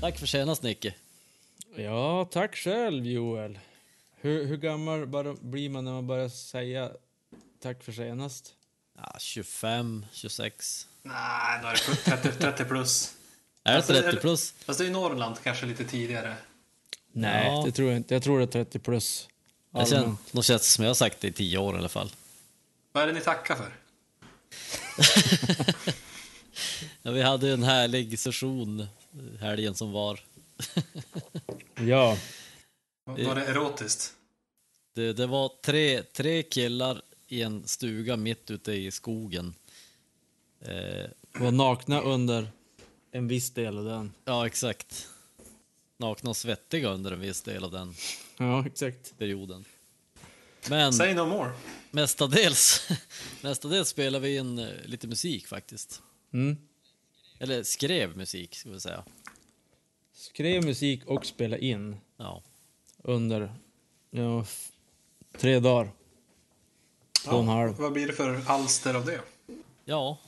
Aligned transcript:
Tack 0.00 0.18
för 0.18 0.26
senast 0.26 0.62
Nicke. 0.62 0.94
Ja, 1.76 2.28
tack 2.32 2.56
själv 2.56 3.06
Joel. 3.06 3.58
Hur, 4.20 4.46
hur 4.46 4.56
gammal 4.56 5.06
bara 5.06 5.34
blir 5.40 5.68
man 5.70 5.84
när 5.84 5.92
man 5.92 6.06
börjar 6.06 6.28
säga 6.28 6.90
tack 7.62 7.82
för 7.84 7.92
senast? 7.92 8.54
Ja, 8.96 9.16
25, 9.18 10.06
26. 10.12 10.86
Nej, 11.02 11.14
då 11.62 11.68
är 11.68 11.72
det 11.72 11.78
30, 12.22 12.38
30 12.38 12.64
plus. 12.64 13.14
Är 13.64 13.70
det 13.70 13.76
Alltså, 13.76 13.92
30 13.92 14.08
eller- 14.08 14.20
plus? 14.20 14.54
Fast 14.64 14.78
det 14.78 14.84
är 14.84 14.86
ju 14.86 14.92
Norrland 14.92 15.36
kanske 15.42 15.66
lite 15.66 15.84
tidigare. 15.84 16.34
Nej, 17.12 17.46
Ja. 17.46 17.62
det 17.66 17.72
tror 17.72 17.88
jag 17.88 17.96
inte. 17.96 18.14
Jag 18.14 18.22
tror 18.22 18.38
det 18.38 18.44
är 18.44 18.46
30 18.64 18.78
plus. 18.78 19.28
Jag 19.72 19.88
känner, 19.88 20.02
Allmänt. 20.02 20.32
nog 20.32 20.44
känns 20.44 20.62
det 20.62 20.68
som 20.68 20.84
jag 20.84 20.88
har 20.90 20.94
sagt 20.94 21.20
det 21.20 21.28
i 21.28 21.32
10 21.32 21.58
år 21.58 21.74
i 21.74 21.78
alla 21.78 21.88
fall. 21.88 22.12
Vad 22.92 23.02
är 23.02 23.06
det 23.06 23.12
ni 23.12 23.20
tackar 23.20 23.56
för? 23.56 23.72
Ja, 27.02 27.10
vi 27.10 27.22
hade 27.22 27.46
ju 27.46 27.52
en 27.52 27.62
härlig 27.62 28.18
session 28.18 28.86
helgen 29.40 29.74
som 29.74 29.92
var. 29.92 30.20
Ja, 31.74 32.16
var 33.04 33.34
det 33.34 33.44
erotiskt? 33.44 34.14
Det, 34.94 35.12
det 35.12 35.26
var 35.26 35.52
tre, 35.64 36.02
tre 36.02 36.42
killar 36.42 37.02
i 37.28 37.42
en 37.42 37.68
stuga 37.68 38.16
mitt 38.16 38.50
ute 38.50 38.72
i 38.72 38.90
skogen. 38.90 39.54
Eh, 40.60 41.10
var 41.40 41.50
nakna 41.50 42.00
under 42.00 42.50
en 43.12 43.28
viss 43.28 43.50
del 43.50 43.78
av 43.78 43.84
den. 43.84 44.12
ja, 44.24 44.46
exakt. 44.46 45.08
Nakna 46.00 46.30
och 46.30 46.36
svettiga 46.36 46.88
under 46.88 47.12
en 47.12 47.20
viss 47.20 47.42
del 47.42 47.64
av 47.64 47.70
den 47.70 47.94
Ja, 48.38 48.66
exakt. 48.66 49.18
perioden. 49.18 49.64
Men 50.68 50.92
Say 50.92 51.14
no 51.14 51.26
more. 51.26 51.52
mestadels, 51.90 52.88
mestadels 53.42 53.88
spelade 53.88 54.26
vi 54.28 54.36
in 54.36 54.58
eh, 54.58 54.68
lite 54.84 55.06
musik 55.06 55.46
faktiskt. 55.46 56.02
Mm. 56.32 56.56
Eller 57.38 57.62
skrev 57.62 58.16
musik, 58.16 58.54
ska 58.56 58.70
vi 58.70 58.80
säga. 58.80 59.04
Skrev 60.12 60.64
musik 60.64 61.06
och 61.06 61.26
spelade 61.26 61.64
in 61.64 61.96
Ja. 62.16 62.42
under 63.02 63.54
ja, 64.10 64.44
tre 65.38 65.60
dagar. 65.60 65.90
Två 67.24 67.30
och 67.30 67.42
en 67.42 67.48
halv. 67.48 67.74
Vad 67.76 67.92
blir 67.92 68.06
det 68.06 68.12
för 68.12 68.42
alster 68.46 68.94
av 68.94 69.04
det? 69.06 69.20
Ja, 69.84 70.18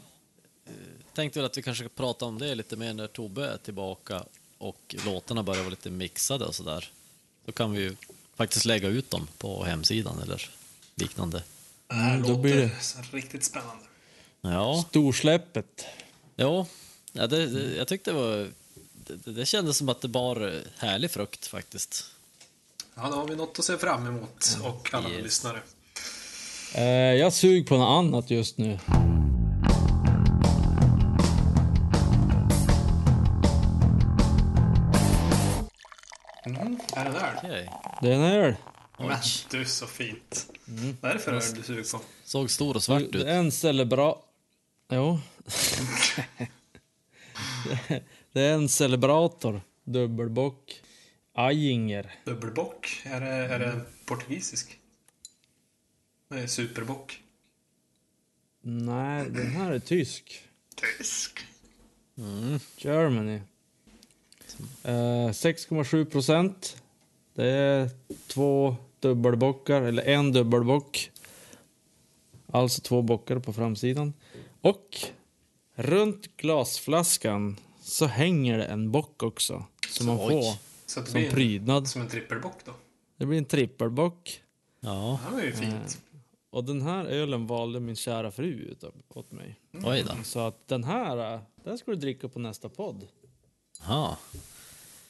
eh, 0.66 0.72
tänkte 1.14 1.38
väl 1.38 1.46
att 1.46 1.58
vi 1.58 1.62
kanske 1.62 1.84
ska 1.84 1.94
prata 1.94 2.24
om 2.24 2.38
det 2.38 2.54
lite 2.54 2.76
mer 2.76 2.94
när 2.94 3.06
Tobbe 3.06 3.46
är 3.48 3.56
tillbaka 3.56 4.24
och 4.62 4.94
låtarna 5.06 5.42
börjar 5.42 5.60
vara 5.62 5.70
lite 5.70 5.90
mixade 5.90 6.44
och 6.44 6.54
sådär. 6.54 6.90
Då 7.46 7.52
kan 7.52 7.72
vi 7.72 7.80
ju 7.80 7.96
faktiskt 8.36 8.64
lägga 8.64 8.88
ut 8.88 9.10
dem 9.10 9.28
på 9.38 9.64
hemsidan 9.64 10.18
eller 10.22 10.50
liknande. 10.94 11.42
Det 11.86 11.94
här 11.94 12.10
Mm, 12.10 12.22
då 12.22 12.28
låter 12.28 12.42
blir 12.42 12.56
det- 12.56 12.70
så 12.80 12.98
riktigt 13.12 13.44
spännande. 13.44 13.84
Ja, 14.40 14.84
Storsläppet. 14.88 15.84
ja, 16.36 16.66
ja 17.12 17.26
det, 17.26 17.46
det, 17.46 17.76
jag 17.76 17.88
tyckte 17.88 18.10
det 18.10 18.16
var... 18.16 18.48
Det, 19.06 19.32
det 19.32 19.46
kändes 19.46 19.76
som 19.76 19.88
att 19.88 20.00
det 20.00 20.08
bar 20.08 20.62
härlig 20.78 21.10
frukt 21.10 21.46
faktiskt. 21.46 22.04
Ja, 22.94 23.08
då 23.10 23.16
har 23.16 23.28
vi 23.28 23.36
något 23.36 23.58
att 23.58 23.64
se 23.64 23.78
fram 23.78 24.06
emot 24.06 24.58
och 24.62 24.94
alla 24.94 25.10
Yes. 25.10 25.22
lyssnare. 25.22 25.62
Eh, 26.74 26.82
jag 26.92 27.32
sug 27.32 27.66
på 27.68 27.76
något 27.76 28.04
annat 28.04 28.30
just 28.30 28.58
nu. 28.58 28.78
Okej. 37.42 37.70
Det 38.02 38.08
är 38.08 38.12
en 38.12 38.22
öl. 38.22 38.54
Men 38.98 39.18
du, 39.50 39.64
så 39.64 39.86
fint. 39.86 40.52
Mm. 40.68 40.96
Vad 41.00 41.10
är 41.10 41.14
det 41.14 41.20
för 41.20 41.32
öl 41.32 41.42
du 41.54 41.62
suger 41.62 41.92
på? 41.92 42.04
Såg 42.24 42.50
stor 42.50 42.76
och 42.76 42.82
svart 42.82 43.02
ut. 43.02 43.24
en 43.24 43.52
celebra... 43.52 44.14
Jo. 44.88 45.20
det 48.32 48.40
är 48.40 48.52
en 48.54 48.68
celebrator. 48.68 49.60
Dubbelbock. 49.84 50.82
Ajinger. 51.34 52.14
Dubbelbock? 52.24 53.02
Är 53.04 53.20
det, 53.20 53.26
är 53.26 53.58
det 53.58 53.80
portugisisk? 54.04 54.78
Det 56.28 56.40
är 56.40 56.46
superbock. 56.46 57.22
Nej, 58.60 59.30
den 59.30 59.50
här 59.50 59.72
är 59.72 59.78
tysk. 59.78 60.42
Tysk. 60.74 61.46
Germany. 62.76 63.40
Eh, 64.82 65.28
6,7 65.28 66.04
procent. 66.04 66.81
Det 67.34 67.46
är 67.50 67.90
två 68.26 68.76
dubbelbockar, 69.00 69.82
eller 69.82 70.02
en 70.02 70.32
dubbelbock. 70.32 71.10
Alltså 72.46 72.80
två 72.80 73.02
bockar 73.02 73.38
på 73.38 73.52
framsidan. 73.52 74.12
Och 74.60 74.96
runt 75.74 76.36
glasflaskan 76.36 77.56
så 77.80 78.06
hänger 78.06 78.58
det 78.58 78.64
en 78.64 78.90
bock 78.92 79.22
också. 79.22 79.64
Som 79.88 80.06
man 80.06 80.18
får 80.18 80.42
Så 80.86 81.00
att 81.00 81.06
det 81.06 81.10
som 81.12 81.18
blir 81.20 81.28
en, 81.28 81.34
prydnad. 81.34 81.88
som 81.88 82.02
en 82.02 82.08
trippelbock 82.08 82.64
då? 82.64 82.72
Det 83.16 83.26
blir 83.26 83.38
en 83.38 83.44
trippelbock. 83.44 84.42
Ja, 84.80 85.20
Det 85.28 85.34
var 85.34 85.42
ju 85.42 85.52
fint. 85.52 86.00
Och 86.50 86.64
den 86.64 86.82
här 86.82 87.04
ölen 87.04 87.46
valde 87.46 87.80
min 87.80 87.96
kära 87.96 88.30
fru 88.30 88.46
ut 88.52 88.84
åt 89.08 89.32
mig. 89.32 89.60
oj 89.84 90.04
då. 90.08 90.22
Så 90.24 90.40
att 90.40 90.68
den 90.68 90.84
här, 90.84 91.34
eh, 91.34 91.40
den 91.64 91.78
ska 91.78 91.90
du 91.90 91.96
dricka 91.96 92.28
på 92.28 92.38
nästa 92.38 92.68
podd. 92.68 93.06
Ja. 93.88 94.18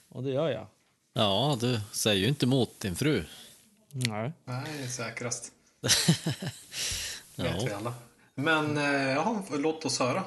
Och 0.08 0.22
det 0.22 0.30
gör 0.30 0.50
jag. 0.50 0.66
Ja, 1.12 1.56
du 1.60 1.80
säger 1.92 2.20
ju 2.20 2.28
inte 2.28 2.46
emot 2.46 2.80
din 2.80 2.96
fru. 2.96 3.24
Nej. 3.90 4.32
Nej, 4.44 4.64
det 4.78 4.84
är 4.84 4.88
säkrast. 4.88 5.52
Ja. 7.34 7.44
Vet 7.44 7.62
vi 7.62 7.72
alla. 7.72 7.94
Men 8.34 8.76
eh, 8.78 8.84
jaha, 9.12 9.42
låt 9.50 9.84
oss 9.84 9.98
höra. 9.98 10.24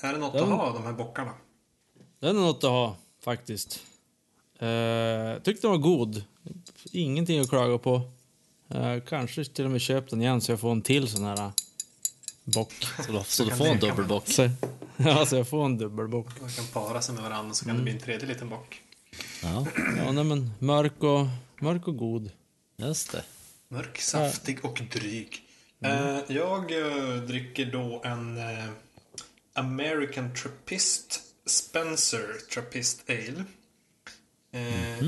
Är 0.00 0.12
det 0.12 0.18
något 0.18 0.34
Ja. 0.34 0.42
att 0.42 0.48
ha, 0.48 0.72
de 0.72 0.84
här 0.84 0.92
bockarna? 0.92 1.32
Den 2.20 2.36
är 2.36 2.40
något 2.40 2.64
att 2.64 2.70
ha, 2.70 2.96
faktiskt. 3.24 3.82
Eh, 4.58 5.42
tyckte 5.42 5.66
den 5.66 5.70
var 5.70 5.78
god. 5.78 6.24
Ingenting 6.92 7.40
att 7.40 7.48
klaga 7.48 7.78
på. 7.78 8.10
Eh, 8.68 9.00
kanske 9.08 9.44
till 9.44 9.64
och 9.64 9.70
med 9.70 9.80
köpt 9.80 10.10
den 10.10 10.20
igen 10.22 10.40
så 10.40 10.52
jag 10.52 10.60
får 10.60 10.72
en 10.72 10.82
till 10.82 11.08
sån 11.08 11.24
här 11.24 11.36
eh, 11.40 11.50
bock. 12.44 12.72
Så 13.06 13.12
du, 13.12 13.22
så 13.24 13.44
du 13.44 13.50
får 13.56 13.66
en 13.66 13.78
dubbelbock. 13.80 14.28
Så, 14.28 14.50
ja, 14.96 15.26
så 15.26 15.36
jag 15.36 15.48
får 15.48 15.64
en 15.64 15.78
dubbelbock. 15.78 16.26
De 16.40 16.48
kan 16.50 16.66
para 16.66 17.02
sig 17.02 17.14
med 17.14 17.22
varandra 17.24 17.54
så 17.54 17.64
kan 17.64 17.76
det 17.76 17.82
bli 17.82 17.92
en 17.92 18.00
tredje 18.00 18.26
liten 18.28 18.48
bock. 18.48 18.82
Ja, 19.42 19.66
Ja, 19.96 20.12
nej, 20.12 20.24
men 20.24 20.50
mörk 20.58 21.02
och, 21.02 21.26
mörk 21.60 21.88
och 21.88 21.96
god. 21.96 22.30
just 22.76 23.12
det. 23.12 23.24
Mörk, 23.68 24.00
saftig 24.00 24.64
och 24.64 24.80
dryg. 24.92 25.40
Eh, 25.80 26.18
jag 26.28 26.72
eh, 26.80 27.16
dricker 27.22 27.66
då 27.66 28.02
en 28.04 28.38
eh, 28.38 28.68
American 29.54 30.34
Trappist 30.34 31.20
Spencer 31.46 32.26
Trappist 32.54 33.10
Ale. 33.10 33.44
Eh, 34.52 35.04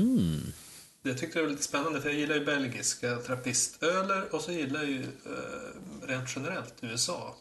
Det 1.01 1.13
tyckte 1.15 1.39
jag 1.39 1.43
var 1.43 1.51
lite 1.51 1.63
spännande 1.63 2.01
för 2.01 2.09
jag 2.09 2.17
gillar 2.19 2.35
ju 2.35 2.45
belgiska 2.45 3.15
trappistöler 3.17 4.35
och 4.35 4.41
så 4.41 4.51
gillar 4.51 4.79
jag 4.81 4.89
ju 4.89 5.03
eh, 5.03 6.07
rent 6.07 6.29
generellt 6.35 6.73
USA. 6.81 7.35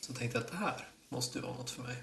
Så 0.00 0.12
tänkte 0.12 0.38
jag 0.38 0.44
att 0.44 0.50
det 0.50 0.56
här 0.58 0.88
måste 1.08 1.38
ju 1.38 1.42
vara 1.44 1.54
något 1.54 1.70
för 1.70 1.82
mig. 1.82 1.96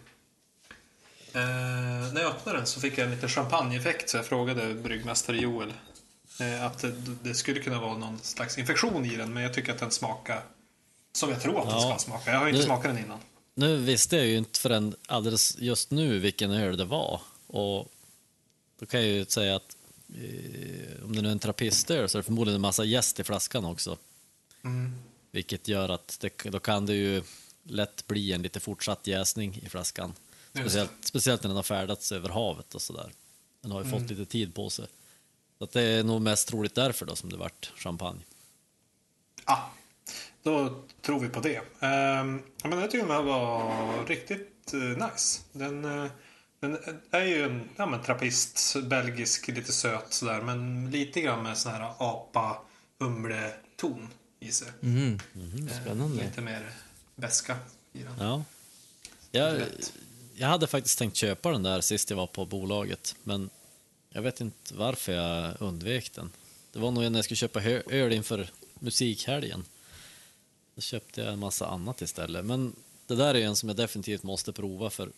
Eh, 1.33 2.13
när 2.13 2.21
jag 2.21 2.31
öppnade 2.31 2.57
den 2.57 2.67
så 2.67 2.79
fick 2.79 2.97
jag 2.97 3.05
en 3.05 3.11
liten 3.15 3.29
champagneeffekt 3.29 4.09
så 4.09 4.17
jag 4.17 4.25
frågade 4.25 4.73
bryggmästare 4.73 5.37
Joel 5.37 5.73
eh, 6.39 6.65
att 6.65 6.79
det, 6.79 6.91
det 7.23 7.33
skulle 7.35 7.59
kunna 7.59 7.79
vara 7.81 7.97
någon 7.97 8.19
slags 8.19 8.57
infektion 8.57 9.05
i 9.05 9.15
den 9.15 9.33
men 9.33 9.43
jag 9.43 9.53
tycker 9.53 9.71
att 9.73 9.79
den 9.79 9.91
smakar 9.91 10.43
som 11.13 11.29
jag 11.29 11.41
tror 11.41 11.59
att 11.59 11.65
den 11.69 11.75
Ja. 11.75 11.89
ska 11.97 11.99
smaka. 12.05 12.31
Jag 12.31 12.39
har 12.39 12.47
inte 12.47 12.59
Det- 12.59 12.65
smakat 12.65 12.95
den 12.95 13.05
innan. 13.05 13.19
Nu 13.55 13.77
visste 13.77 14.15
jag 14.15 14.25
ju 14.25 14.37
inte 14.37 14.59
förrän 14.59 14.95
alldeles 15.07 15.57
just 15.59 15.91
nu 15.91 16.19
vilken 16.19 16.51
öl 16.51 16.77
det 16.77 16.85
var. 16.85 17.21
Och 17.47 17.91
då 18.79 18.85
kan 18.85 18.99
jag 18.99 19.09
ju 19.09 19.25
säga 19.25 19.55
att 19.55 19.75
eh, 20.09 21.03
om 21.05 21.15
det 21.15 21.21
nu 21.21 21.27
är 21.27 21.31
en 21.31 21.39
trappistöl 21.39 22.09
så 22.09 22.17
är 22.17 22.19
det 22.19 22.23
förmodligen 22.23 22.55
en 22.55 22.61
massa 22.61 22.83
jäst 22.83 23.19
i 23.19 23.23
flaskan 23.23 23.65
också. 23.65 23.97
Mm. 24.63 24.95
Vilket 25.31 25.67
gör 25.67 25.89
att 25.89 26.17
det, 26.21 26.43
då 26.49 26.59
kan 26.59 26.85
det 26.85 26.93
ju 26.93 27.23
lätt 27.63 28.07
bli 28.07 28.33
en 28.33 28.41
lite 28.41 28.59
fortsatt 28.59 29.07
jäsning 29.07 29.59
i 29.65 29.69
flaskan. 29.69 30.13
Speciellt, 30.57 30.91
speciellt 31.01 31.43
när 31.43 31.47
den 31.47 31.55
har 31.55 31.63
färdats 31.63 32.11
över 32.11 32.29
havet 32.29 32.75
och 32.75 32.81
sådär. 32.81 33.11
Den 33.61 33.71
har 33.71 33.83
ju 33.83 33.89
fått 33.89 34.09
lite 34.09 34.25
tid 34.25 34.55
på 34.55 34.69
sig. 34.69 34.85
Så 35.57 35.63
att 35.63 35.71
det 35.71 35.81
är 35.81 36.03
nog 36.03 36.21
mest 36.21 36.47
troligt 36.47 36.75
därför 36.75 37.05
då 37.05 37.15
som 37.15 37.29
det 37.29 37.37
vart 37.37 37.71
champagne. 37.75 38.21
Ah, 39.45 39.61
då 40.43 40.83
tror 41.01 41.19
vi 41.19 41.29
på 41.29 41.39
det. 41.39 41.61
Ehm, 41.79 42.41
ja, 42.63 42.69
men 42.69 42.79
jag 42.79 42.91
tycker 42.91 43.05
den 43.07 43.15
här 43.15 43.23
var 43.23 44.05
riktigt 44.05 44.73
eh, 44.73 44.79
nice. 44.79 45.41
Den, 45.51 45.85
eh, 45.85 46.11
den 46.59 46.77
är 47.11 47.25
ju 47.25 47.43
en 47.43 47.69
ja, 47.75 47.85
men, 47.85 48.01
trappist, 48.03 48.75
belgisk, 48.83 49.47
lite 49.47 49.71
söt 49.73 50.13
sådär. 50.13 50.41
Men 50.41 50.91
lite 50.91 51.21
grann 51.21 51.43
med 51.43 51.57
sån 51.57 51.71
här 51.71 51.93
apa, 51.99 52.61
humle 52.99 53.53
ton 53.75 54.09
i 54.39 54.51
sig. 54.51 54.67
Mhm. 54.79 55.19
Eh, 55.69 55.81
Spännande. 55.81 56.23
Lite 56.23 56.41
mer 56.41 56.69
beska 57.15 57.57
i 57.93 58.03
den. 58.03 58.13
Ja. 58.19 58.43
Jag 59.31 59.61
jag 60.35 60.47
hade 60.47 60.67
faktiskt 60.67 60.99
tänkt 60.99 61.17
köpa 61.17 61.51
den 61.51 61.63
där 61.63 61.81
sist 61.81 62.09
jag 62.09 62.17
var 62.17 62.27
på 62.27 62.45
bolaget, 62.45 63.15
men 63.23 63.49
jag 64.09 64.21
vet 64.21 64.41
inte 64.41 64.75
varför 64.75 65.13
jag 65.13 65.53
undvek 65.59 66.13
den. 66.13 66.31
Det 66.71 66.79
var 66.79 66.91
nog 66.91 67.03
när 67.03 67.17
jag 67.17 67.25
skulle 67.25 67.35
köpa 67.35 67.63
öl 67.63 68.13
inför 68.13 68.49
musikhelgen. 68.73 69.65
Då 70.75 70.81
köpte 70.81 71.21
jag 71.21 71.33
en 71.33 71.39
massa 71.39 71.67
annat 71.67 72.01
istället. 72.01 72.45
Men 72.45 72.75
det 73.07 73.15
där 73.15 73.35
är 73.35 73.45
en 73.45 73.55
som 73.55 73.69
jag 73.69 73.75
definitivt 73.75 74.23
måste 74.23 74.53
prova 74.53 74.89
för 74.89 75.11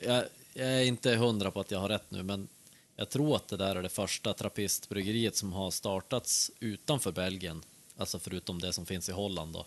jag, 0.00 0.24
jag 0.52 0.66
är 0.66 0.84
inte 0.84 1.14
hundra 1.14 1.50
på 1.50 1.60
att 1.60 1.70
jag 1.70 1.78
har 1.78 1.88
rätt 1.88 2.10
nu, 2.10 2.22
men 2.22 2.48
jag 2.96 3.10
tror 3.10 3.36
att 3.36 3.48
det 3.48 3.56
där 3.56 3.76
är 3.76 3.82
det 3.82 3.88
första 3.88 4.34
trappistbryggeriet 4.34 5.36
som 5.36 5.52
har 5.52 5.70
startats 5.70 6.50
utanför 6.60 7.12
Belgien. 7.12 7.62
Alltså 7.96 8.18
förutom 8.18 8.60
det 8.60 8.72
som 8.72 8.86
finns 8.86 9.08
i 9.08 9.12
Holland 9.12 9.52
då. 9.52 9.66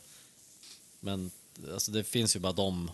Men 0.99 1.31
alltså 1.73 1.91
det 1.91 2.03
finns 2.03 2.35
ju 2.35 2.39
bara 2.39 2.53
de 2.53 2.91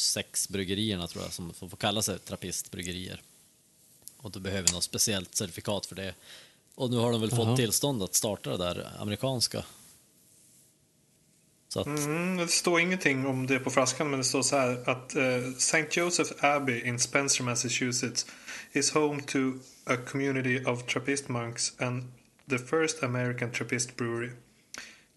sex 0.00 0.48
bryggerierna 0.48 1.06
tror 1.06 1.24
jag 1.24 1.32
som 1.32 1.54
får 1.54 1.68
kalla 1.76 2.02
sig 2.02 2.18
trappistbryggerier. 2.18 3.22
Och 4.16 4.30
då 4.30 4.40
behöver 4.40 4.72
något 4.72 4.84
speciellt 4.84 5.34
certifikat 5.34 5.86
för 5.86 5.94
det. 5.96 6.14
Och 6.74 6.90
nu 6.90 6.96
har 6.96 7.12
de 7.12 7.20
väl 7.20 7.30
Jaha. 7.32 7.46
fått 7.46 7.56
tillstånd 7.56 8.02
att 8.02 8.14
starta 8.14 8.50
det 8.50 8.56
där 8.56 8.90
amerikanska. 8.98 9.64
Så 11.68 11.80
att, 11.80 11.86
Mm, 11.86 12.36
det 12.36 12.48
står 12.48 12.80
ingenting 12.80 13.26
om 13.26 13.46
det 13.46 13.58
på 13.58 13.70
flaskan, 13.70 14.10
men 14.10 14.18
det 14.18 14.24
står 14.24 14.42
så 14.42 14.56
här 14.56 14.90
att 14.90 15.16
eh, 15.16 15.48
St. 15.56 15.86
Joseph 15.90 16.44
Abbey 16.44 16.80
in 16.80 16.98
Spencer, 16.98 17.44
Massachusetts 17.44 18.26
is 18.72 18.90
home 18.92 19.22
to 19.22 19.38
a 19.84 19.96
community 20.06 20.64
of 20.64 20.86
Trappist 20.86 21.28
monks 21.28 21.72
and 21.78 22.12
the 22.48 22.58
first 22.58 23.02
American 23.02 23.52
Trappist 23.52 23.96
brewery. 23.96 24.30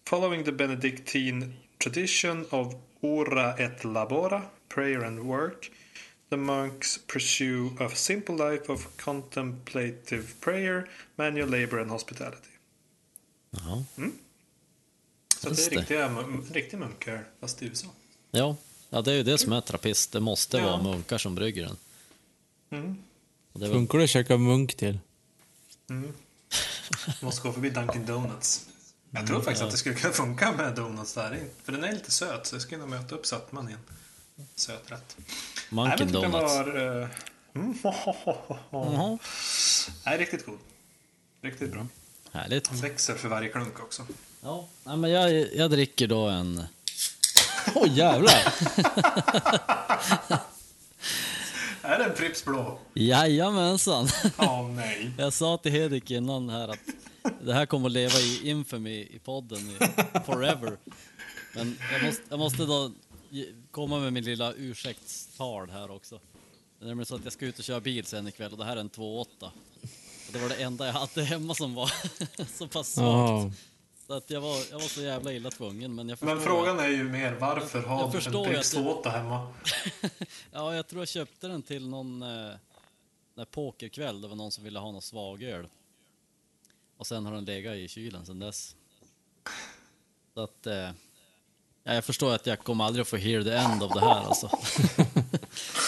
Following 0.06 0.44
the 0.44 0.52
Benedictine 0.52 1.54
tradition 1.78 2.46
of 2.50 2.74
ora 3.00 3.54
et 3.58 3.84
labora, 3.84 4.42
prayer 4.74 5.04
and 5.04 5.18
work, 5.20 5.70
the 6.30 6.36
monks 6.36 6.98
pursue 7.06 7.70
a 7.80 7.88
simple 7.94 8.34
life 8.50 8.72
of 8.72 8.86
contemplative 9.04 10.24
prayer, 10.40 10.88
manual 11.16 11.48
labor 11.50 11.78
and 11.80 11.90
hospitality. 11.90 12.48
jaha. 13.50 13.84
Så 15.36 15.50
det 15.50 15.66
är 15.66 15.70
riktiga, 15.70 16.24
riktiga 16.52 16.80
munkar, 16.80 17.24
fast 17.40 17.62
i 17.62 17.66
USA. 17.66 17.86
Ja, 18.30 18.56
ja, 18.90 19.02
det 19.02 19.12
är 19.12 19.16
ju 19.16 19.22
det 19.22 19.38
som 19.38 19.52
är 19.52 19.60
trappist. 19.60 20.12
Det 20.12 20.20
måste 20.20 20.56
Ja. 20.56 20.64
vara 20.64 20.82
munkar 20.82 21.18
som 21.18 21.34
brygger 21.34 21.62
den. 21.66 21.76
Mm. 22.70 22.96
Det 23.52 23.60
väl, 23.60 23.70
Funkar 23.72 23.98
det 23.98 24.04
att 24.04 24.10
käka 24.10 24.36
munk 24.38 24.74
till? 24.74 24.98
Måste 27.22 27.42
gå 27.48 27.52
förbi 27.52 27.70
Dunkin 27.70 28.06
Donuts. 28.06 28.66
Jag 29.10 29.26
tror 29.26 29.40
faktiskt 29.40 29.62
att 29.62 29.70
det 29.70 29.76
skulle 29.76 29.94
kunna 29.94 30.12
funka 30.12 30.52
med 30.52 30.74
donuts 30.74 31.14
där 31.14 31.34
in. 31.34 31.50
För 31.64 31.72
den 31.72 31.84
är 31.84 31.92
lite 31.92 32.10
söt, 32.10 32.46
så 32.46 32.54
jag 32.54 32.62
skulle 32.62 32.80
kunna 32.82 32.96
möta 33.00 33.14
upp 33.14 33.26
sötman 33.26 33.68
i 33.68 33.72
en 33.72 33.78
söt 34.56 34.90
rätt. 34.92 35.16
Munkin 35.68 36.12
Donuts. 36.12 36.32
var... 36.32 37.00
eh, 37.02 37.08
mm, 37.54 37.78
Jaha, 37.82 39.18
Nej, 40.06 40.18
riktigt 40.18 40.46
god. 40.46 40.58
Riktigt 41.42 41.72
bra. 41.72 41.86
härligt. 42.32 42.70
Den 42.70 42.80
växer 42.80 43.14
för 43.14 43.28
varje 43.28 43.48
klunk 43.48 43.80
också. 43.80 44.06
Ja, 44.42 44.68
nej, 44.84 44.96
men 44.96 45.10
jag, 45.10 45.54
jag 45.54 45.70
dricker 45.70 46.06
då 46.06 46.28
en... 46.28 46.64
Åh 47.74 47.88
jävlar! 47.96 48.32
Är 51.82 51.98
det 51.98 52.04
en 52.04 52.14
Pripps 52.14 52.44
blå? 52.44 52.78
Jajamensan! 52.94 54.08
Ja, 54.38 54.62
nej. 54.68 55.10
Jag 55.18 55.32
sa 55.32 55.56
till 55.58 55.72
Hedik 55.72 56.10
innan 56.10 56.48
här 56.48 56.68
att 56.68 56.78
det 57.42 57.54
här 57.54 57.66
kommer 57.66 57.86
att 57.86 57.92
leva 57.92 58.18
i 58.18 58.50
infamy 58.50 58.90
i 59.00 59.20
podden 59.24 59.58
i 59.58 59.78
forever. 60.26 60.76
Men 61.54 61.78
jag 61.92 62.02
måste, 62.04 62.22
jag 62.28 62.38
måste 62.38 62.62
då 62.62 62.92
komma 63.70 63.98
med 64.00 64.12
min 64.12 64.24
lilla 64.24 64.52
ursäktstal 64.52 65.70
här 65.70 65.90
också. 65.90 66.20
Det 66.78 66.84
är 66.84 66.88
nämligen 66.88 67.06
så 67.06 67.14
att 67.14 67.24
jag 67.24 67.32
ska 67.32 67.46
ut 67.46 67.58
och 67.58 67.64
köra 67.64 67.80
bil 67.80 68.04
sen 68.06 68.28
ikväll 68.28 68.52
och 68.52 68.58
det 68.58 68.64
här 68.64 68.76
är 68.76 68.80
en 68.80 68.90
2.8. 68.90 69.44
Och 70.26 70.32
Det 70.32 70.38
var 70.38 70.48
det 70.48 70.54
enda 70.62 70.86
jag 70.86 70.92
hade 70.92 71.24
hemma 71.24 71.54
som 71.54 71.74
var 71.74 71.92
så 72.46 72.68
pass 72.68 72.88
svagt. 72.94 73.06
Ja. 73.08 73.52
Så 74.06 74.12
att 74.12 74.30
jag 74.30 74.40
var, 74.40 74.56
jag 74.70 74.78
var 74.80 74.88
så 74.88 75.00
jävla 75.02 75.32
illa 75.32 75.50
tvungen. 75.50 75.94
Men, 75.94 76.08
jag 76.08 76.18
förstår 76.18 76.34
Men 76.34 76.44
frågan 76.44 76.78
är 76.80 76.88
ju 76.88 77.04
mer 77.04 77.32
varför 77.34 77.78
Jag- 77.82 77.88
har 77.88 78.00
jag 78.00 78.08
du 78.12 78.20
förstår 78.20 78.44
en 78.46 78.50
ju 78.50 78.56
Pripps 78.56 78.74
att 78.74 78.84
det- 78.84 79.10
2.8 79.10 79.10
hemma? 79.10 79.54
Ja, 80.52 80.74
jag 80.74 80.86
tror 80.88 81.00
jag 81.00 81.08
köpte 81.08 81.48
den 81.48 81.62
till 81.62 81.88
någon 81.88 82.22
eh, 82.22 82.52
när 83.34 83.44
pokerkväll. 83.44 84.20
Det 84.20 84.28
var 84.28 84.36
någon 84.36 84.50
som 84.52 84.64
ville 84.64 84.78
ha 84.78 84.92
någon 84.92 85.02
svagöl. 85.02 85.68
Och 86.96 87.06
sen 87.06 87.26
har 87.26 87.34
den 87.34 87.44
legat 87.44 87.74
i 87.74 87.88
kylen 87.88 88.26
sen 88.26 88.38
dess. 88.38 88.76
Så 90.34 90.40
att... 90.40 90.66
Eh, 90.66 90.90
ja, 91.84 91.94
jag 91.94 92.04
förstår 92.04 92.34
att 92.34 92.46
jag 92.46 92.58
kommer 92.58 92.84
aldrig 92.84 93.02
att 93.02 93.08
få 93.08 93.16
hear 93.16 93.42
the 93.42 93.52
end 93.52 93.82
of 93.82 93.92
det 93.92 94.00
här 94.00 94.24
alltså. 94.26 94.50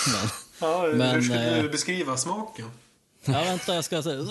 Men, 0.07 0.29
Ja, 0.61 0.89
Men, 0.95 1.15
hur 1.15 1.23
skulle 1.23 1.57
eh, 1.57 1.63
du 1.63 1.69
beskriva 1.69 2.17
smaken? 2.17 2.71
ja, 3.25 3.33
vänta, 3.45 3.75
jag 3.75 3.85
ska 3.85 4.03
säga... 4.03 4.21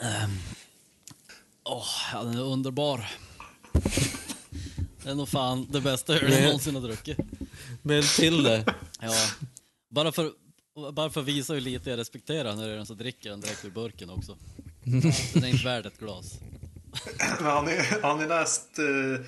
Ehm, 0.00 0.38
Åh, 1.64 1.86
ja, 2.12 2.22
den 2.22 2.34
är 2.34 2.42
underbar. 2.42 3.10
Det 5.02 5.10
är 5.10 5.14
nog 5.14 5.28
fan 5.28 5.66
det 5.70 5.80
bästa 5.80 6.14
öl 6.14 6.32
jag 6.32 6.42
någonsin 6.42 6.74
har 6.74 6.82
druckit. 6.82 7.18
Mäl 7.82 8.04
till 8.04 8.42
det. 8.42 8.74
Ja, 9.00 9.14
bara 9.90 10.12
för, 10.12 10.32
bara 10.92 11.10
för 11.10 11.20
att 11.20 11.26
visa 11.26 11.54
hur 11.54 11.60
lite 11.60 11.90
jag 11.90 11.98
respekterar 11.98 12.56
när 12.56 12.66
det 12.66 12.72
är 12.72 12.76
den 12.76 12.86
som 12.86 12.96
dricker 12.96 13.30
den 13.30 13.40
direkt 13.40 13.64
ur 13.64 13.70
burken 13.70 14.10
också. 14.10 14.36
Den 15.34 15.44
är 15.44 15.48
inte 15.48 15.64
värd 15.64 15.86
ett 15.86 15.98
glas. 15.98 16.38
Har, 17.40 17.62
ni, 17.62 17.76
har 18.02 18.16
ni 18.16 18.26
läst 18.26 18.78
eh, 18.78 19.26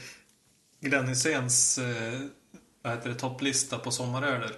Glenn 0.80 1.08
Hyséns 1.08 1.78
eh, 1.78 2.20
vad 2.82 2.92
heter 2.92 3.08
det, 3.08 3.14
topplista 3.14 3.78
på 3.78 3.90
sommaröler? 3.90 4.50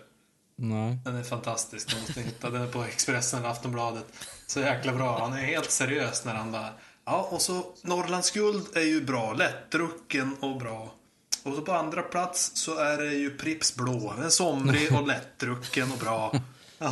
Nej. 0.56 0.98
Den 1.04 1.16
är 1.16 1.22
fantastisk. 1.22 1.90
Den 1.90 2.00
måste 2.00 2.20
hitta. 2.20 2.50
Den 2.50 2.62
är 2.62 2.66
på 2.66 2.84
Expressen 2.84 3.38
eller 3.38 3.48
Aftonbladet. 3.48 4.06
Så 4.46 4.60
jäkla 4.60 4.92
bra. 4.92 5.20
Han 5.20 5.32
är 5.32 5.42
helt 5.44 5.70
seriös 5.70 6.24
när 6.24 6.34
han 6.34 6.52
bara... 6.52 6.68
Ja, 7.04 7.28
och 7.30 7.42
så 7.42 7.64
Norrlands 7.82 8.30
guld 8.30 8.76
är 8.76 8.80
ju 8.80 9.04
bra. 9.04 9.32
Lättdrucken 9.32 10.36
och 10.40 10.58
bra. 10.58 10.94
Och 11.42 11.54
så 11.54 11.62
på 11.62 11.72
andra 11.72 12.02
plats 12.02 12.50
så 12.54 12.78
är 12.78 12.98
det 12.98 13.14
ju 13.14 13.36
Pripps 13.36 13.76
blå. 13.76 14.14
En 14.18 14.30
somrig 14.30 14.92
och 14.92 15.06
lättdrucken 15.06 15.92
och 15.92 15.98
bra. 15.98 16.32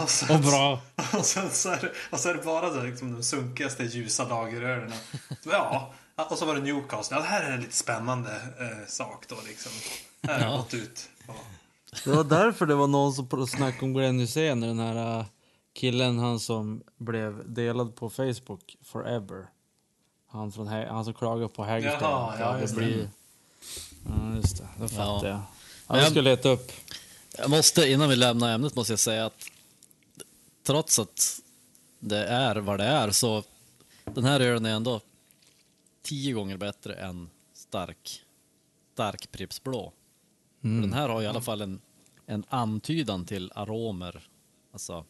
Och, 0.03 0.11
sen, 0.11 0.37
Och 0.37 0.43
bra. 0.43 0.81
Och 1.19 1.25
sen 1.27 1.51
så 1.51 1.69
är 1.69 1.81
det, 1.81 1.93
och 2.11 2.21
så 2.21 2.29
är 2.29 2.35
det 2.35 2.43
bara 2.45 2.71
så 2.71 2.83
liksom, 2.83 3.13
de 3.13 3.23
sunkigaste 3.23 3.85
ljusa 3.85 4.29
lagerölen. 4.29 4.93
Ja, 5.45 5.93
och 6.31 6.39
så 6.39 6.47
var 6.47 6.55
det 6.55 6.61
Newcastle. 6.61 7.17
Ja, 7.17 7.23
det 7.23 7.29
här 7.29 7.43
är 7.43 7.53
en 7.53 7.61
lite 7.61 7.77
spännande 7.77 8.31
eh, 8.61 8.87
sak 8.89 9.25
då 9.29 9.37
liksom. 9.49 9.73
Här 10.23 10.41
har 10.41 10.51
Ja. 10.51 10.57
gått 10.57 10.75
ut. 10.75 11.09
Ja. 11.27 11.35
Det 12.05 12.11
var 12.11 12.25
därför 12.25 12.67
det 12.67 12.75
var 12.75 12.87
någon 12.87 13.13
som 13.13 13.47
snackade 13.47 13.85
om 13.85 13.95
Glenn 13.95 14.21
Hysén, 14.21 14.61
den 14.61 14.79
här 14.79 15.19
äh, 15.19 15.25
killen, 15.75 16.19
han 16.19 16.41
som 16.41 16.83
blev 16.99 17.53
delad 17.55 17.97
på 17.97 18.11
Facebook 18.11 18.77
forever. 18.85 19.47
Han, 20.33 20.53
från, 20.53 20.67
han 20.69 21.05
som 21.05 21.15
klagade 21.15 21.49
på 21.49 21.65
Hägersten. 21.65 22.01
Jaha, 22.03 22.35
ja, 22.41 22.61
just 22.61 22.75
det. 22.75 22.81
blir... 22.81 23.11
Ja, 24.07 24.37
just 24.37 24.57
det. 24.59 24.69
Det 24.81 24.89
fattar 24.89 25.29
jag. 25.29 25.37
Ja, 25.37 25.43
jag 25.97 25.99
jag- 25.99 26.11
ska 26.11 26.21
leta 26.21 26.49
upp. 26.49 26.73
Jag 27.39 27.51
måste, 27.51 27.91
innan 27.91 28.09
vi 28.09 28.17
lämnar 28.17 28.55
ämnet, 28.55 28.75
måste 28.75 28.93
jag 28.93 28.99
säga 29.01 29.27
att 29.27 29.50
trots 30.63 30.99
att 30.99 31.41
det 31.99 32.27
är 32.27 32.57
vad 32.57 32.79
det 32.81 32.85
är 32.85 33.11
så 33.11 33.43
den 34.05 34.25
här 34.25 34.41
ölen 34.41 34.65
är 34.65 34.75
ändå 34.75 35.01
tio 36.03 36.33
gånger 36.33 36.57
bättre 36.57 36.95
än 36.95 37.31
stark, 37.53 38.25
stark 38.93 39.33
Pripps 39.33 39.63
blå. 39.63 39.93
Mm. 40.63 40.81
Den 40.81 40.93
här 40.93 41.09
har 41.09 41.23
i 41.23 41.27
alla 41.27 41.41
fall 41.41 41.61
en, 41.61 41.81
en 42.27 42.45
antydan 42.49 43.25
till 43.25 43.53
aromer, 43.55 44.29
alltså 44.73 45.05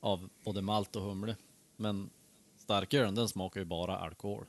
av 0.00 0.28
både 0.44 0.62
malt 0.62 0.96
och 0.96 1.02
humle. 1.02 1.36
Men 1.76 2.10
starkölen 2.56 3.14
den 3.14 3.28
smakar 3.28 3.60
ju 3.60 3.66
bara 3.66 3.98
alkohol. 3.98 4.44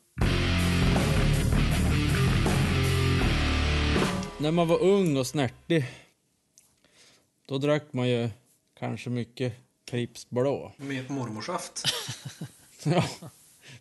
När 4.40 4.52
man 4.52 4.68
var 4.68 4.82
ung 4.82 5.18
och 5.18 5.28
snärtig, 5.28 5.86
då 7.46 7.58
drack 7.58 7.94
man 7.94 8.10
ju 8.10 8.30
kanske 8.80 9.10
mycket 9.10 9.54
Pripps 9.92 10.30
blå. 10.30 10.72
Med 10.78 11.10
mormorsaft. 11.10 11.84
Ja, 12.84 13.04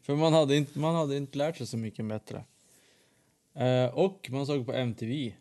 för 0.02 0.14
man 0.14 0.32
hade, 0.32 0.56
inte, 0.56 0.78
man 0.78 0.94
hade 0.94 1.16
inte 1.16 1.38
lärt 1.38 1.56
sig 1.56 1.66
så 1.66 1.76
mycket 1.76 2.04
bättre. 2.04 2.44
Eh, 3.54 3.84
och 3.84 4.28
man 4.30 4.46
såg 4.46 4.66
på 4.66 4.72
MTV. 4.72 5.32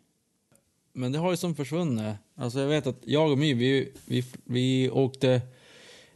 Men 0.92 1.12
det 1.12 1.18
har 1.18 1.30
ju 1.30 1.36
som 1.36 1.54
försvunnit. 1.54 2.14
Alltså 2.34 2.60
jag 2.60 2.68
vet 2.68 2.86
att 2.86 2.96
jag 3.04 3.30
och 3.30 3.38
My, 3.38 3.54
vi, 3.54 3.92
vi, 4.06 4.24
vi 4.44 4.90
åkte 4.90 5.40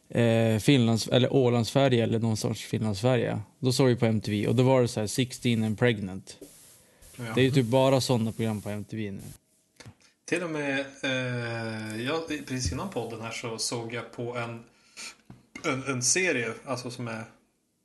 eh, 0.09 0.59
Finlands, 0.59 1.09
eller 1.09 1.33
Ålandsfärja 1.33 2.05
eller 2.05 2.19
någon 2.19 2.37
sorts 2.37 2.65
Finlandsfärja. 2.65 3.43
Då 3.59 3.73
såg 3.73 3.89
vi 3.89 3.97
på 3.97 4.07
MTV 4.07 4.47
och 4.47 4.55
då 4.55 4.63
var 4.63 4.83
det 4.83 4.89
så 4.89 5.01
här 5.01 5.07
16 5.07 5.65
and 5.65 5.79
pregnant. 5.79 6.39
Ja. 7.17 7.25
Det 7.35 7.41
är 7.41 7.45
ju 7.45 7.51
typ 7.51 7.67
bara 7.67 8.01
sådana 8.01 8.33
program 8.33 8.63
på 8.63 8.71
MTV 8.71 9.11
nu. 9.11 9.23
Till 10.35 10.43
och 10.43 10.51
med, 10.51 10.81
eh, 11.03 12.03
jag, 12.03 12.29
precis 12.29 12.73
innan 12.73 12.91
podden 12.91 13.21
här 13.21 13.31
så 13.31 13.59
såg 13.59 13.95
jag 13.95 14.13
på 14.13 14.37
en, 14.37 14.65
en, 15.65 15.85
en 15.85 16.03
serie, 16.03 16.53
alltså 16.65 16.91
som 16.91 17.09
är 17.09 17.25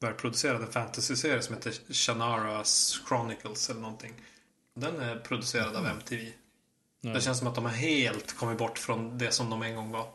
välproducerad, 0.02 0.62
en 0.62 0.72
fantasy-serie 0.72 1.42
som 1.42 1.56
heter 1.56 1.72
Shannara's 1.72 3.08
Chronicles 3.08 3.70
eller 3.70 3.82
någonting. 3.82 4.14
Den 4.76 5.00
är 5.00 5.16
producerad 5.16 5.76
av 5.76 5.86
MTV. 5.86 6.32
Ja. 7.02 7.14
Det 7.14 7.22
känns 7.22 7.38
som 7.38 7.48
att 7.48 7.56
de 7.56 7.66
har 7.66 7.72
helt 7.72 8.38
kommit 8.38 8.58
bort 8.58 8.78
från 8.80 9.18
det 9.18 9.32
som 9.32 9.50
de 9.50 9.62
en 9.62 9.76
gång 9.76 9.92
var. 9.92 10.08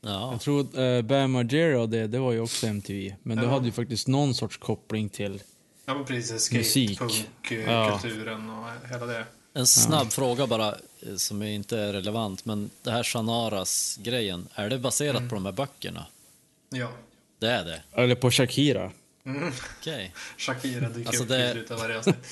Ja, 0.00 0.32
Jag 0.32 0.40
tror 0.40 0.78
uh, 0.80 1.02
Bam 1.02 1.32
Margera 1.32 1.80
och 1.80 1.88
det, 1.88 2.06
det 2.06 2.18
var 2.18 2.32
ju 2.32 2.40
också 2.40 2.66
MTV. 2.66 3.14
Men 3.22 3.36
det 3.36 3.44
Ja. 3.44 3.50
hade 3.50 3.66
ju 3.66 3.72
faktiskt 3.72 4.08
någon 4.08 4.34
sorts 4.34 4.56
koppling 4.56 5.08
till... 5.08 5.42
Ja, 5.84 5.94
men 5.94 6.04
precis. 6.04 6.52
Musik. 6.52 6.98
Skatepunk-kulturen 6.98 8.50
och 8.50 8.88
hela 8.90 9.06
det. 9.06 9.24
En 9.54 9.66
snabb 9.66 10.12
fråga 10.12 10.46
bara, 10.46 10.68
eh, 10.68 11.14
som 11.16 11.42
är 11.42 11.46
inte 11.46 11.78
är 11.78 11.92
relevant, 11.92 12.44
men 12.44 12.70
det 12.82 12.90
här 12.90 13.02
Shanaras-grejen, 13.02 14.48
är 14.54 14.70
det 14.70 14.78
baserat 14.78 15.16
Mm. 15.16 15.28
på 15.28 15.34
de 15.34 15.44
här 15.44 15.52
böckerna? 15.52 16.06
Ja. 16.70 16.90
Det 17.38 17.46
är 17.50 17.64
det? 17.64 17.82
Eller 17.92 18.14
på 18.14 18.30
Shakira. 18.30 18.92
Mm. 19.26 19.52
Okej. 19.80 20.12
Shakira 20.38 20.88
dyker 20.88 21.06
Alltså 21.08 21.22
upp 21.22 21.28
det- 21.28 21.48
i 21.48 21.52
slutet 21.52 21.70
av 21.70 21.78
varje 21.78 21.98
avsnitt. 21.98 22.16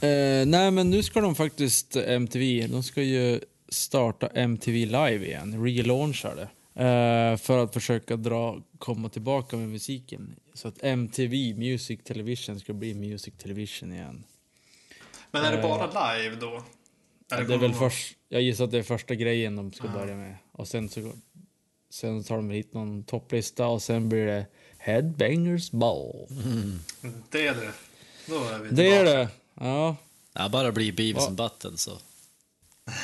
Eh, 0.00 0.46
nej, 0.46 0.70
men 0.70 0.90
nu 0.90 1.02
ska 1.02 1.20
de 1.20 1.34
faktiskt, 1.34 1.96
eh, 1.96 2.02
MTV, 2.12 2.66
de 2.66 2.82
ska 2.82 3.02
ju 3.02 3.40
starta 3.68 4.26
MTV 4.26 4.86
Live 4.86 5.26
igen, 5.26 5.64
relauncha 5.64 6.34
det. 6.34 6.48
Eh, 6.84 7.36
för 7.36 7.58
att 7.64 7.74
försöka 7.74 8.16
dra, 8.16 8.58
komma 8.78 9.08
tillbaka 9.08 9.56
med 9.56 9.68
musiken. 9.68 10.36
Så 10.54 10.68
att 10.68 10.82
MTV 10.82 11.54
Music 11.54 12.00
Television 12.04 12.60
ska 12.60 12.72
bli 12.72 12.94
Music 12.94 13.34
Television 13.38 13.92
igen. 13.92 14.24
Men 15.34 15.44
är 15.44 15.52
det 15.52 15.58
Eh. 15.58 15.62
bara 15.68 16.16
live 16.16 16.36
då? 16.36 16.64
Eller 17.32 17.44
det 17.48 17.54
är 17.54 17.58
väl 17.58 17.74
först, 17.74 18.16
jag 18.28 18.42
gissar 18.42 18.64
att 18.64 18.70
det 18.70 18.78
är 18.78 18.82
första 18.82 19.14
grejen 19.14 19.56
de 19.56 19.72
ska 19.72 19.88
börja 19.88 20.14
med. 20.14 20.36
Och 20.52 20.68
sen 20.68 20.88
så 20.88 21.12
sen 21.90 22.24
tar 22.24 22.36
de 22.36 22.50
hit 22.50 22.74
någon 22.74 23.04
topplista 23.04 23.66
och 23.66 23.82
sen 23.82 24.08
blir 24.08 24.26
det 24.26 24.46
Headbangers 24.78 25.70
Ball. 25.70 26.26
Det 27.30 27.46
är 27.46 27.54
det. 27.54 27.72
Då 28.26 28.44
är 28.44 28.58
vi 28.58 28.68
Det 28.70 28.86
är 28.86 28.96
tillbaka. 29.04 29.18
det. 29.18 29.28
Ja, 29.54 29.96
Ja, 30.32 30.48
bara 30.48 30.72
blir 30.72 30.92
Beavis 30.92 31.16
Ja. 31.16 31.26
and 31.26 31.36
Butthead 31.36 31.76
så 31.76 31.98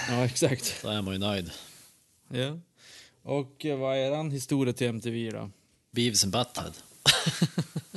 ja 0.09 0.25
exakt. 0.25 0.83
då 0.83 0.89
är 0.89 1.03
man 1.03 1.15
ju 1.15 1.19
nöjd. 1.21 1.51
Ja. 2.29 2.59
Och 3.23 3.65
eh, 3.67 3.79
vad 3.79 3.97
är 3.97 4.01
eran 4.01 4.31
historia 4.31 4.73
till 4.75 4.87
MTV 4.87 5.31
då? 5.31 5.51
Beavis 5.91 6.25
and 6.25 6.33
Butthead. 6.33 6.73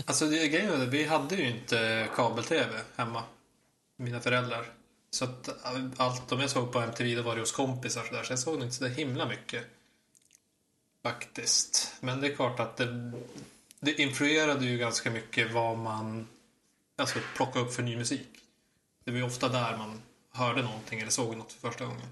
Alltså 0.06 0.26
det, 0.26 0.48
grejen 0.48 0.74
är 0.74 0.78
det, 0.78 0.86
vi 0.86 1.04
hade 1.04 1.36
ju 1.36 1.50
inte 1.50 2.08
kabel-tv 2.16 2.70
hemma. 2.96 3.24
Mina 4.04 4.20
föräldrar. 4.20 4.66
Så 5.12 5.26
att 5.26 5.48
äh, 5.48 5.84
allt 5.98 6.30
de 6.30 6.40
jag 6.40 6.50
såg 6.50 6.72
på 6.72 6.80
MTV 6.80 7.16
det 7.16 7.22
var 7.22 7.36
det 7.36 7.42
hos 7.42 7.52
kompisar 7.52 8.04
så, 8.04 8.14
där, 8.14 8.24
så 8.24 8.32
jag 8.32 8.40
såg 8.40 8.54
nog 8.54 8.64
inte 8.64 8.76
så 8.76 8.88
himla 8.88 9.26
mycket. 9.26 9.64
Faktiskt. 11.04 11.94
Men 12.00 12.22
det 12.22 12.28
är 12.28 12.36
klart 12.36 12.60
att 12.60 12.78
det, 12.78 13.12
det 13.80 14.02
influerade 14.02 14.66
ju 14.66 14.78
ganska 14.78 15.12
mycket 15.12 15.52
vad 15.52 15.78
man 15.78 16.28
alltså, 16.96 17.20
plockade 17.36 17.66
upp 17.66 17.74
för 17.74 17.84
ny 17.84 17.98
musik. 17.98 18.28
Det 19.04 19.12
var 19.12 19.18
ju 19.18 19.24
ofta 19.24 19.50
där 19.50 19.78
man 19.78 20.02
hörde 20.32 20.62
någonting 20.62 21.00
eller 21.00 21.12
såg 21.12 21.38
något 21.38 21.52
för 21.52 21.70
första 21.70 21.86
gången. 21.86 22.08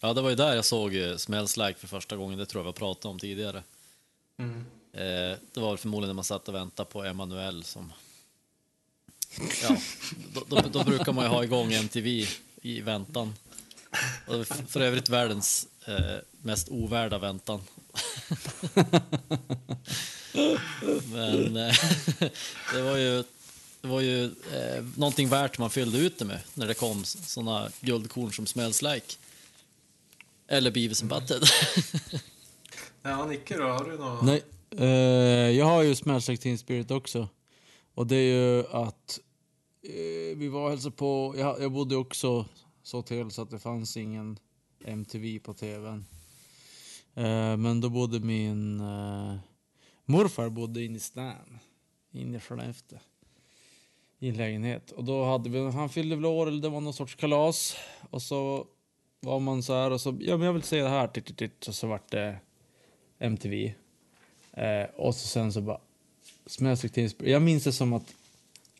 Ja, 0.00 0.12
det 0.12 0.22
var 0.22 0.30
ju 0.30 0.36
där 0.36 0.54
jag 0.54 0.64
såg 0.64 0.96
eh, 0.96 1.16
Smells 1.16 1.56
Like 1.56 1.78
för 1.78 1.88
första 1.88 2.16
gången, 2.16 2.38
det 2.38 2.46
tror 2.46 2.64
jag 2.64 2.72
vi 2.72 2.78
pratade 2.78 3.12
om 3.12 3.18
tidigare. 3.18 3.62
Mm. 4.36 4.66
Eh, 4.92 5.38
det 5.52 5.60
var 5.60 5.76
förmodligen 5.76 6.08
när 6.08 6.14
man 6.14 6.24
satt 6.24 6.48
och 6.48 6.54
väntade 6.54 6.90
på 6.90 7.04
Emanuel 7.04 7.64
som... 7.64 7.92
Ja, 9.62 9.76
då, 10.34 10.44
då, 10.48 10.68
då 10.68 10.84
brukar 10.84 11.12
man 11.12 11.24
ju 11.24 11.30
ha 11.30 11.44
igång 11.44 11.72
MTV 11.72 12.26
i 12.62 12.80
väntan. 12.80 13.34
Och 14.26 14.46
för 14.46 14.80
övrigt 14.80 15.08
världens 15.08 15.66
eh, 15.86 16.16
mest 16.42 16.68
ovärda 16.68 17.18
väntan. 17.18 17.60
Men 21.12 21.56
eh, 21.56 21.74
det 22.74 22.82
var 22.82 22.96
ju, 22.96 23.24
det 23.80 23.88
var 23.88 24.00
ju 24.00 24.24
eh, 24.24 24.84
någonting 24.96 25.28
värt 25.28 25.58
man 25.58 25.70
fyllde 25.70 25.98
ut 25.98 26.18
det 26.18 26.24
med 26.24 26.38
när 26.54 26.66
det 26.66 26.74
kom 26.74 27.04
såna 27.04 27.70
guldkorn 27.80 28.32
som 28.32 28.46
Smells 28.46 28.82
Like. 28.82 29.16
Eller 30.48 30.70
Beavis 30.70 31.02
and 31.02 31.10
Butthead. 31.10 31.42
Ja, 33.02 33.26
Nicke 33.26 33.56
då? 33.56 33.64
Har 33.64 33.84
du 33.84 33.98
något? 33.98 34.22
Nej, 34.24 34.42
eh, 34.78 35.56
jag 35.58 35.64
har 35.64 35.82
ju 35.82 35.94
Smells 35.94 36.28
Like 36.28 36.42
Teen 36.42 36.58
Spirit 36.58 36.90
också. 36.90 37.28
Och 38.00 38.06
det 38.06 38.16
är 38.16 38.34
ju 38.34 38.66
att 38.66 39.20
eh, 39.82 40.36
vi 40.36 40.48
var 40.48 40.64
och 40.64 40.70
hälsade 40.70 40.96
på, 40.96 41.34
jag, 41.38 41.62
jag 41.62 41.72
bodde 41.72 41.96
också 41.96 42.46
så 42.82 43.02
till 43.02 43.30
så 43.30 43.42
att 43.42 43.50
det 43.50 43.58
fanns 43.58 43.96
ingen 43.96 44.38
MTV 44.84 45.38
på 45.38 45.54
tvn. 45.54 46.04
Eh, 47.14 47.56
men 47.56 47.80
då 47.80 47.88
bodde 47.88 48.20
min 48.20 48.80
eh, 48.80 49.36
morfar 50.04 50.48
bodde 50.48 50.84
inne 50.84 50.96
i 50.96 51.00
stan, 51.00 51.58
inne 52.12 52.36
i 52.36 52.40
Skellefteå. 52.40 52.98
I 54.18 54.28
en 54.28 54.36
lägenhet. 54.36 54.90
Och 54.90 55.04
då 55.04 55.24
hade 55.24 55.50
vi, 55.50 55.70
han 55.70 55.88
fyllde 55.88 56.16
väl 56.16 56.26
år 56.26 56.46
eller 56.46 56.62
det 56.62 56.68
var 56.68 56.80
någon 56.80 56.94
sorts 56.94 57.14
kalas. 57.14 57.76
Och 58.10 58.22
så 58.22 58.66
var 59.20 59.40
man 59.40 59.62
så 59.62 59.72
här 59.72 59.90
och 59.90 60.00
så, 60.00 60.16
ja 60.20 60.36
men 60.36 60.46
jag 60.46 60.52
vill 60.52 60.62
se 60.62 60.82
det 60.82 60.88
här, 60.88 61.08
titt, 61.08 61.26
titt, 61.26 61.38
titt. 61.38 61.68
Och 61.68 61.74
så 61.74 61.86
vart 61.86 62.10
det 62.10 62.38
MTV. 63.18 63.74
Eh, 64.52 64.84
och 64.96 65.14
så 65.14 65.26
sen 65.26 65.52
så 65.52 65.60
bara... 65.60 65.80
Spirit. 66.46 67.14
Jag 67.24 67.42
minns 67.42 67.64
det 67.64 67.72
som 67.72 67.92
att 67.92 68.14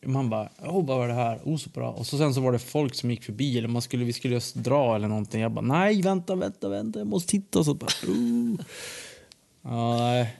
man 0.02 0.31
bara, 0.31 0.49
åh 0.59 0.87
vad 0.87 0.99
var 0.99 1.09
det 1.09 1.14
här? 1.14 1.40
Oh, 1.45 1.57
så 1.57 1.71
bra. 1.71 1.90
Och 1.90 2.07
så 2.07 2.19
sen 2.19 2.35
så 2.35 2.40
var 2.40 2.52
det 2.52 2.59
folk 2.59 2.95
som 2.95 3.11
gick 3.11 3.25
förbi 3.25 3.59
eller 3.59 3.69
man 3.69 3.83
skulle, 3.83 4.05
vi 4.05 4.12
skulle 4.12 4.35
just 4.35 4.55
dra 4.55 4.97
eller 4.97 5.09
någonting. 5.09 5.40
Jag 5.40 5.52
bara, 5.52 5.67
nej 5.67 6.02
vänta, 6.02 6.35
vänta, 6.35 6.69
vänta, 6.69 6.99
jag 6.99 7.07
måste 7.09 7.31
titta. 7.31 7.59
Och 7.59 7.64
så 7.64 7.75
bara, 7.75 7.90
oh. 8.09 8.61
Ja, 9.62 9.97
nej. 9.99 10.37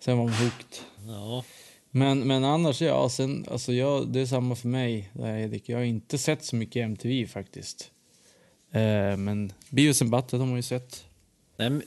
Sen 0.00 0.18
var 0.18 0.24
man 0.24 0.34
hooked. 0.34 0.76
Ja, 1.06 1.44
Men, 1.90 2.26
men 2.26 2.44
annars, 2.44 2.82
ja, 2.82 3.08
sen, 3.08 3.46
alltså 3.50 3.72
jag, 3.72 4.08
det 4.08 4.20
är 4.20 4.26
samma 4.26 4.54
för 4.56 4.68
mig, 4.68 5.10
där 5.12 5.36
Edik. 5.38 5.68
Jag 5.68 5.76
har 5.78 5.84
inte 5.84 6.18
sett 6.18 6.44
så 6.44 6.56
mycket 6.56 6.84
MTV 6.84 7.26
faktiskt. 7.26 7.90
Eh, 8.70 9.16
men 9.16 9.52
Beavis 9.68 10.02
and 10.02 10.10
Butthead 10.10 10.40
har 10.40 10.46
man 10.46 10.56
ju 10.56 10.62
sett. 10.62 11.04
Nej, 11.56 11.80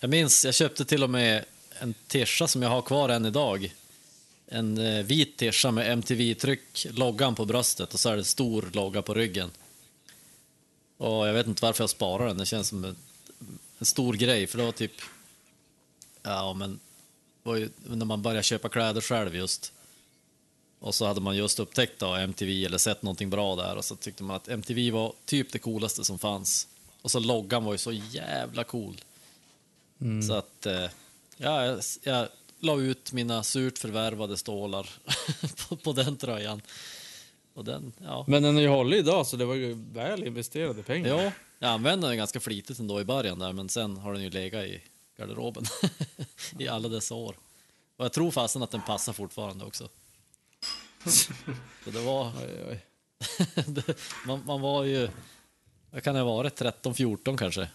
Jag 0.00 0.10
minns, 0.10 0.44
jag 0.44 0.54
köpte 0.54 0.84
till 0.84 1.02
och 1.02 1.10
med 1.10 1.44
en 1.78 1.94
tischa 2.06 2.48
som 2.48 2.62
jag 2.62 2.70
har 2.70 2.82
kvar 2.82 3.08
än 3.08 3.26
idag. 3.26 3.74
En 4.46 4.78
eh, 4.78 5.04
vit 5.04 5.36
tischa 5.36 5.70
med 5.70 5.90
MTV-tryck, 5.90 6.86
loggan 6.90 7.34
på 7.34 7.44
bröstet 7.44 7.94
och 7.94 8.00
så 8.00 8.08
är 8.08 8.12
det 8.12 8.20
en 8.20 8.24
stor 8.24 8.70
logga 8.72 9.02
på 9.02 9.14
ryggen. 9.14 9.50
Och 10.96 11.28
jag 11.28 11.32
vet 11.32 11.46
inte 11.46 11.64
varför 11.64 11.82
jag 11.82 11.90
sparar 11.90 12.26
den, 12.26 12.38
det 12.38 12.46
känns 12.46 12.68
som 12.68 12.84
en, 12.84 12.96
en 13.78 13.86
stor 13.86 14.14
grej 14.14 14.46
för 14.46 14.58
det 14.58 14.64
var 14.64 14.72
typ... 14.72 14.92
Ja, 16.22 16.54
men 16.54 16.80
var 17.42 17.56
ju 17.56 17.68
när 17.84 18.06
man 18.06 18.22
började 18.22 18.42
köpa 18.42 18.68
kläder 18.68 19.00
själv 19.00 19.36
just. 19.36 19.72
Och 20.78 20.94
så 20.94 21.06
hade 21.06 21.20
man 21.20 21.36
just 21.36 21.60
upptäckt 21.60 21.98
då 21.98 22.14
MTV 22.14 22.64
eller 22.64 22.78
sett 22.78 23.02
någonting 23.02 23.30
bra 23.30 23.56
där 23.56 23.76
och 23.76 23.84
så 23.84 23.96
tyckte 23.96 24.22
man 24.22 24.36
att 24.36 24.48
MTV 24.48 24.90
var 24.90 25.12
typ 25.24 25.52
det 25.52 25.58
coolaste 25.58 26.04
som 26.04 26.18
fanns. 26.18 26.68
Och 27.02 27.10
så 27.10 27.18
loggan 27.18 27.64
var 27.64 27.72
ju 27.72 27.78
så 27.78 27.92
jävla 27.92 28.64
cool. 28.64 28.96
Så 30.28 30.34
att, 30.34 30.66
eh, 30.66 30.86
ja, 31.36 31.64
jag, 31.66 31.80
jag 32.02 32.28
la 32.60 32.80
ut 32.80 33.12
mina 33.12 33.42
surt 33.42 33.78
förvärvade 33.78 34.36
stålar 34.36 34.90
på, 35.68 35.76
på 35.76 35.92
den 35.92 36.16
tröjan. 36.16 36.62
Och 37.54 37.64
den, 37.64 37.92
ja. 38.02 38.24
Men 38.28 38.42
den 38.42 38.56
är 38.56 38.60
ju 38.62 38.68
hållig 38.68 38.98
idag 38.98 39.26
så 39.26 39.36
det 39.36 39.44
var 39.44 39.54
ju 39.54 39.74
väl 39.92 40.24
investerade 40.24 40.82
pengar. 40.82 41.08
Ja, 41.08 41.32
jag 41.58 41.70
använde 41.70 42.08
den 42.08 42.16
ganska 42.16 42.40
flitigt 42.40 42.78
ändå 42.78 43.00
i 43.00 43.04
början 43.04 43.38
där, 43.38 43.52
men 43.52 43.68
sen 43.68 43.96
har 43.96 44.12
den 44.12 44.22
ju 44.22 44.30
legat 44.30 44.64
i 44.64 44.82
garderoben 45.18 45.64
i 46.58 46.68
alla 46.68 46.88
dessa 46.88 47.14
år. 47.14 47.36
Och 47.96 48.04
jag 48.04 48.12
tror 48.12 48.30
fasen 48.30 48.62
att 48.62 48.70
den 48.70 48.82
passar 48.82 49.12
fortfarande 49.12 49.64
också. 49.64 49.88
Så 51.84 51.90
det 51.90 52.00
var, 52.00 52.32
Oj, 52.42 52.64
oj. 52.70 52.84
man, 54.26 54.42
man 54.46 54.60
var 54.60 54.84
ju, 54.84 55.08
vad 55.90 56.02
kan 56.02 56.14
det 56.14 56.20
ha 56.20 56.36
varit, 56.36 56.60
13-14 56.60 57.36
kanske? 57.36 57.68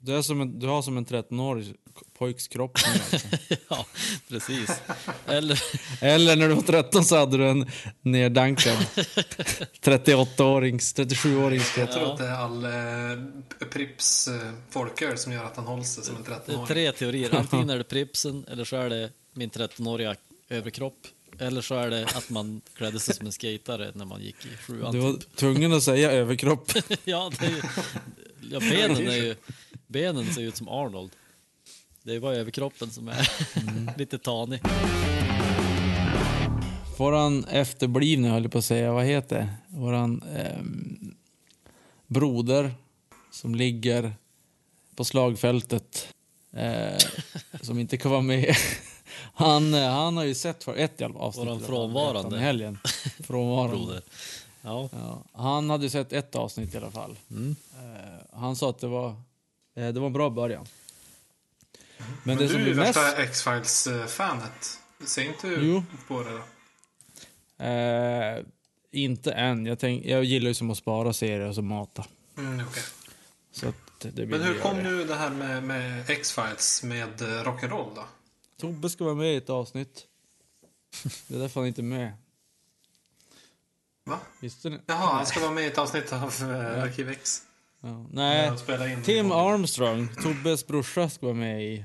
Du, 0.00 0.16
är 0.16 0.22
som 0.22 0.40
en, 0.40 0.58
du 0.58 0.66
har 0.66 0.82
som 0.82 0.96
en 0.96 1.06
13-årig 1.06 1.74
pojks 2.18 2.48
kropp. 2.48 2.78
nu, 2.86 3.00
Alltså. 3.00 3.28
ja, 3.68 3.86
precis. 4.28 4.70
Eller, 5.26 5.62
Eller 6.00 6.36
när 6.36 6.48
du 6.48 6.54
var 6.54 6.62
13 6.62 7.04
så 7.04 7.16
hade 7.16 7.36
du 7.36 7.48
en 7.48 7.70
nerdankad 8.02 8.76
38-årings, 9.82 10.94
37-årings 10.96 11.74
kropp. 11.74 11.88
Jag 11.88 11.92
tror 11.92 12.12
att 12.12 12.18
det 12.18 12.26
är 12.26 12.32
all 12.32 12.64
eh, 12.64 13.68
Prips 13.72 14.28
eh, 14.28 14.52
folköl 14.70 15.18
som 15.18 15.32
gör 15.32 15.44
att 15.44 15.56
han 15.56 15.66
håller 15.66 15.82
sig 15.82 16.04
som 16.04 16.16
en 16.16 16.22
det 16.22 16.30
är 16.30 16.34
13-åring. 16.54 16.66
tre 16.66 16.92
teorier. 16.92 17.34
Antingen 17.34 17.70
är 17.70 17.78
det 17.78 17.84
Pripsen, 17.88 18.44
eller 18.50 18.64
så 18.64 18.76
är 18.76 18.90
det 18.90 19.10
min 19.34 19.50
13-åriga 19.50 20.16
överkropp. 20.48 21.06
Eller 21.38 21.60
så 21.62 21.74
är 21.74 21.90
det 21.90 22.04
att 22.04 22.30
man 22.30 22.60
klädde 22.76 23.00
sig 23.00 23.14
som 23.14 23.26
en 23.26 23.32
skatare 23.32 23.92
när 23.94 24.04
man 24.04 24.22
gick 24.22 24.36
i 24.46 24.56
sjuan. 24.66 24.92
Du 24.92 24.98
var 24.98 25.16
tvungen 25.34 25.72
att 25.72 25.82
säga 25.82 26.10
överkropp. 26.12 26.72
Ja, 27.04 27.32
det 27.40 27.46
är 27.46 27.50
ju, 27.50 27.62
ja 28.50 28.60
benen, 28.60 29.08
är 29.08 29.16
ju, 29.16 29.36
benen 29.90 30.34
ser 30.34 30.42
ut 30.42 30.56
som 30.56 30.68
Arnold. 30.68 31.10
Det 32.02 32.14
är 32.14 32.20
bara 32.20 32.36
överkroppen 32.36 32.90
som 32.90 33.08
är 33.08 33.28
lite 33.98 34.18
tanig. 34.18 34.60
Våran 36.98 37.44
efterblivne 37.44 38.28
höll 38.28 38.42
jag 38.42 38.52
på 38.52 38.58
att 38.58 38.64
säga, 38.64 38.92
vad 38.92 39.04
heter 39.04 39.36
det? 39.36 39.48
Våran 39.78 40.22
ehm, 40.36 41.14
broder 42.06 42.74
som 43.30 43.54
ligger 43.54 44.12
på 44.96 45.04
slagfältet 45.04 46.14
eh, 46.52 46.98
som 47.62 47.78
inte 47.78 47.96
kan 47.96 48.10
vara 48.10 48.22
med. 48.22 48.56
Han, 49.34 49.74
eh, 49.74 49.90
han 49.90 50.16
har 50.16 50.24
ju 50.24 50.34
sett 50.34 50.64
för 50.64 50.76
ett 50.76 51.00
avsnitt. 51.02 51.46
Våran 51.46 51.60
frånvarande. 51.60 52.36
I 52.36 52.40
helgen. 52.40 52.78
Frånvarande. 53.24 53.76
Broder. 53.76 54.02
Ja. 54.62 54.88
Ja, 54.92 55.22
han 55.32 55.70
hade 55.70 55.90
sett 55.90 56.12
ett 56.12 56.34
avsnitt 56.34 56.74
i 56.74 56.76
alla 56.76 56.90
fall. 56.90 57.16
Mm. 57.30 57.56
Eh, 57.72 58.38
han 58.40 58.56
sa 58.56 58.70
att 58.70 58.78
det 58.78 58.86
var 58.86 59.08
Eh, 59.08 59.29
det 59.74 59.92
var 59.92 60.06
en 60.06 60.12
bra 60.12 60.30
början. 60.30 60.66
Men, 61.98 62.06
Men 62.22 62.36
det 62.36 62.42
du 62.44 62.48
som 62.48 62.60
är 62.62 62.66
ju 62.66 62.74
mest... 62.74 62.98
värsta 62.98 63.22
X-Files-fanet. 63.22 64.78
Ser 65.04 65.22
inte 65.22 65.48
du 65.48 65.66
Jo. 65.66 65.82
på 66.08 66.22
det 66.22 66.30
då? 66.30 67.64
Eh, 67.64 68.44
inte 68.90 69.32
än. 69.32 69.66
Jag, 69.66 69.78
tänk, 69.78 70.04
jag 70.04 70.24
gillar 70.24 70.48
ju 70.48 70.54
som 70.54 70.70
att 70.70 70.78
spara 70.78 71.12
serier 71.12 71.40
och 71.48 71.54
så 71.54 71.62
mata. 71.62 72.04
Mm, 72.38 72.66
okej. 72.68 72.82
Så 73.52 73.68
att 73.68 73.74
det 74.00 74.26
Men 74.26 74.42
hur 74.42 74.54
det. 74.54 74.60
kom 74.60 74.78
nu 74.82 75.04
det 75.04 75.14
här 75.14 75.30
med, 75.30 75.62
med 75.62 76.10
X-Files 76.10 76.82
med 76.82 77.22
eh, 77.22 77.26
rock'n'roll 77.44 77.94
då? 77.94 78.04
Tobbe 78.60 78.90
ska 78.90 79.04
vara 79.04 79.14
med 79.14 79.32
i 79.34 79.36
ett 79.36 79.50
avsnitt. 79.50 80.06
Det 81.28 81.34
är 81.34 81.38
därför 81.38 81.60
han 81.60 81.66
inte 81.68 81.80
är 81.80 81.82
med. 81.82 82.12
Va? 84.04 84.18
Visste 84.40 84.70
ni? 84.70 84.78
Jaha, 84.86 85.14
han 85.16 85.26
ska 85.26 85.40
vara 85.40 85.50
med 85.50 85.64
i 85.64 85.66
ett 85.66 85.78
avsnitt 85.78 86.12
av 86.12 86.34
eh, 86.42 86.82
Arkiv 86.82 87.10
X. 87.10 87.42
Ja. 87.80 88.06
Nej, 88.12 88.52
Tim 89.04 89.32
Armstrong, 89.32 90.08
Tobbes 90.22 90.66
brorsa, 90.66 91.10
ska 91.10 91.26
vara 91.26 91.36
med 91.36 91.62
i... 91.64 91.84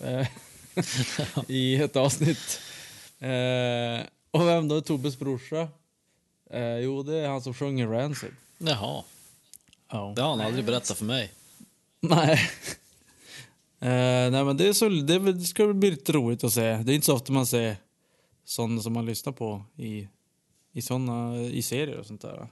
eh, 0.00 0.26
I 1.48 1.76
ett 1.76 1.96
avsnitt. 1.96 2.60
Eh, 3.18 4.06
och 4.30 4.46
vem 4.46 4.68
då 4.68 4.76
är 4.76 4.80
Tobbes 4.80 5.18
brorsa? 5.18 5.68
Eh, 6.50 6.76
jo, 6.78 7.02
det 7.02 7.16
är 7.16 7.28
han 7.28 7.42
som 7.42 7.54
sjunger 7.54 7.86
Rancid. 7.86 8.30
Jaha, 8.58 9.04
Ja. 9.92 10.12
det 10.16 10.22
har 10.22 10.30
han 10.30 10.40
aldrig 10.40 10.64
berättat 10.64 10.98
för 10.98 11.04
mig. 11.04 11.32
Nej. 12.00 12.40
Eh, 13.80 14.30
nej, 14.30 14.44
men 14.44 14.56
det, 14.56 14.68
är 14.68 14.72
så, 14.72 14.88
det, 14.88 15.40
ska 15.44 15.72
bli 15.72 15.90
lite 15.90 16.12
roligt 16.12 16.44
att 16.44 16.52
se. 16.52 16.76
Det 16.76 16.92
är 16.92 16.94
inte 16.94 17.06
så 17.06 17.14
ofta 17.14 17.32
man 17.32 17.46
ser 17.46 17.76
sådana 18.44 18.82
som 18.82 18.92
man 18.92 19.06
lyssnar 19.06 19.32
på 19.32 19.64
i, 19.76 20.08
i, 20.72 20.82
såna, 20.82 21.40
i 21.40 21.62
serier 21.62 21.98
och 21.98 22.06
sånt 22.06 22.20
där. 22.22 22.48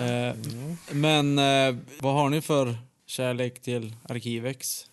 Eh, 0.00 0.34
Men 0.90 1.38
eh, 1.38 1.76
vad 2.00 2.14
har 2.14 2.30
ni 2.30 2.40
för 2.40 2.78
kärlek 3.06 3.62
till 3.62 3.94
Arkivex? 4.08 4.86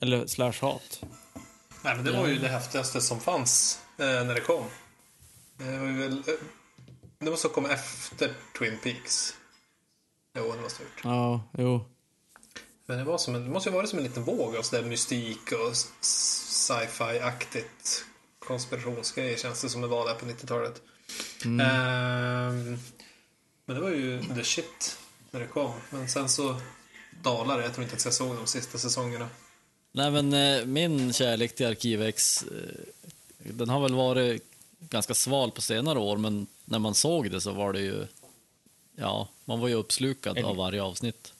Eller 0.00 0.26
slash 0.26 0.52
hat? 0.60 1.00
Nej, 1.82 1.96
men 1.96 2.04
det 2.04 2.12
var 2.12 2.26
ju 2.26 2.38
det 2.38 2.48
häftigaste 2.48 3.00
som 3.00 3.20
fanns 3.20 3.80
eh, 3.98 4.04
när 4.06 4.34
det 4.34 4.40
kom. 4.40 4.64
Det 5.56 5.78
var 5.78 5.86
ju 5.86 5.98
väl... 5.98 6.18
Eh, 6.18 6.34
det 7.18 7.30
måste 7.30 7.48
ha 7.48 7.54
kommit 7.54 7.72
efter 7.72 8.32
Twin 8.58 8.78
Peaks. 8.82 9.34
Jo, 10.36 10.52
det 10.52 10.60
måste 10.62 10.82
ha 10.82 10.84
gjort. 10.84 11.00
Ja, 11.04 11.42
jo. 11.58 11.84
Men 12.86 12.98
det, 12.98 13.04
var 13.04 13.18
som 13.18 13.34
en, 13.34 13.44
det 13.44 13.50
måste 13.50 13.68
ju 13.70 13.74
varit 13.74 13.88
som 13.90 13.98
en 13.98 14.04
liten 14.04 14.24
våg 14.24 14.56
av 14.56 14.62
sådär 14.62 14.82
mystik 14.82 15.52
och 15.52 15.76
sci-fi-aktigt 16.00 18.04
konspirationsgrejer 18.38 19.36
känns 19.36 19.62
det 19.62 19.68
som 19.68 19.80
det 19.80 19.86
var 19.86 20.06
där 20.08 20.14
på 20.14 20.26
90-talet. 20.26 20.82
Ehm, 21.44 22.78
men 23.68 23.76
det 23.76 23.82
var 23.82 23.90
ju 23.90 24.22
the 24.34 24.44
shit 24.44 24.98
när 25.30 25.40
det 25.40 25.46
kom. 25.46 25.72
Men 25.90 26.08
sen 26.08 26.28
så 26.28 26.60
dalade 27.22 27.60
det. 27.60 27.64
Jag 27.64 27.74
tror 27.74 27.84
inte 27.84 27.96
att 27.96 28.04
jag 28.04 28.14
såg 28.14 28.36
de 28.36 28.46
sista 28.46 28.78
säsongerna. 28.78 29.28
Nej 29.92 30.10
men 30.10 30.32
eh, 30.32 30.66
min 30.66 31.12
kärlek 31.12 31.54
till 31.54 31.66
Arkivex, 31.66 32.42
eh, 32.42 32.84
den 33.38 33.68
har 33.68 33.80
väl 33.80 33.94
varit 33.94 34.42
ganska 34.80 35.14
sval 35.14 35.50
på 35.50 35.62
senare 35.62 35.98
år, 35.98 36.16
men 36.16 36.46
när 36.64 36.78
man 36.78 36.94
såg 36.94 37.30
det 37.30 37.40
så 37.40 37.52
var 37.52 37.72
det 37.72 37.80
ju, 37.80 38.06
ja, 38.96 39.28
man 39.44 39.60
var 39.60 39.68
ju 39.68 39.74
uppslukad 39.74 40.38
av 40.38 40.56
varje 40.56 40.82
avsnitt. 40.82 41.32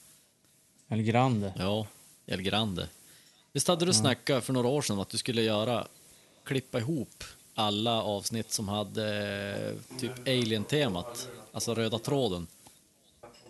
El 0.88 1.02
Grande. 1.02 1.52
Ja, 1.58 1.86
El 2.26 2.42
Grande. 2.42 2.88
Visst 3.52 3.68
hade 3.68 3.84
du 3.84 3.92
snackat 3.92 4.44
för 4.44 4.52
några 4.52 4.68
år 4.68 4.82
sedan 4.82 4.96
om 4.96 5.02
att 5.02 5.08
du 5.08 5.18
skulle 5.18 5.42
göra, 5.42 5.86
klippa 6.44 6.78
ihop 6.78 7.24
alla 7.58 8.02
avsnitt 8.02 8.52
som 8.52 8.68
hade 8.68 9.26
eh, 9.90 9.98
typ 9.98 10.12
Alien-temat, 10.26 11.28
alltså 11.52 11.74
röda 11.74 11.98
tråden. 11.98 12.46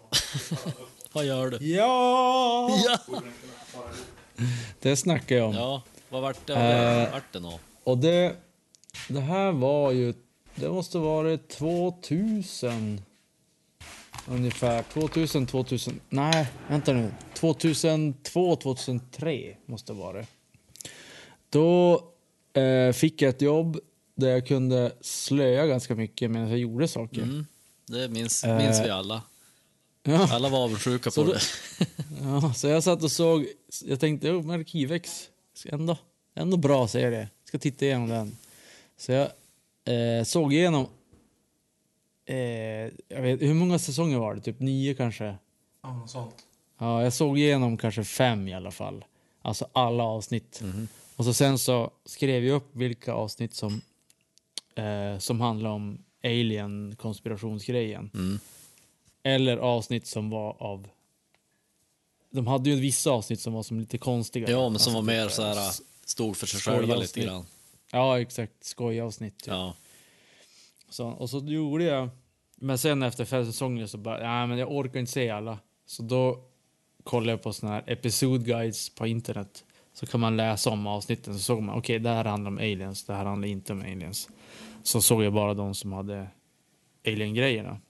Vad 1.13 1.25
gör 1.27 1.51
du? 1.51 1.67
Ja! 1.67 2.71
Ja! 2.85 3.23
Det 4.81 4.97
snackar 4.97 5.37
jag 5.37 5.49
om. 5.49 5.55
Ja, 5.55 5.83
vad 6.09 6.23
vart 6.23 6.47
det? 6.47 6.55
Eh. 6.55 7.13
Vart 7.13 7.33
det 7.33 7.41
nå? 7.41 7.59
Och 7.85 7.99
det, 7.99 8.37
det 9.09 9.21
här 9.21 9.53
var 9.53 9.93
ju, 9.93 10.15
det 10.55 10.69
måste 10.69 10.99
varit 10.99 11.49
2000 11.49 13.01
ungefär. 14.29 14.83
2000, 14.83 15.47
2000, 15.47 16.01
nej 16.09 16.47
vänta 16.69 16.93
nu. 16.93 17.11
2002, 17.35 18.57
2003 18.57 19.57
måste 19.67 19.93
det 19.93 19.99
vara. 19.99 20.27
Då 21.51 22.03
eh, 22.53 22.93
fick 22.93 23.23
jag 23.23 23.29
ett 23.29 23.43
jobb 23.43 23.81
där 24.19 24.29
jag 24.29 24.47
kunde 24.47 24.93
slöa 25.01 25.67
ganska 25.67 25.95
mycket 25.95 26.31
medan 26.31 26.49
jag 26.51 26.59
gjorde 26.59 26.89
saker. 26.89 27.23
Mm, 27.23 27.47
det 27.87 28.09
minns, 28.09 28.45
Eh. 28.45 28.57
minns 28.59 28.81
vi 28.85 28.91
alla. 28.91 29.23
Ja. 30.03 30.29
Alla 30.33 30.49
var 30.49 30.59
avundsjuka 30.65 31.11
på 31.11 31.23
då- 31.25 31.33
det. 31.33 31.41
Ja, 32.23 32.53
så 32.55 32.69
jag 32.69 32.83
satt 32.85 33.03
och 33.03 33.13
såg, 33.13 33.47
jag 33.85 34.01
tänkte, 34.01 34.29
jo, 34.29 34.43
men 34.43 34.61
Arkivex, 34.61 35.29
ändå, 35.67 35.97
ändå 36.35 36.57
bra 36.57 36.89
serie. 36.89 37.29
Ska 37.45 37.59
titta 37.59 37.85
igenom 37.85 38.09
den. 38.09 38.37
Så 38.97 39.13
jag 39.13 39.29
eh, 39.85 40.25
såg 40.25 40.53
igenom, 40.55 40.87
eh, 42.27 42.37
jag 43.09 43.23
vet, 43.23 43.43
hur 43.43 43.55
många 43.55 43.79
säsonger 43.79 44.19
var 44.19 44.35
det? 44.35 44.41
Typ 44.41 44.61
nio 44.61 44.95
kanske? 44.95 45.35
Ja, 45.83 45.93
något 45.93 46.11
sånt. 46.11 46.35
Ja, 46.79 47.03
jag 47.03 47.13
såg 47.13 47.39
igenom 47.39 47.77
kanske 47.77 48.05
fem 48.05 48.49
i 48.49 48.55
alla 48.55 48.71
fall. 48.71 49.05
Alltså 49.43 49.69
alla 49.73 50.05
avsnitt. 50.05 50.63
Och 51.17 51.25
så 51.25 51.35
sen 51.35 51.59
så 51.59 51.91
skrev 52.05 52.45
jag 52.45 52.57
upp 52.57 52.69
vilka 52.77 53.13
avsnitt 53.13 53.55
som, 53.55 53.81
eh, 54.79 55.19
som 55.19 55.41
handlar 55.41 55.71
om 55.71 55.99
alien-konspirationsgrejen. 56.25 58.11
Mm. 58.15 58.39
Eller 59.23 59.57
avsnitt 59.57 60.07
som 60.07 60.31
var 60.31 60.63
av... 60.63 60.89
De 62.31 62.47
hade 62.47 62.71
ju 62.71 62.77
vissa 62.77 63.11
avsnitt 63.11 63.41
som 63.41 63.53
var 63.53 63.63
som 63.63 63.81
lite 63.81 63.99
konstiga. 63.99 64.51
Ja, 64.51 64.69
men 64.69 64.79
som 64.79 64.91
Alltså 64.91 64.91
var 64.91 65.01
typ, 65.01 65.07
mer 65.07 65.29
så 65.29 65.43
här, 65.43 65.69
s- 65.69 65.83
stod 66.05 66.37
för 66.37 66.47
sig 66.47 66.61
själva 66.61 66.97
lite 66.97 67.21
grann. 67.21 67.45
Ja, 67.93 68.21
exakt. 68.21 68.65
Skojavsnitt. 68.65 69.39
Typ. 69.39 69.49
Ja. 69.49 69.75
Så, 70.89 71.09
och 71.09 71.31
så 71.31 71.39
gjorde 71.39 71.85
jag... 71.85 72.09
Men 72.57 72.79
sen 72.79 73.03
efter 73.03 73.25
fem 73.25 73.47
säsonger 73.47 73.87
så 73.87 73.99
bara, 73.99 74.19
nej 74.31 74.47
men 74.47 74.59
jag 74.59 74.73
orkar 74.73 75.01
inte 75.01 75.13
se 75.13 75.31
alla. 75.31 75.59
Så 75.87 76.03
då 76.03 76.45
kollade 77.05 77.31
jag 77.31 77.43
på 77.43 77.53
såna 77.53 77.73
här 77.73 77.85
episodguides 77.87 78.91
på 78.95 79.07
internet. 79.07 79.65
Så 79.93 80.07
kan 80.07 80.21
man 80.21 80.37
läsa 80.37 80.71
om 80.71 80.87
avsnitten. 80.87 81.35
Så 81.35 81.41
såg 81.41 81.63
man, 81.63 81.79
okej 81.79 81.99
det 81.99 82.09
här 82.11 82.25
handlar 82.25 82.51
om 82.51 82.59
aliens, 82.59 83.05
det 83.05 83.15
här 83.15 83.25
handlar 83.25 83.49
inte 83.49 83.73
om 83.73 83.81
aliens. 83.83 84.29
Så 84.89 85.03
såg 85.03 85.23
jag 85.23 85.33
bara 85.33 85.55
de 85.55 85.75
som 85.75 85.93
hade 85.93 86.29
alien-grejerna. 87.07 87.81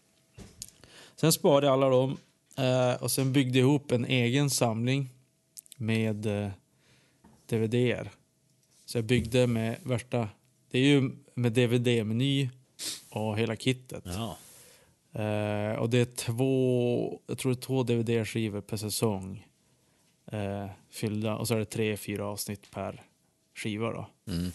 Sen 1.17 1.33
sparade 1.33 1.67
jag 1.67 1.73
alla 1.73 1.89
dem. 1.89 2.17
Eh, 2.57 3.03
och 3.03 3.11
sen 3.11 3.33
byggde 3.33 3.59
jag 3.59 3.69
ihop 3.69 3.93
en 3.93 4.05
egen 4.05 4.51
samling 4.51 5.09
med 5.77 6.27
eh, 6.27 6.51
DVD-er. 7.47 8.11
Så 8.85 8.99
jag 8.99 9.05
byggde 9.05 9.47
med 9.47 9.77
värsta... 9.83 10.29
Det 10.71 10.79
är 10.79 10.83
ju 10.83 11.11
med 11.35 11.53
DVD-meny 11.53 12.49
och 13.11 13.39
hela 13.39 13.57
kittet. 13.57 14.05
ja. 14.05 14.37
Eh, 15.23 15.73
och 15.73 15.91
det 15.91 15.99
är 15.99 16.17
två, 16.17 17.21
jag 17.27 17.39
tror 17.39 17.53
det 17.53 17.59
är 17.59 17.63
två 17.63 17.83
DVD-skivor 17.83 18.61
per 18.61 18.77
säsong. 18.77 19.47
Eh, 20.27 20.67
fyllda. 20.91 21.37
Och 21.37 21.49
så 21.49 21.55
är 21.55 21.59
det 21.59 21.65
tre, 21.65 21.97
fyra 21.97 22.27
avsnitt 22.27 22.71
per 22.71 23.03
skiva 23.55 23.93
då. 23.93 24.07
Mm. 24.33 24.53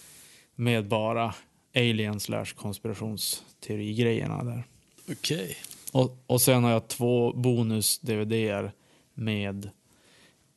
Med 0.55 0.87
bara 0.87 1.33
alien 1.75 2.19
slash 2.19 2.45
konspirationsteori-grejerna 2.55 4.43
där. 4.43 4.63
Okej. 5.11 5.57
Och, 5.91 6.17
och 6.27 6.41
sen 6.41 6.63
har 6.63 6.71
jag 6.71 6.87
två 6.87 7.33
bonus-DVD-er 7.33 8.71
med 9.13 9.69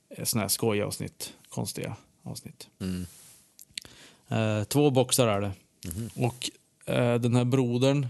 eh, 0.09 0.25
såna 0.25 0.43
här 0.43 0.49
skojavsnitt. 0.49 1.33
Konstiga 1.49 1.97
avsnitt. 2.23 2.69
Mm. 2.81 3.07
Eh, 4.29 4.65
två 4.65 4.91
boxar 4.91 5.27
är 5.29 5.41
det. 5.41 5.53
Och 6.17 6.51
eh, 6.95 7.15
den 7.21 7.35
här 7.37 7.45
brodern, 7.45 8.07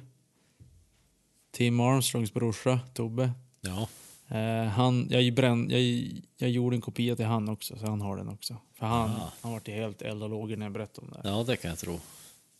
Tim 1.51 1.81
Armstrongs 1.81 2.35
brorsa, 2.35 2.81
Tobbe. 2.95 3.31
Ja. 3.61 3.88
Eh, 4.37 4.64
han, 4.69 5.07
jag, 5.11 5.35
bränn, 5.35 5.71
jag, 5.71 5.83
jag 6.37 6.51
gjorde 6.51 6.77
en 6.77 6.81
kopia 6.81 7.16
till 7.16 7.25
han 7.25 7.49
också, 7.49 7.79
så 7.79 7.87
han 7.87 8.01
har 8.01 8.16
den 8.16 8.29
också. 8.29 8.57
För 8.75 8.87
han, 8.87 9.11
Ah. 9.11 9.33
han 9.42 9.53
var 9.53 9.71
helt 9.71 10.03
eld 10.03 10.23
och 10.23 10.29
lågor 10.31 10.57
när 10.57 10.66
jag 10.66 10.73
berättade 10.73 11.07
om 11.07 11.12
det. 11.23 11.29
ja, 11.29 11.42
det 11.42 11.57
kan 11.57 11.69
jag 11.69 11.79
tro. 11.79 12.01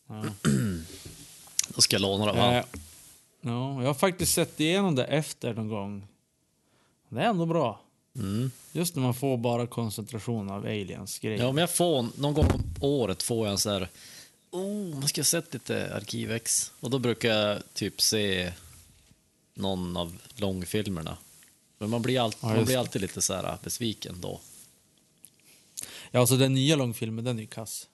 Ja. 0.07 0.25
Då 1.69 1.81
ska 1.81 1.95
jag 1.95 2.03
låna 2.03 2.25
han. 2.33 2.55
Eh, 2.55 2.65
ja, 3.41 3.83
jag 3.83 3.87
har 3.87 3.95
faktiskt 3.95 4.35
sett 4.35 4.61
igenom 4.61 4.95
det 4.95 5.05
efter 5.05 5.55
någon 5.55 5.69
gång. 5.69 6.07
Det 7.09 7.21
är 7.21 7.29
ändå 7.29 7.47
bra. 7.47 7.81
Mm. 8.17 8.51
Just 8.73 8.95
när 8.95 9.03
man 9.03 9.15
får 9.15 9.37
bara 9.37 9.67
koncentration 9.67 10.51
av 10.51 10.65
aliens 10.65 11.19
grejer. 11.19 11.39
Ja, 11.39 11.53
men 11.53 11.61
jag 11.61 11.71
får, 11.71 12.07
någon 12.17 12.35
gång 12.35 12.47
om 12.47 12.75
året 12.81 13.23
får 13.23 13.47
jag 13.47 13.53
en 13.53 13.59
sån 13.59 13.73
här, 13.73 13.89
oh, 14.51 14.95
man 14.95 15.09
ska 15.09 15.21
ha 15.21 15.25
sett 15.25 15.55
lite 15.55 15.95
Arkivex. 15.95 16.73
Och 16.81 16.91
då 16.91 16.99
brukar 16.99 17.29
jag 17.29 17.63
typ 17.75 18.01
se 18.01 18.53
någon 19.55 19.97
av 19.97 20.19
långfilmerna. 20.37 21.17
Men 21.79 21.91
man 21.91 22.03
blir, 22.03 22.21
alltid, 22.21 22.39
Ja, 22.43 22.55
man 22.55 22.65
blir 22.65 22.79
alltid 22.79 23.03
lite 23.03 23.23
så 23.23 23.35
här 23.35 23.59
besviken 23.63 24.21
då. 24.21 24.41
Ja, 26.11 26.21
alltså 26.21 26.37
den 26.37 26.55
nya 26.55 26.77
långfilmen, 26.77 27.25
den 27.25 27.37
är 27.39 27.43
ju 27.43 27.47
kass. 27.47 27.87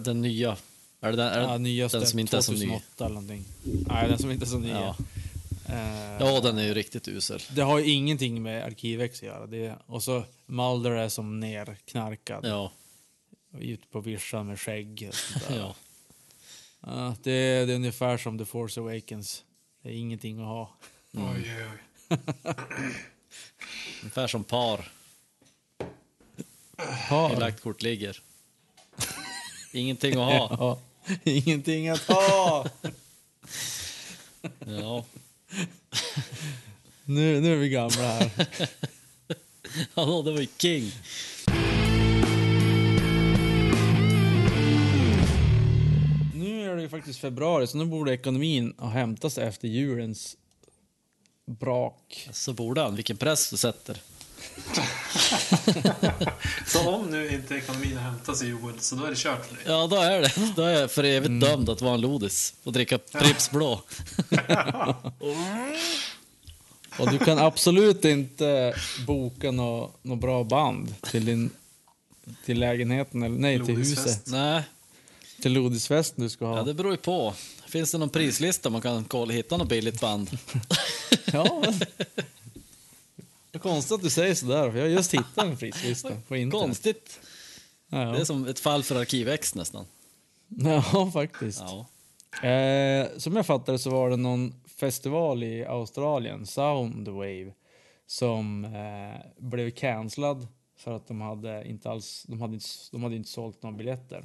Den 0.00 0.20
nya, 0.20 0.56
är 1.04 1.10
det 1.10 1.16
den, 1.16 1.26
är 1.32 1.38
det 1.40 1.44
Ja, 1.44 1.58
nyaste, 1.58 1.98
den 1.98 2.06
som 2.06 2.18
inte 2.18 2.36
är 2.36 2.40
så 2.40 2.52
ny? 2.52 2.58
2008 2.58 3.04
eller 3.04 3.14
någonting. 3.14 3.44
Nej, 3.62 4.08
den 4.08 4.18
som 4.18 4.30
inte 4.30 4.44
är 4.44 4.46
så 4.46 4.58
ny. 4.58 4.68
Ja. 4.70 4.96
Eh, 5.68 6.16
Ja, 6.20 6.40
den 6.40 6.58
är 6.58 6.62
ju 6.62 6.74
riktigt 6.74 7.08
usel. 7.08 7.40
Det 7.50 7.62
har 7.62 7.78
ju 7.78 7.92
ingenting 7.92 8.42
med 8.42 8.64
Arkivex 8.64 9.18
att 9.18 9.22
göra. 9.22 9.46
Det, 9.46 9.74
och 9.86 10.02
så 10.02 10.24
Mulder 10.46 10.90
är 10.90 11.08
som 11.08 11.40
nerknarkad. 11.40 12.46
Ja, 12.46 12.72
Ute 13.58 13.86
på 13.86 14.00
vischan 14.00 14.46
med 14.46 14.60
skägg 14.60 15.06
och 15.08 15.14
sånt 15.14 15.48
där. 15.48 15.56
ja. 15.58 15.74
Ja, 16.80 17.16
det, 17.22 17.32
är, 17.32 17.66
det 17.66 17.72
är 17.72 17.76
ungefär 17.76 18.16
som 18.18 18.38
The 18.38 18.44
Force 18.44 18.80
Awakens. 18.80 19.44
Det 19.82 19.88
är 19.88 19.92
ingenting 19.92 20.38
att 20.40 20.46
ha. 20.46 20.70
Oj, 21.12 21.22
oj, 21.36 21.66
oj. 22.10 22.18
Ungefär 24.02 24.26
som 24.26 24.44
par 24.44 24.90
i 26.78 27.08
Par. 27.08 27.40
lagt 27.40 27.60
kort 27.62 27.82
ligger. 27.82 28.20
Ingenting 29.72 30.12
att 30.12 30.32
ha. 30.32 30.48
Ja, 30.60 30.78
ingenting 31.24 31.88
att 31.88 32.02
ha! 32.02 32.66
Ja. 34.66 35.04
nu, 37.04 37.40
nu 37.40 37.52
är 37.52 37.56
vi 37.56 37.68
gamla 37.68 37.96
här. 37.96 38.30
ja, 39.94 40.22
det 40.24 40.32
var 40.32 40.40
ju 40.40 40.46
king. 40.58 40.92
Nu 46.34 46.70
är 46.70 46.76
det 46.76 46.82
ju 46.82 46.88
faktiskt 46.88 47.18
februari, 47.18 47.66
så 47.66 47.76
nu 47.78 47.84
borde 47.84 48.12
ekonomin 48.14 48.74
ha 48.78 48.88
hämtat 48.88 49.32
sig 49.32 49.44
efter 49.48 49.68
julens 49.68 50.36
brak. 51.46 52.28
Så 52.32 52.52
borde 52.52 52.80
han. 52.80 52.96
Vilken 52.96 53.16
press 53.16 53.50
du 53.50 53.56
sätter. 53.56 54.00
Så 56.66 56.88
om 56.88 57.06
nu 57.10 57.28
inte 57.30 57.54
ekonomin 57.54 57.96
hämtar 57.96 58.34
sig 58.34 58.48
Joel, 58.48 58.80
så 58.80 58.94
då 58.94 59.04
är 59.04 59.10
det 59.10 59.16
kört 59.16 59.46
för 59.46 59.54
dig. 59.54 59.64
Ja, 59.66 59.86
då 59.86 59.96
är 59.96 60.20
det. 60.20 60.32
Då 60.56 60.62
är 60.62 60.80
jag 60.80 60.90
för 60.90 61.04
evigt 61.04 61.40
dömd 61.40 61.70
att 61.70 61.80
vara 61.80 61.94
en 61.94 62.00
lodis 62.00 62.54
och 62.62 62.72
dricka 62.72 62.98
Pripps 62.98 63.50
blå. 63.50 63.82
Och 66.98 67.10
du 67.10 67.18
kan 67.18 67.38
absolut 67.38 68.04
inte 68.04 68.74
boka 69.06 69.50
något 69.50 69.98
nå 70.02 70.16
bra 70.16 70.44
band 70.44 70.94
till 71.02 71.24
din 71.24 71.50
till 72.44 72.60
lägenheten, 72.60 73.22
eller 73.22 73.38
nej, 73.38 73.64
till 73.64 73.76
huset. 73.76 74.22
Nej, 74.26 74.62
Till 75.42 75.52
lodisfesten 75.52 76.24
du 76.24 76.30
ska 76.30 76.46
ha. 76.46 76.56
ja, 76.56 76.62
det 76.62 76.74
beror 76.74 76.92
ju 76.92 76.98
på. 76.98 77.34
Finns 77.66 77.92
det 77.92 77.98
någon 77.98 78.10
prislista 78.10 78.70
man 78.70 78.80
kan 78.80 79.04
kolla, 79.04 79.32
hitta 79.32 79.56
något 79.56 79.68
billigt 79.68 80.00
band? 80.00 80.38
Ja, 81.24 81.64
konstigt 83.64 83.94
att 83.94 84.02
du 84.02 84.10
säger 84.10 84.34
sådär, 84.34 84.70
för 84.70 84.78
jag 84.78 84.84
har 84.84 84.90
just 84.90 85.14
hittat 85.14 85.44
en 85.44 85.56
prislista 85.56 86.10
på 86.28 86.36
internet. 86.36 86.64
Konstigt. 86.66 87.20
Ja, 87.88 87.98
Det 87.98 88.20
är 88.20 88.24
som 88.24 88.46
ett 88.46 88.60
fall 88.60 88.82
för 88.82 89.00
Arkivex 89.00 89.54
nästan. 89.54 89.86
ja 90.48 91.10
faktiskt. 91.12 91.62
Ja. 91.66 92.48
Eh, 92.48 93.08
som 93.18 93.36
jag 93.36 93.46
fattade 93.46 93.78
så 93.78 93.90
var 93.90 94.10
det 94.10 94.16
någon 94.16 94.54
festival 94.66 95.42
i 95.42 95.64
Australien, 95.64 96.46
Soundwave, 96.46 97.52
som 98.06 98.64
eh, 98.64 99.20
blev 99.38 99.70
cancellad 99.70 100.46
för 100.76 100.96
att 100.96 101.06
de 101.06 101.20
hade 101.20 101.68
inte 101.68 101.90
alls, 101.90 102.24
de 102.28 102.40
hade 102.40 102.54
inte, 102.54 102.66
de 102.92 103.02
hade 103.02 103.16
inte 103.16 103.28
sålt 103.30 103.62
några 103.62 103.76
biljetter. 103.76 104.24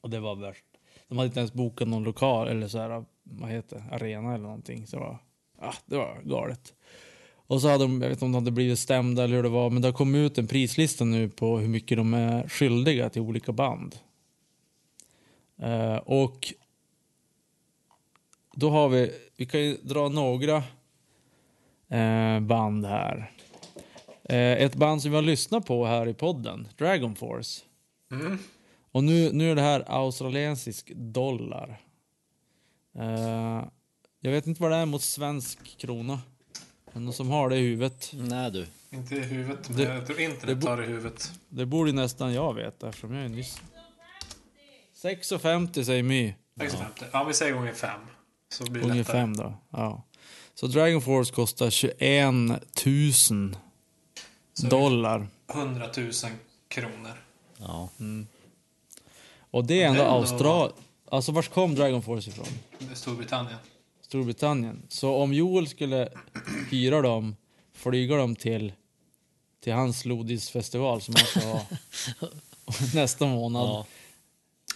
Och 0.00 0.10
det 0.10 0.20
var 0.20 0.34
värst. 0.36 0.64
De 1.08 1.18
hade 1.18 1.26
inte 1.26 1.40
ens 1.40 1.52
bokat 1.52 1.88
någon 1.88 2.04
lokal 2.04 2.48
eller 2.48 2.68
så 2.68 2.78
här, 2.78 3.04
vad 3.22 3.50
heter 3.50 3.84
arena 3.92 4.34
eller 4.34 4.44
någonting. 4.44 4.86
Så 4.86 4.96
det 4.96 5.02
var, 5.02 5.18
ah, 5.58 5.74
det 5.86 5.96
var 5.96 6.20
galet. 6.24 6.74
Och 7.46 7.60
så 7.60 7.68
hade 7.68 7.84
de, 7.84 8.02
jag 8.02 8.08
vet 8.08 8.16
inte 8.16 8.24
om 8.24 8.32
de 8.32 8.38
hade 8.38 8.50
blivit 8.50 8.78
stämda 8.78 9.24
eller 9.24 9.36
hur 9.36 9.42
det 9.42 9.48
var, 9.48 9.70
men 9.70 9.82
det 9.82 9.88
har 9.88 9.92
kommit 9.92 10.32
ut 10.32 10.38
en 10.38 10.46
prislista 10.46 11.04
nu 11.04 11.28
på 11.28 11.58
hur 11.58 11.68
mycket 11.68 11.98
de 11.98 12.14
är 12.14 12.48
skyldiga 12.48 13.10
till 13.10 13.22
olika 13.22 13.52
band. 13.52 13.96
Eh, 15.58 15.96
och 15.96 16.52
då 18.54 18.70
har 18.70 18.88
vi, 18.88 19.12
vi 19.36 19.46
kan 19.46 19.60
ju 19.60 19.76
dra 19.76 20.08
några 20.08 20.56
eh, 21.88 22.40
band 22.40 22.86
här. 22.86 23.32
Eh, 24.24 24.52
ett 24.52 24.74
band 24.74 25.02
som 25.02 25.10
vi 25.10 25.14
har 25.14 25.22
lyssnat 25.22 25.66
på 25.66 25.86
här 25.86 26.08
i 26.08 26.14
podden, 26.14 26.68
Dragon 26.78 27.14
Force. 27.14 27.62
Mm. 28.12 28.38
Och 28.92 29.04
nu, 29.04 29.32
nu 29.32 29.50
är 29.50 29.54
det 29.54 29.62
här 29.62 29.84
australiensisk 29.86 30.92
dollar. 30.94 31.80
Eh, 32.98 33.64
jag 34.20 34.30
vet 34.30 34.46
inte 34.46 34.62
vad 34.62 34.70
det 34.70 34.76
är 34.76 34.86
mot 34.86 35.02
svensk 35.02 35.78
krona. 35.78 36.20
Men 36.96 37.04
någon 37.04 37.14
som 37.14 37.30
har 37.30 37.48
det 37.48 37.56
i 37.56 37.60
huvudet. 37.62 38.10
Nej 38.12 38.50
du. 38.50 38.66
Inte 38.90 39.14
i 39.16 39.20
huvudet, 39.20 39.68
men 39.68 39.78
Det- 39.78 39.82
jag 39.94 40.06
tror 40.06 40.16
det 40.16 40.22
internet 40.24 40.58
bo- 40.58 40.66
tar 40.66 40.82
i 40.82 40.86
huvudet. 40.86 41.32
Det 41.48 41.66
borde 41.66 41.90
ju 41.90 41.96
nästan 41.96 42.32
jag 42.34 42.54
veta 42.54 42.88
eftersom 42.88 43.14
jag 43.14 43.24
är 43.24 43.28
nyss. 43.28 43.60
6,50 45.02 45.84
säger 45.84 46.02
My. 46.02 46.34
650. 46.60 47.04
Ja, 47.12 47.24
vi 47.24 47.34
säger 47.34 47.52
gånger 47.54 47.72
fem. 47.72 48.00
Så 48.48 48.64
blir 48.64 48.74
det 48.74 48.80
Gånger 48.88 48.94
lättare. 48.94 49.16
fem 49.16 49.36
då. 49.36 49.54
Ja. 49.70 50.02
Så 50.54 50.66
Dragon 50.66 51.02
Force 51.02 51.32
kostar 51.34 51.70
21 51.70 52.34
000 52.86 53.56
Så- 54.54 54.66
dollar. 54.66 55.26
100 55.52 55.86
000 55.96 56.12
kronor. 56.68 57.22
Ja. 57.58 57.88
Och 59.50 59.64
det 59.64 59.82
är 59.82 59.86
ändå 59.88 60.00
Det 60.02 60.04
är 60.04 60.08
ändå- 60.08 60.18
Australien. 60.20 60.76
Alltså 61.10 61.32
vars 61.32 61.48
kom 61.48 61.74
Dragon 61.74 62.02
Force 62.02 62.30
ifrån? 62.30 62.46
Det 62.78 62.94
Storbritannien. 62.94 63.58
Storbritannien. 64.16 64.82
Så 64.88 65.14
om 65.14 65.32
Joel 65.34 65.68
skulle 65.68 66.08
hyra 66.70 67.02
dem, 67.02 67.36
flyga 67.72 68.16
dem 68.16 68.36
till, 68.36 68.72
till 69.64 69.72
hans 69.72 70.04
Lodisfestival 70.04 71.00
som 71.02 71.14
han 71.14 71.26
ska 71.26 71.40
ha 71.48 71.66
nästa 72.94 73.26
månad. 73.26 73.62
ja. 73.68 73.86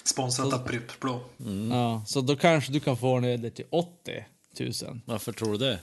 Sponsrat 0.04 0.52
av 0.52 0.58
Pripp 0.58 1.00
Blå. 1.00 1.20
Ja, 1.70 2.02
så 2.06 2.20
då 2.20 2.36
kanske 2.36 2.72
du 2.72 2.80
kan 2.80 2.96
få 2.96 3.20
ner 3.20 3.38
det 3.38 3.50
till 3.50 3.64
80 3.70 4.24
000. 4.60 5.00
Varför 5.04 5.32
tror 5.32 5.52
du 5.52 5.58
det? 5.58 5.78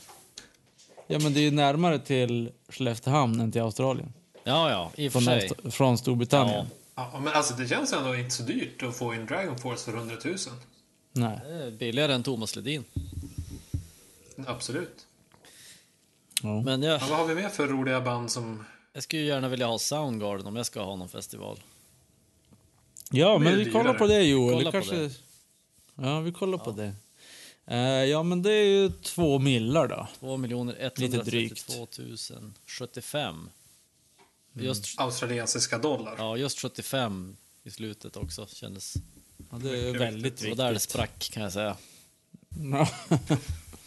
Ja 1.08 1.20
men 1.20 1.34
det 1.34 1.40
är 1.40 1.42
ju 1.42 1.52
närmare 1.52 2.00
till 2.00 2.52
Skelleftehamn 2.70 3.40
än 3.40 3.52
till 3.52 3.62
Australien. 3.62 4.14
Ja, 4.44 4.70
ja, 4.72 4.92
i 4.96 5.08
och 5.08 5.14
för 5.14 5.20
Från, 5.20 5.24
sig. 5.40 5.50
Aust- 5.50 5.72
från 5.72 5.98
Storbritannien. 5.98 6.66
Ja, 6.96 7.20
men 7.24 7.34
alltså 7.34 7.54
det 7.54 7.68
känns 7.68 7.94
ändå 7.94 8.16
inte 8.16 8.30
så 8.36 8.44
dyrt 8.44 8.84
att 8.84 8.96
få 8.98 9.14
in 9.16 9.26
Dragon 9.26 9.58
Force 9.58 9.92
för 9.92 9.98
100 9.98 10.16
000. 10.26 10.36
Nej. 11.12 11.40
Det 11.44 11.54
är 11.64 11.72
billigare 11.72 12.14
än 12.14 12.24
Thomas 12.24 12.56
Ledin. 12.56 12.84
Absolut. 14.46 15.08
Ja. 16.42 16.62
Men 16.62 16.84
jag, 16.84 17.02
Ja, 17.02 17.06
vad 17.10 17.18
har 17.18 17.26
vi 17.26 17.36
mer 17.36 17.50
för 17.50 17.68
roliga 17.68 18.02
band 18.02 18.32
som... 18.32 18.66
jag 18.94 19.04
skulle 19.04 19.22
ju 19.22 19.28
gärna 19.28 19.50
vilja 19.50 19.68
ha 19.68 19.80
Soundgarden 19.80 20.48
om 20.48 20.56
jag 20.56 20.66
ska 20.66 20.82
ha 20.84 20.96
någon 20.96 21.10
festival. 21.10 21.60
Ja, 23.12 23.34
Det 23.34 23.40
men 23.40 23.58
vi 23.58 23.72
kollar 23.72 23.94
på 23.94 24.08
det 24.08 24.22
Joel. 24.24 24.58
Det 24.58 24.66
på 24.66 24.72
kanske... 24.72 25.10
Ja, 25.96 26.20
vi 26.20 26.32
kollar 26.32 26.58
på 26.58 26.72
det. 26.72 26.94
Eh, 27.66 27.80
ja, 27.80 28.24
men 28.24 28.42
det 28.42 28.52
är 28.52 28.66
ju 28.66 28.90
två 28.90 29.40
millar 29.40 29.88
då. 29.88 30.08
2 30.20 30.38
miljoner 30.38 30.92
Lite 30.96 31.18
drygt. 31.18 31.70
132 31.70 31.88
075. 32.66 33.50
Just, 34.54 35.00
Australiensiska 35.00 35.78
dollar. 35.78 36.16
ja, 36.18 36.38
just 36.38 36.60
75 36.60 37.38
i 37.64 37.72
slutet 37.72 38.18
också 38.18 38.48
kändes... 38.48 38.94
Ja, 39.52 39.58
det 39.58 39.80
är 39.80 39.98
väldigt 39.98 40.26
viktigt. 40.26 40.44
Det 40.44 40.50
var 40.50 40.66
där 40.66 40.74
det 40.74 40.80
sprack 40.80 41.30
kan 41.32 41.44
jag 41.44 41.54
säga. 41.54 41.78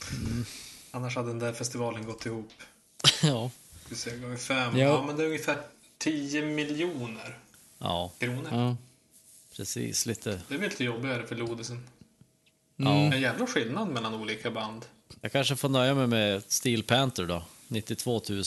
Ja. 0.01 0.45
Annars 0.91 1.17
hade 1.17 1.29
den 1.29 1.39
där 1.39 1.53
festivalen 1.53 2.07
gått 2.07 2.27
ihop. 2.27 2.51
ja. 3.23 3.51
Vi 3.89 3.97
ser 3.97 4.17
gånger 4.19 4.37
fem. 4.37 4.77
Ja. 4.79 4.87
Ja. 4.87 5.05
men 5.07 5.17
det 5.17 5.23
är 5.23 5.27
ungefär 5.27 5.59
10 5.99 6.43
miljoner 6.47 7.39
Ja, 7.79 8.13
kronor. 8.19 8.49
ja. 8.51 8.77
precis. 9.57 10.07
Lite... 10.07 10.41
Det 10.49 10.55
är 10.55 10.59
väl 10.59 10.71
lite 10.71 10.85
jobbigare 10.85 11.27
för 11.27 11.37
Lodisen. 11.37 11.87
Ja. 12.77 12.91
En 12.91 13.21
jävla 13.21 13.47
skillnad 13.47 13.89
mellan 13.89 14.15
olika 14.15 14.51
band. 14.51 14.85
Jag 15.21 15.33
kanske 15.33 15.57
får 15.57 15.69
nöja 15.69 15.95
mig 15.95 16.07
med 16.07 16.43
Steel 16.49 16.83
Panther 16.83 17.27
då. 17.27 17.43
92 17.69 18.21
000. 18.29 18.43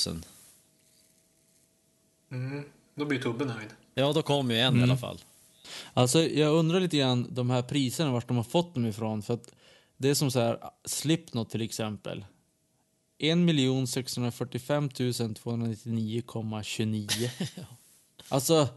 Mm. 2.32 2.64
Då 2.96 3.06
blir 3.06 3.22
Tobbe 3.22 3.46
nöjd. 3.46 3.70
Ja, 3.94 4.14
då 4.14 4.22
kom 4.22 4.52
ju 4.52 4.60
en 4.60 4.80
i 4.80 4.84
alla 4.84 4.98
fall. 4.98 5.22
Alltså, 5.94 6.22
jag 6.24 6.54
undrar 6.54 6.80
lite 6.80 6.98
grann 6.98 7.28
de 7.30 7.50
här 7.50 7.62
priserna, 7.62 8.12
vart 8.12 8.28
de 8.28 8.38
har 8.38 8.44
fått 8.44 8.74
dem 8.74 8.86
ifrån. 8.86 9.22
För 9.22 9.34
att 9.34 9.52
det 10.04 10.10
är 10.10 10.14
som 10.14 10.32
så 10.32 10.40
här, 10.40 10.60
Slipknot 10.86 11.50
till 11.50 11.62
exempel. 11.62 12.26
1 13.18 13.38
645 13.90 14.90
299,29. 14.90 17.30
Alltså, 18.30 18.68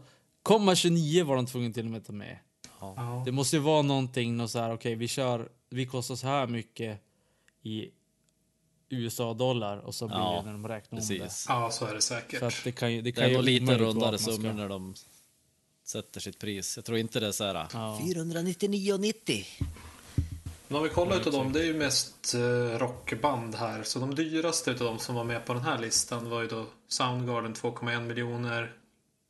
komma 0.43 0.75
29 0.75 1.25
var 1.25 1.35
de 1.35 1.45
tvungna 1.45 1.73
till 1.73 1.85
och 1.85 1.91
med 1.91 1.97
att 1.97 2.05
ta 2.05 2.13
med. 2.13 2.39
Ja. 2.79 3.23
Det 3.25 3.31
måste 3.31 3.55
ju 3.55 3.61
vara 3.61 3.81
någonting, 3.81 4.37
något 4.37 4.51
så 4.51 4.59
här, 4.59 4.73
okej, 4.73 4.95
vi 4.95 5.07
kör, 5.07 5.49
vi 5.69 5.85
kostar 5.85 6.15
så 6.15 6.27
här 6.27 6.47
mycket 6.47 7.01
i 7.63 7.89
USA-dollar 8.89 9.77
och 9.77 9.95
så 9.95 10.07
blir 10.07 10.17
Ja, 10.17 10.35
det 10.39 10.45
när 10.45 10.51
de 10.51 10.67
räknar 10.67 10.99
om 10.99 11.07
det. 11.07 11.19
Precis. 11.19 11.45
ja, 11.49 11.71
så 11.71 11.85
är 11.85 11.93
det 11.93 12.01
säkert. 12.01 12.39
Så 12.39 12.45
att 12.45 12.61
det 12.63 12.71
kan 12.71 12.93
ju, 12.93 13.01
det 13.01 13.03
Det 13.03 13.11
kan 13.11 13.23
är 13.23 13.27
ju 13.27 13.33
nog 13.35 13.43
lite 13.43 13.77
rundare 13.77 14.17
summor 14.17 14.53
när 14.53 14.69
de 14.69 14.95
sätter 15.83 16.19
sitt 16.19 16.39
pris. 16.39 16.77
Jag 16.77 16.85
tror 16.85 16.97
inte 16.97 17.19
det 17.19 17.27
är 17.27 17.31
så 17.31 17.43
här... 17.43 17.67
Ja. 17.73 17.99
499,90. 18.03 19.45
Men 20.67 20.77
om 20.77 20.83
vi 20.83 20.89
kollar 20.89 21.15
utav 21.17 21.33
dem, 21.33 21.53
det 21.53 21.59
är 21.59 21.63
ju 21.65 21.73
mest 21.73 22.33
eh, 22.33 22.77
rockband 22.79 23.55
här. 23.55 23.83
Så 23.83 23.99
de 23.99 24.15
dyraste 24.15 24.71
utav 24.71 24.87
dem 24.87 24.99
som 24.99 25.15
var 25.15 25.23
med 25.23 25.45
på 25.45 25.53
den 25.53 25.63
här 25.63 25.77
listan 25.79 26.29
var 26.29 26.41
ju 26.41 26.47
då 26.47 26.65
Soundgarden 26.87 27.53
2,1 27.53 28.01
miljoner, 28.07 28.71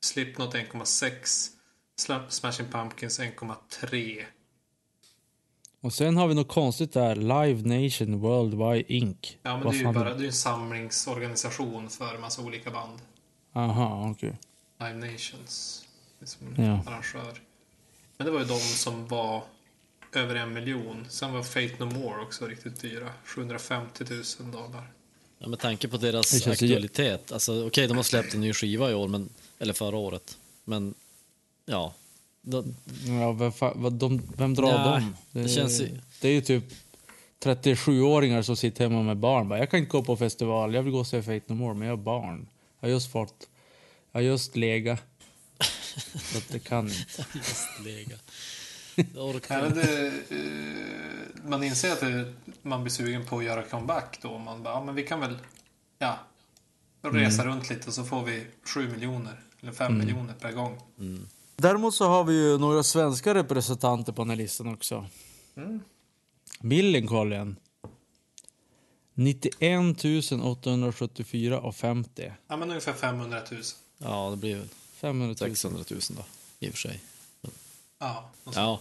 Slipknot 0.01 0.53
1,6, 0.55 1.47
Sla- 2.07 2.29
Smashing 2.29 2.67
Pumpkins 2.71 3.19
1,3. 3.19 4.23
Och 5.81 5.93
sen 5.93 6.17
har 6.17 6.27
vi 6.27 6.33
något 6.35 6.47
konstigt 6.47 6.93
där. 6.93 7.15
Live 7.15 7.83
Nation 7.83 8.19
Worldwide 8.19 8.93
Inc. 8.93 9.37
Ja, 9.43 9.55
men 9.57 9.63
Vad 9.63 9.73
det 9.73 9.77
är 9.79 9.87
ju 9.87 9.91
bara 9.93 10.13
det 10.13 10.23
är 10.23 10.27
en 10.27 10.33
samlingsorganisation 10.33 11.89
för 11.89 12.17
massa 12.17 12.41
olika 12.41 12.71
band. 12.71 12.99
Aha, 13.53 14.09
okej. 14.11 14.37
Live 14.79 14.93
Nations. 15.11 15.85
Det 16.19 16.25
är 16.25 16.27
som 16.27 16.55
Ja. 16.65 16.91
arrangör. 16.91 17.41
Men 18.17 18.25
det 18.25 18.31
var 18.31 18.39
ju 18.39 18.45
de 18.45 18.59
som 18.59 19.07
var 19.07 19.43
över 20.17 20.35
en 20.35 20.53
miljon. 20.53 21.05
Sen 21.09 21.33
var 21.33 21.43
Fate 21.43 21.75
No 21.79 21.85
More 21.85 22.21
också 22.21 22.45
riktigt 22.45 22.81
dyra. 22.81 23.09
750 23.25 24.03
000 24.39 24.51
dollar. 24.51 24.91
Ja, 25.39 25.47
med 25.47 25.59
tanke 25.59 25.87
på 25.87 25.97
deras 25.97 26.31
Det 26.31 26.39
känns 26.39 26.61
aktualitet. 26.61 27.31
Alltså, 27.31 27.67
Okej, 27.67 27.87
de 27.87 27.97
har 27.97 28.03
släppt 28.03 28.33
en 28.33 28.41
ny 28.41 28.53
skiva 28.53 28.91
i 28.91 28.93
år, 28.93 29.07
men, 29.07 29.29
eller 29.59 29.73
förra 29.73 29.97
året. 29.97 30.37
Men 30.63 30.93
ja, 31.65 31.93
då, 32.41 32.63
Ja, 33.07 33.31
vem, 33.31 33.51
fa- 33.51 33.73
vad, 33.75 33.93
de, 33.93 34.21
vem 34.37 34.53
drar 34.53 34.83
dem? 34.91 35.15
det 35.31 35.49
känns 35.49 35.81
ju- 35.81 35.99
det 36.21 36.27
är 36.27 36.33
ju 36.33 36.41
typ 36.41 36.63
37-åringar 37.43 38.41
som 38.41 38.55
sitter 38.55 38.83
hemma 38.83 39.03
med 39.03 39.17
barn. 39.17 39.49
Bara, 39.49 39.59
jag 39.59 39.71
kan 39.71 39.79
inte 39.79 39.89
gå 39.91 40.03
på 40.03 40.17
festival, 40.17 40.73
jag 40.73 40.83
vill 40.83 40.91
gå 40.93 40.99
och 40.99 41.07
se 41.07 41.21
Fate 41.23 41.41
No 41.47 41.53
More, 41.53 41.73
men 41.73 41.87
jag 41.87 41.95
har 41.97 42.03
barn. 42.03 42.47
Jag 42.79 42.87
har 42.87 42.93
just 42.93 43.11
fått... 43.11 43.47
Jag 44.11 44.19
har 44.19 44.23
just 44.25 44.55
lega. 44.55 44.97
Så 46.31 46.37
att 46.37 46.49
det 46.49 46.59
kan 46.59 46.87
inte. 46.87 47.25
just 47.33 47.67
lega. 47.85 48.15
Jag 49.15 49.29
orkar 49.35 49.63
Ja, 49.63 49.69
det, 49.69 50.07
eh, 50.29 51.49
man 51.49 51.63
inser 51.63 51.91
att 51.91 51.99
det, 51.99 52.33
man 52.61 52.83
blir 52.83 52.91
sugen 52.91 53.25
på 53.25 53.37
att 53.37 53.43
göra 53.43 53.63
comeback 53.63 54.19
då. 54.21 54.37
Man 54.37 54.63
bara, 54.63 54.73
ja 54.73 54.83
men 54.83 54.95
vi 54.95 55.03
kan 55.03 55.19
väl 55.19 55.37
ja, 55.99 56.19
resa 57.01 57.45
runt 57.45 57.69
lite 57.69 57.87
och 57.87 57.93
så 57.93 58.03
får 58.03 58.23
vi 58.23 58.45
7 58.63 58.89
miljoner 58.89 59.39
eller 59.61 59.71
5 59.71 59.97
miljoner 59.97 60.33
per 60.33 60.51
gång. 60.51 60.81
Däremot 61.55 61.95
så 61.95 62.07
har 62.07 62.23
vi 62.23 62.33
ju 62.33 62.57
några 62.57 62.83
svenska 62.83 63.33
representanter 63.33 64.13
på 64.13 64.21
den 64.21 64.29
här 64.29 64.37
listan 64.37 64.73
också. 64.73 65.05
Mm. 65.55 65.79
Millencolin. 66.59 67.55
91 69.13 70.05
874 70.43 71.59
och 71.59 71.75
50. 71.75 72.31
Ja, 72.47 72.57
men 72.57 72.69
ungefär 72.69 72.93
500 72.93 73.41
000. 73.51 73.61
Ja, 73.97 74.29
det 74.29 74.37
blir 74.37 74.55
väl 74.55 74.67
500 74.93 75.27
000. 75.27 75.37
600 75.37 75.83
000 75.89 75.99
då, 76.09 76.25
i 76.59 76.69
och 76.69 76.73
för 76.73 76.79
sig. 76.79 77.01
Ja, 77.99 78.29
Ja, 78.55 78.79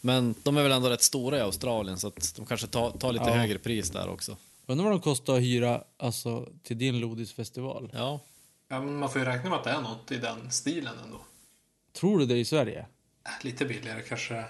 men 0.00 0.34
de 0.42 0.56
är 0.56 0.62
väl 0.62 0.72
ändå 0.72 0.88
rätt 0.90 1.02
stora 1.02 1.38
i 1.38 1.40
Australien, 1.40 1.98
så 1.98 2.08
att 2.08 2.34
de 2.36 2.46
kanske 2.46 2.66
tar, 2.66 2.90
tar 2.90 3.12
lite 3.12 3.24
Ja. 3.24 3.34
högre 3.34 3.58
pris 3.58 3.90
där 3.90 4.08
också. 4.08 4.36
Undrar 4.66 4.84
vad 4.84 4.92
de 4.92 5.00
kostar 5.00 5.34
att 5.36 5.42
hyra 5.42 5.84
alltså, 5.96 6.48
till 6.62 6.78
din 6.78 7.00
Lodisfestival. 7.00 7.90
Ja, 7.94 8.20
ja, 8.68 8.80
men 8.80 8.96
man 8.96 9.10
får 9.10 9.20
ju 9.20 9.24
räkna 9.24 9.50
med 9.50 9.58
att 9.58 9.64
det 9.64 9.70
är 9.70 9.80
något 9.80 10.12
i 10.12 10.16
den 10.16 10.50
stilen 10.50 10.94
ändå. 11.04 11.20
Tror 11.92 12.18
du 12.18 12.26
det 12.26 12.36
i 12.38 12.44
Sverige? 12.44 12.86
Äh, 13.26 13.44
Lite 13.44 13.64
billigare 13.64 14.02
kanske. 14.02 14.44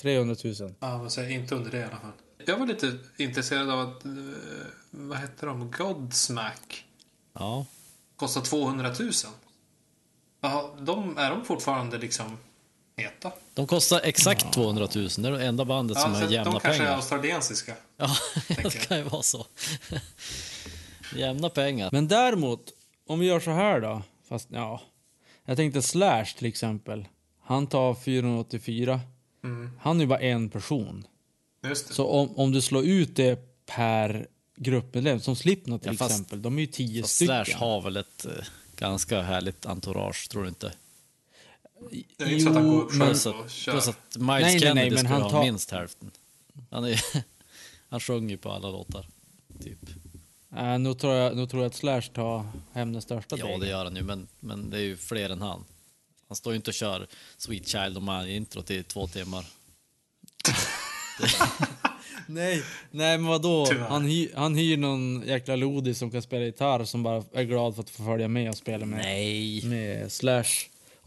300 0.00 0.36
000. 0.44 0.54
Ja, 0.80 0.98
vad 0.98 1.12
säger 1.12 1.30
jag? 1.30 1.40
Inte 1.40 1.54
under 1.54 1.70
det 1.70 1.78
i 1.78 1.82
alla 1.84 1.96
fall. 1.96 2.12
Jag 2.46 2.58
var 2.58 2.66
lite 2.66 2.98
intresserad 3.16 3.70
av 3.70 3.80
att, 3.80 4.04
eh, 4.04 4.10
vad 4.90 5.18
hette 5.18 5.46
de? 5.46 5.70
Godsmack. 5.70 6.84
ja. 7.32 7.66
Kostar 8.16 8.40
200 8.40 8.94
000. 8.98 9.10
Jaha, 10.40 10.70
de, 10.80 11.18
är 11.18 11.30
de 11.30 11.44
fortfarande 11.44 11.98
liksom 11.98 12.38
heta? 12.98 13.32
De 13.54 13.66
kostar 13.66 14.00
exakt 14.04 14.52
200 14.52 14.88
000. 14.94 15.08
Det 15.18 15.28
är 15.28 15.32
det 15.32 15.46
enda 15.46 15.64
bandet 15.64 15.98
som 16.00 16.12
Ja, 16.12 16.18
har 16.18 16.26
så 16.26 16.32
jämna 16.32 16.50
de 16.52 16.60
kanske 16.60 16.82
är 16.82 16.84
pengar. 16.86 16.96
australiensiska. 16.96 17.74
Ja, 17.96 18.10
det 18.48 18.62
jag. 18.62 18.72
kan 18.72 18.96
ju 18.98 19.02
vara 19.04 19.22
så. 19.22 19.46
jämna 21.16 21.48
pengar. 21.50 21.88
Men 21.92 22.08
däremot, 22.08 22.60
om 23.06 23.18
vi 23.20 23.26
gör 23.26 23.40
så 23.40 23.50
här 23.50 23.80
då. 23.80 24.02
Fast 24.28 24.48
ja. 24.52 24.80
Jag 25.44 25.56
tänkte 25.56 25.82
Slash 25.82 26.24
till 26.38 26.46
exempel. 26.46 27.08
Han 27.44 27.66
tar 27.66 27.94
484. 27.94 29.00
Mm, 29.44 29.70
Han 29.80 29.96
är 29.96 30.00
ju 30.00 30.06
bara 30.06 30.20
en 30.20 30.48
person. 30.50 31.06
just 31.64 31.88
det. 31.88 31.94
Så 31.94 32.06
om, 32.06 32.36
om 32.36 32.52
du 32.52 32.60
slår 32.62 32.84
ut 32.84 33.16
det 33.16 33.38
per 33.66 34.26
gruppmedlem, 34.56 35.20
som 35.20 35.36
Slipknot 35.36 35.82
till 35.82 35.92
Ja, 35.92 35.96
fast- 35.98 36.10
exempel, 36.10 36.42
de 36.42 36.56
är 36.56 36.60
ju 36.60 36.66
tio 36.66 37.02
stycken. 37.02 37.44
Slash 37.44 37.58
har 37.58 37.80
väl 37.80 37.96
ett 37.96 38.26
eh, 38.26 38.32
ganska 38.76 39.22
härligt 39.22 39.66
entourage, 39.66 40.28
tror 40.30 40.42
du 40.42 40.48
inte? 40.48 40.72
Det 42.16 42.24
är 42.24 42.28
inte 42.28 42.40
så 42.44 42.48
att 42.48 42.54
han 42.54 42.68
går 42.70 42.82
upp 42.82 42.90
själv 42.90 43.02
att, 43.12 43.26
och 43.26 43.50
kör. 43.50 43.72
plus 43.72 43.88
att 43.88 43.96
Miles 44.16 44.28
Nej, 44.28 44.40
nej, 44.42 44.52
nej, 44.52 44.60
Kennedy 44.60 44.90
men 44.90 44.98
skulle 44.98 45.08
han 45.14 45.22
ha 45.22 45.30
tar- 45.30 45.42
minst 45.44 45.70
hälften. 45.70 46.10
Han, 46.70 46.84
är, 46.84 47.00
han 47.88 48.00
sjunger 48.00 48.30
ju 48.30 48.36
på 48.36 48.50
alla 48.50 48.70
låtar, 48.70 49.06
typ. 49.64 49.78
Äh, 50.56 50.78
nu, 50.78 50.94
tror 50.94 51.14
jag, 51.14 51.36
nu 51.36 51.46
tror 51.46 51.62
jag 51.62 51.70
att 51.70 51.74
Slash 51.74 52.02
tar 52.02 52.46
hem 52.72 52.92
den 52.92 53.02
största 53.02 53.36
Ja, 53.38 53.44
delen. 53.44 53.60
det 53.60 53.68
gör 53.68 53.84
han 53.84 53.96
ju, 53.96 54.02
men, 54.02 54.26
men 54.40 54.70
det 54.70 54.76
är 54.76 54.82
ju 54.82 54.96
fler 54.96 55.30
än 55.30 55.42
han. 55.42 55.64
Han 56.28 56.36
står 56.36 56.52
ju 56.52 56.56
inte 56.56 56.70
och 56.70 56.74
kör 56.74 57.06
Sweet 57.36 57.68
Child 57.68 57.96
och 57.96 58.02
My 58.02 58.36
intro 58.36 58.62
till 58.62 58.84
två 58.84 59.06
timmar. 59.06 59.44
Nej, 62.26 62.62
nej 62.90 63.18
men 63.18 63.26
vadå? 63.26 63.66
Tyvärr. 63.66 63.88
Han, 63.88 64.04
hy, 64.04 64.28
han 64.34 64.54
hyr 64.54 64.76
någon 64.76 65.22
jäkla 65.26 65.56
lodi 65.56 65.94
som 65.94 66.10
kan 66.10 66.22
spela 66.22 66.44
gitarr 66.44 66.84
som 66.84 67.02
bara 67.02 67.24
är 67.32 67.42
glad 67.42 67.74
för 67.74 67.82
att 67.82 67.90
få 67.90 68.04
följa 68.04 68.28
med 68.28 68.48
och 68.50 68.56
spela 68.56 68.86
med, 68.86 68.98
Nej! 68.98 69.64
med 69.64 70.12
Slash. 70.12 70.44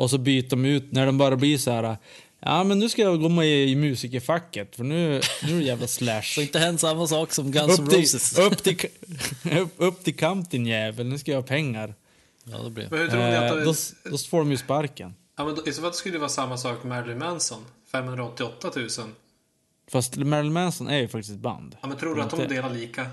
Och 0.02 0.10
så 0.10 0.18
byter 0.18 0.50
de 0.50 0.66
ut 0.66 0.92
när 0.92 1.06
de 1.06 1.18
bara 1.18 1.36
blir 1.36 1.58
så 1.58 1.72
här. 1.72 1.98
Ja 2.40 2.64
men 2.64 2.80
nu 2.80 2.90
ska 2.90 3.02
jag 3.02 3.22
gå 3.22 3.30
med 3.30 3.48
i 3.48 3.76
musikerfacket 3.76 4.76
för 4.76 4.84
nu, 4.84 5.22
nu 5.44 5.56
är 5.56 5.60
det 5.60 5.64
jävla 5.64 5.88
Slash. 5.88 6.22
Så 6.22 6.42
inte 6.42 6.60
hänt 6.60 6.80
samma 6.80 7.08
sak 7.08 7.34
som 7.34 7.52
Guns 7.52 7.80
N' 7.80 7.84
upp, 7.86 7.90
till, 7.90 8.00
Roses. 8.00 8.40
upp, 8.40 8.64
till, 8.64 8.78
upp, 9.60 9.74
upp 9.78 10.04
till 10.04 10.16
kamp 10.16 10.52
din 10.52 10.66
jävel, 10.66 11.08
nu 11.08 11.20
ska 11.20 11.32
jag 11.32 11.42
ha 11.42 11.48
pengar. 11.48 11.96
Ja, 12.44 12.58
det 12.58 12.70
blir 12.70 12.88
Men 12.90 13.00
hur 13.00 13.08
tror 13.08 13.20
ni 13.20 13.36
att 13.36 13.52
Eh, 13.52 13.58
det... 13.58 13.64
då, 13.64 13.74
då 14.12 14.18
får 14.18 14.40
de 14.40 14.52
ju 14.52 14.58
sparken. 14.58 15.14
Ja, 15.38 15.46
men 15.46 15.56
då, 15.56 15.68
I 15.68 15.74
så 15.74 15.82
fall 15.82 15.94
skulle 15.94 16.16
det 16.16 16.20
vara 16.20 16.30
samma 16.30 16.58
sak 16.58 16.84
med 16.84 16.90
Marilyn 16.90 17.18
Manson. 17.18 17.66
588 17.92 18.72
000. 18.76 18.88
Fast 19.92 20.16
Marilyn 20.16 20.54
Manson 20.54 20.88
är 20.88 20.98
ju 20.98 21.08
faktiskt 21.08 21.34
ett 21.34 21.40
band. 21.42 21.78
Ja, 21.82 21.88
men 21.88 21.98
tror 21.98 22.16
du 22.16 22.22
att 22.22 22.30
de 22.30 22.48
delar 22.48 22.74
lika? 22.74 23.02
Eh, 23.02 23.08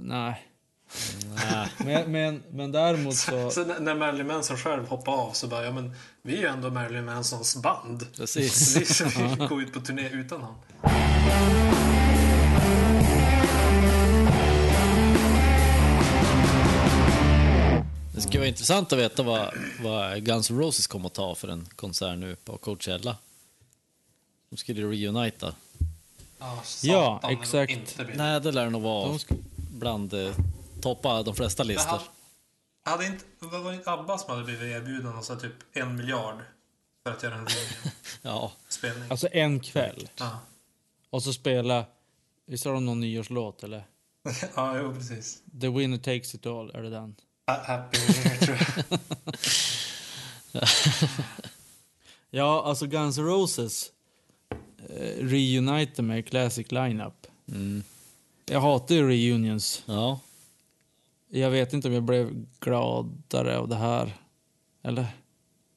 nej. 0.00 0.46
Nej. 1.34 1.68
Men, 1.78 2.12
men, 2.12 2.42
men 2.50 2.72
däremot 2.72 3.14
så... 3.16 3.50
Så 3.50 3.64
när- 3.64 3.80
när 3.80 3.94
Marilyn 3.94 4.26
Manson 4.26 4.56
själv 4.56 4.86
hoppar 4.88 5.12
av 5.12 5.32
så 5.32 5.46
bara, 5.46 5.64
ja 5.64 5.70
men 5.72 5.94
vi 6.22 6.34
är 6.36 6.38
ju 6.40 6.46
ändå 6.46 6.70
Marilyn 6.70 7.04
Mansons 7.04 7.56
band. 7.56 8.06
Precis. 8.16 8.76
Vi 8.80 8.84
ska 8.84 9.04
vi 9.04 9.46
gå 9.48 9.60
ut 9.60 9.72
på 9.72 9.80
turné 9.80 10.08
utan 10.12 10.42
han. 10.42 10.54
Det 18.14 18.20
skulle 18.20 18.38
vara 18.38 18.48
intressant 18.48 18.92
att 18.92 18.98
veta 18.98 19.22
vad, 19.22 19.50
vad 19.82 20.22
Guns 20.24 20.50
N' 20.50 20.58
Roses 20.58 20.86
kommer 20.86 21.06
att 21.06 21.12
ta 21.14 21.34
för 21.34 21.48
en 21.48 21.68
konsert 21.76 22.18
nu 22.18 22.36
på 22.44 22.56
Coachella. 22.56 23.16
De 24.50 24.56
skulle 24.56 24.82
reunita. 24.82 25.54
Ja, 26.38 26.62
Ja, 26.82 27.20
det 27.22 27.32
exakt. 27.32 27.98
Nej, 28.14 28.40
det 28.40 28.52
lär 28.52 28.70
nog 28.70 28.82
vara 28.82 29.18
bland 29.56 30.14
eh, 30.14 30.34
toppa 30.82 31.22
de 31.22 31.34
flesta 31.34 31.62
listor. 31.62 31.90
hade, 31.90 32.04
hade 32.84 33.06
inte, 33.06 33.24
vad 33.38 33.62
var 33.62 33.70
det 33.70 33.76
inte 33.76 33.90
Abba 33.90 34.18
som 34.18 34.30
hade 34.30 34.44
blivit 34.44 34.62
erbjuden 34.62 35.16
och 35.16 35.24
så 35.24 35.36
typ 35.36 35.52
en 35.72 35.96
miljard 35.96 36.36
för 37.04 37.12
att 37.12 37.22
göra 37.22 37.34
en 37.34 37.46
Ja, 38.22 38.52
spelning? 38.68 39.10
Alltså 39.10 39.28
en 39.32 39.60
kväll. 39.60 40.08
Ja. 40.16 40.38
Och 41.10 41.22
så 41.22 41.32
spela... 41.32 41.84
Visst 42.46 42.64
har 42.64 42.72
de 42.72 42.86
någon 42.86 43.00
nyårslåt 43.00 43.62
eller? 43.62 43.84
ja, 44.56 44.78
jo 44.78 44.94
precis. 44.94 45.42
The 45.60 45.68
winner 45.68 45.98
takes 45.98 46.34
it 46.34 46.46
all, 46.46 46.70
är 46.70 46.82
det 46.82 46.90
den? 46.90 47.14
Ha- 47.46 47.62
Happy 47.66 47.98
Year 47.98 48.36
tror 48.36 48.58
jag. 48.90 48.98
Ja, 52.34 52.62
alltså 52.64 52.86
Guns 52.86 53.18
N' 53.18 53.24
Roses 53.26 53.90
eh, 54.88 55.24
reunite 55.24 56.02
med 56.02 56.26
Classic 56.28 56.70
Lineup. 56.72 57.26
mm. 57.48 57.82
Jag 58.46 58.60
hatar 58.60 58.94
ju 58.94 59.08
reunions. 59.08 59.82
ja. 59.86 60.20
Jag 61.34 61.50
vet 61.50 61.72
inte 61.72 61.88
om 61.88 61.94
jag 61.94 62.02
blev 62.02 62.46
gladare 62.60 63.58
av 63.58 63.68
det 63.68 63.76
här. 63.76 64.16
Eller? 64.82 65.06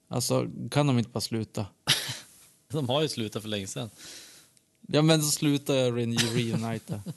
Alltså, 0.08 0.48
kan 0.72 0.88
de 0.88 0.98
inte 0.98 1.10
bara 1.10 1.22
sluta? 1.22 1.66
De 2.68 2.90
har 2.90 3.02
ju 3.02 3.08
slutat 3.08 3.42
för 3.42 3.50
länge 3.50 3.68
sedan. 3.68 3.90
Ja, 4.88 5.02
men 5.02 5.22
så 5.24 5.32
slutar 5.32 5.74
jag 5.74 5.94
re- 5.94 6.18
reunita. 6.34 7.02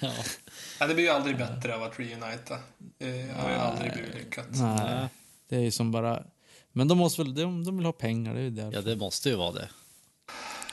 Ja. 0.00 0.12
Ja, 0.80 0.86
det 0.86 0.94
blir 0.94 1.04
ju 1.04 1.10
aldrig 1.10 1.36
bättre 1.38 1.74
av 1.74 1.82
att 1.82 1.98
reunita. 1.98 2.58
Det 2.98 3.32
har 3.36 3.50
ju 3.50 3.56
aldrig 3.56 3.92
blivit 3.92 4.14
lyckat. 4.14 4.46
Nej, 4.50 5.08
det 5.48 5.56
är 5.56 5.60
ju 5.60 5.70
som 5.70 5.92
bara... 5.92 6.24
Men 6.72 6.88
de 6.88 6.98
måste 6.98 7.22
väl... 7.22 7.34
De, 7.34 7.64
de 7.64 7.76
vill 7.76 7.86
ha 7.86 7.92
pengar, 7.92 8.34
det 8.34 8.40
är 8.40 8.44
ju 8.44 8.56
ja, 8.56 8.64
därför. 8.64 8.90
det 8.90 8.96
måste 8.96 9.28
ju 9.28 9.34
vara 9.36 9.52
det. 9.52 9.68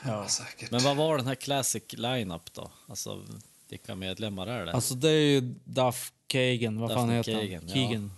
Ja, 0.05 0.27
säkert. 0.27 0.71
Men 0.71 0.83
vad 0.83 0.95
var 0.95 1.17
den 1.17 1.27
här 1.27 1.35
Classic 1.35 1.83
Lineup 1.93 2.53
då? 2.53 2.71
Alltså, 2.87 3.25
vilka 3.69 3.95
medlemmar 3.95 4.47
är 4.47 4.65
det? 4.65 4.71
Alltså 4.73 4.95
det 4.95 5.09
är 5.09 5.31
ju 5.33 5.41
Duff 5.63 6.13
Kagan, 6.27 6.79
vad 6.79 6.89
Duff 6.89 6.95
fan 6.97 7.09
heter 7.09 7.35
McKagan, 7.35 7.59
han? 7.59 7.67
ja. 7.67 7.73
Keegan. 7.73 8.11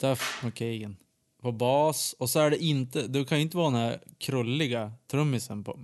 Duff 0.00 0.40
McKagan. 0.44 0.96
På 1.40 1.52
bas. 1.52 2.14
Och 2.18 2.30
så 2.30 2.40
är 2.40 2.50
det 2.50 2.64
inte, 2.64 3.06
du 3.06 3.24
kan 3.24 3.38
ju 3.38 3.42
inte 3.42 3.56
vara 3.56 3.70
den 3.70 3.80
här 3.80 4.00
krulliga 4.18 4.92
trummisen 5.06 5.64
på, 5.64 5.78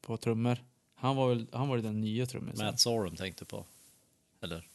på 0.00 0.16
trummor. 0.16 0.58
Han 0.94 1.16
var 1.16 1.28
väl 1.28 1.46
han 1.52 1.68
var 1.68 1.76
ju 1.76 1.82
den 1.82 2.00
nya 2.00 2.26
trummisen. 2.26 2.66
Matt 2.66 2.80
Sorum 2.80 3.16
tänkte 3.16 3.44
på. 3.44 3.64
Eller? 4.42 4.66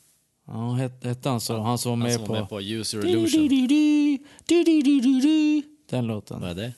Ja, 0.45 0.71
hette, 0.73 1.07
hette 1.07 1.29
han 1.29 1.41
så? 1.41 1.59
Han 1.59 1.77
som 1.77 1.89
var 1.89 1.97
Han 1.97 2.03
med 2.03 2.13
som 2.13 2.25
på... 2.25 2.33
var 2.33 2.39
med 2.39 2.49
på 2.49 2.61
Use 2.61 2.97
Your 2.97 3.07
Illusion. 3.07 3.47
Den 5.89 6.07
låten. 6.07 6.41
Vad 6.41 6.49
är 6.49 6.55
det? 6.55 6.73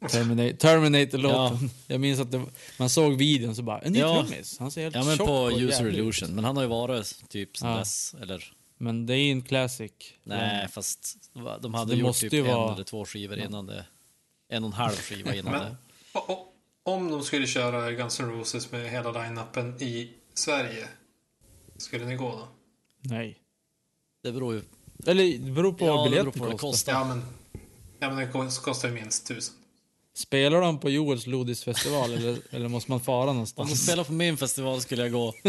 Terminator- 0.00 0.56
Terminator-låten. 0.56 1.70
Jag 1.86 2.00
minns 2.00 2.20
att 2.20 2.30
det, 2.32 2.44
man 2.78 2.88
såg 2.90 3.16
videon 3.16 3.54
så 3.56 3.62
bara, 3.62 3.78
en 3.80 3.92
ny 3.92 3.98
Ja. 3.98 4.14
trummis. 4.26 4.58
Han 4.58 4.70
ser 4.70 4.82
helt 4.82 4.94
Ja, 4.94 5.04
men 5.04 5.18
på 5.18 5.50
User 5.50 5.60
jävlig 5.70 5.92
ut." 5.92 5.98
Illusion. 5.98 6.34
Men 6.34 6.44
han 6.44 6.56
har 6.56 6.62
ju 6.64 6.68
varit 6.68 7.28
typ 7.28 7.56
sen 7.56 7.68
Ja. 7.70 7.78
dess. 7.78 8.14
Eller, 8.22 8.52
Men 8.78 9.06
det 9.06 9.14
är 9.14 9.16
ju 9.18 9.30
en 9.30 9.42
classic. 9.42 9.92
nej, 10.24 10.68
fast 10.68 11.16
va- 11.32 11.58
de 11.58 11.74
hade 11.74 11.92
det 11.92 11.96
gjort 11.98 12.06
måste 12.06 12.20
typ 12.20 12.32
ju 12.32 12.38
en 12.38 12.46
vara- 12.46 12.74
eller 12.74 12.84
två 12.84 13.04
skivor 13.04 13.38
innan 13.38 13.66
det. 13.66 13.86
En 14.48 14.64
och 14.64 14.68
en 14.68 14.72
halv 14.72 14.94
skiva 14.96 15.34
innan 15.34 15.52
Men 15.52 15.62
det. 15.62 15.76
om 16.82 17.10
de 17.10 17.22
skulle 17.24 17.46
köra 17.46 17.92
Guns 17.92 18.20
N' 18.20 18.30
Roses 18.30 18.72
med 18.72 18.90
hela 18.90 19.12
line-upen 19.12 19.82
i 19.82 20.12
Sverige, 20.34 20.88
skulle 21.76 22.04
ni 22.04 22.14
gå 22.16 22.30
då? 22.30 22.48
Nej. 23.00 23.38
Det 24.22 24.32
beror 24.32 24.54
ju 24.54 24.62
Eller 25.06 25.38
det 25.38 25.50
beror 25.52 25.72
på 25.72 25.86
ja, 25.86 25.96
vad 25.96 26.06
det 26.06 26.10
beror 26.10 26.22
biljetten 26.24 26.40
på 26.40 26.44
vad 26.46 26.54
det 26.54 26.58
kostar. 26.58 26.92
Ja, 26.92 27.04
men, 27.04 27.22
ja, 28.00 28.08
men 28.08 28.16
det 28.16 28.32
kost- 28.32 28.62
kostar 28.62 28.88
ju 28.88 28.94
minst 28.94 29.26
tusen. 29.26 29.54
Spelar 30.18 30.60
de 30.60 30.78
på 30.80 30.90
Joels 30.90 31.26
Lodisfestival 31.26 32.12
eller, 32.14 32.38
eller 32.50 32.68
måste 32.68 32.90
man 32.90 33.00
fara 33.00 33.20
Om 33.20 33.26
de 33.26 33.32
någonstans? 33.32 33.82
spelar 33.86 34.04
på 34.04 34.12
min 34.12 34.36
festival 34.36 34.80
skulle 34.80 35.02
jag 35.02 35.12
gå. 35.12 35.34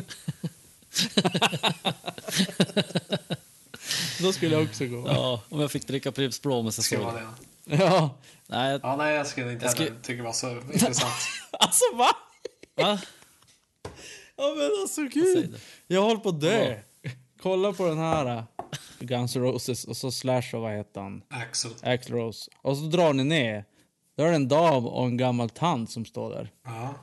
Då 4.22 4.34
skulle 4.34 4.56
jag 4.56 4.64
också 4.64 4.86
gå. 4.86 5.04
Ja, 5.08 5.42
om 5.50 5.60
jag 5.62 5.72
fick 5.72 5.88
dricka 5.88 6.12
Pripps 6.12 6.42
Blå 6.42 6.72
såg 6.72 7.00
vara 7.00 7.22
jag. 7.22 7.30
det. 7.78 7.84
Ja. 7.84 8.16
Nej, 8.48 8.80
Ja, 8.84 8.96
nej, 8.96 9.16
jag 9.16 9.28
skulle 9.28 9.52
inte 9.52 9.66
Jag 9.66 9.72
skulle- 9.72 9.90
heller 9.90 10.02
tycka 10.02 10.18
det 10.18 10.24
var 10.24 10.34
så 10.34 10.50
intressant. 10.74 11.14
Alltså 11.52 11.84
va? 11.96 12.10
va? 12.76 13.00
Ja 14.36 14.54
men 14.58 14.70
alltså 14.82 15.04
gud. 15.04 15.60
Jag 15.88 16.02
håller 16.02 16.20
på 16.20 16.30
att 16.30 16.42
dö. 16.42 16.80
Kolla 17.42 17.74
på 17.74 17.88
den 17.88 17.98
här 17.98 18.38
uh, 18.38 18.44
Guns 19.00 19.36
N' 19.36 19.42
Roses 19.42 19.84
och 19.86 19.98
så 19.98 20.12
Slash 20.12 20.44
och 20.54 20.62
vad 20.62 20.72
heter 20.74 21.02
han? 21.02 21.22
Axel. 21.30 21.72
Axl 21.82 22.14
Rose. 22.14 22.52
Och 22.62 22.78
så 22.78 22.84
drar 22.84 23.14
ni 23.14 23.24
ner. 23.24 23.66
Då 24.20 24.26
är 24.26 24.30
det 24.30 24.36
en 24.36 24.48
dam 24.48 24.86
och 24.88 25.06
en 25.06 25.18
gammal 25.18 25.50
tant 25.50 25.92
som 25.92 26.06
står 26.06 26.30
där. 26.30 26.52
Ja. 26.66 26.94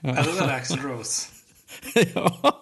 Är 0.00 0.24
det 0.24 0.32
där 0.40 0.48
Axel 0.48 0.78
Rose? 0.78 1.28
ja. 2.14 2.60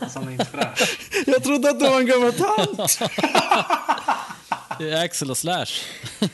Han 0.14 0.28
är 0.28 0.30
inte 0.30 0.44
fräsch. 0.44 1.00
Jag 1.26 1.44
trodde 1.44 1.70
att 1.70 1.80
det 1.80 1.88
var 1.88 2.00
en 2.00 2.06
gammal 2.06 2.32
tant. 2.32 2.98
Det 4.78 4.90
är 4.90 5.04
Axel 5.04 5.30
och 5.30 5.36
Slash. 5.36 5.66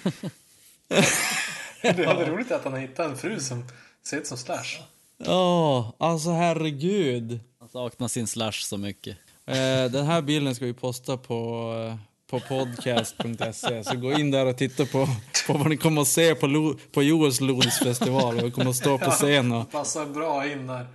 Det 1.83 1.89
är 1.89 2.27
roligt 2.27 2.53
att 2.53 2.65
han 2.65 2.73
har 2.73 2.81
hittat 2.81 3.11
en 3.11 3.17
fru 3.17 3.41
som 3.41 3.65
ser 4.07 4.17
ut 4.17 4.27
som 4.27 4.39
Slash. 4.39 4.83
Ja, 5.17 5.93
alltså 5.99 6.31
herregud. 6.31 7.41
Han 7.61 7.69
saknar 7.69 8.09
sin 8.09 8.27
Slash 8.27 8.53
så 8.53 8.79
mycket. 8.79 9.17
Eh, 9.47 9.85
den 9.91 10.07
här 10.07 10.23
bilden 10.23 10.55
ska 10.55 10.65
vi 10.65 10.75
posta 10.75 11.17
på, 11.17 11.73
eh, 11.89 12.16
på 12.27 12.41
podcast.se. 12.41 13.85
Så 13.85 13.97
gå 13.97 14.13
in 14.13 14.31
där 14.31 14.47
och 14.47 14.57
titta 14.57 14.87
på, 14.87 15.09
på 15.47 15.53
vad 15.53 15.69
ni 15.69 15.77
kommer 15.77 16.03
att 16.03 16.09
se 16.09 16.35
på, 16.35 16.47
Lo, 16.47 16.75
på 16.93 17.03
Joels 17.03 17.41
Lodisfestival. 17.41 18.41
Vi 18.43 18.51
kommer 18.51 18.71
att 18.71 18.77
stå 18.77 18.99
på 18.99 19.11
scen 19.11 19.53
och... 19.53 19.71
Passar 19.73 20.07
bra 20.07 20.53
in 20.53 20.67
där. 20.67 20.87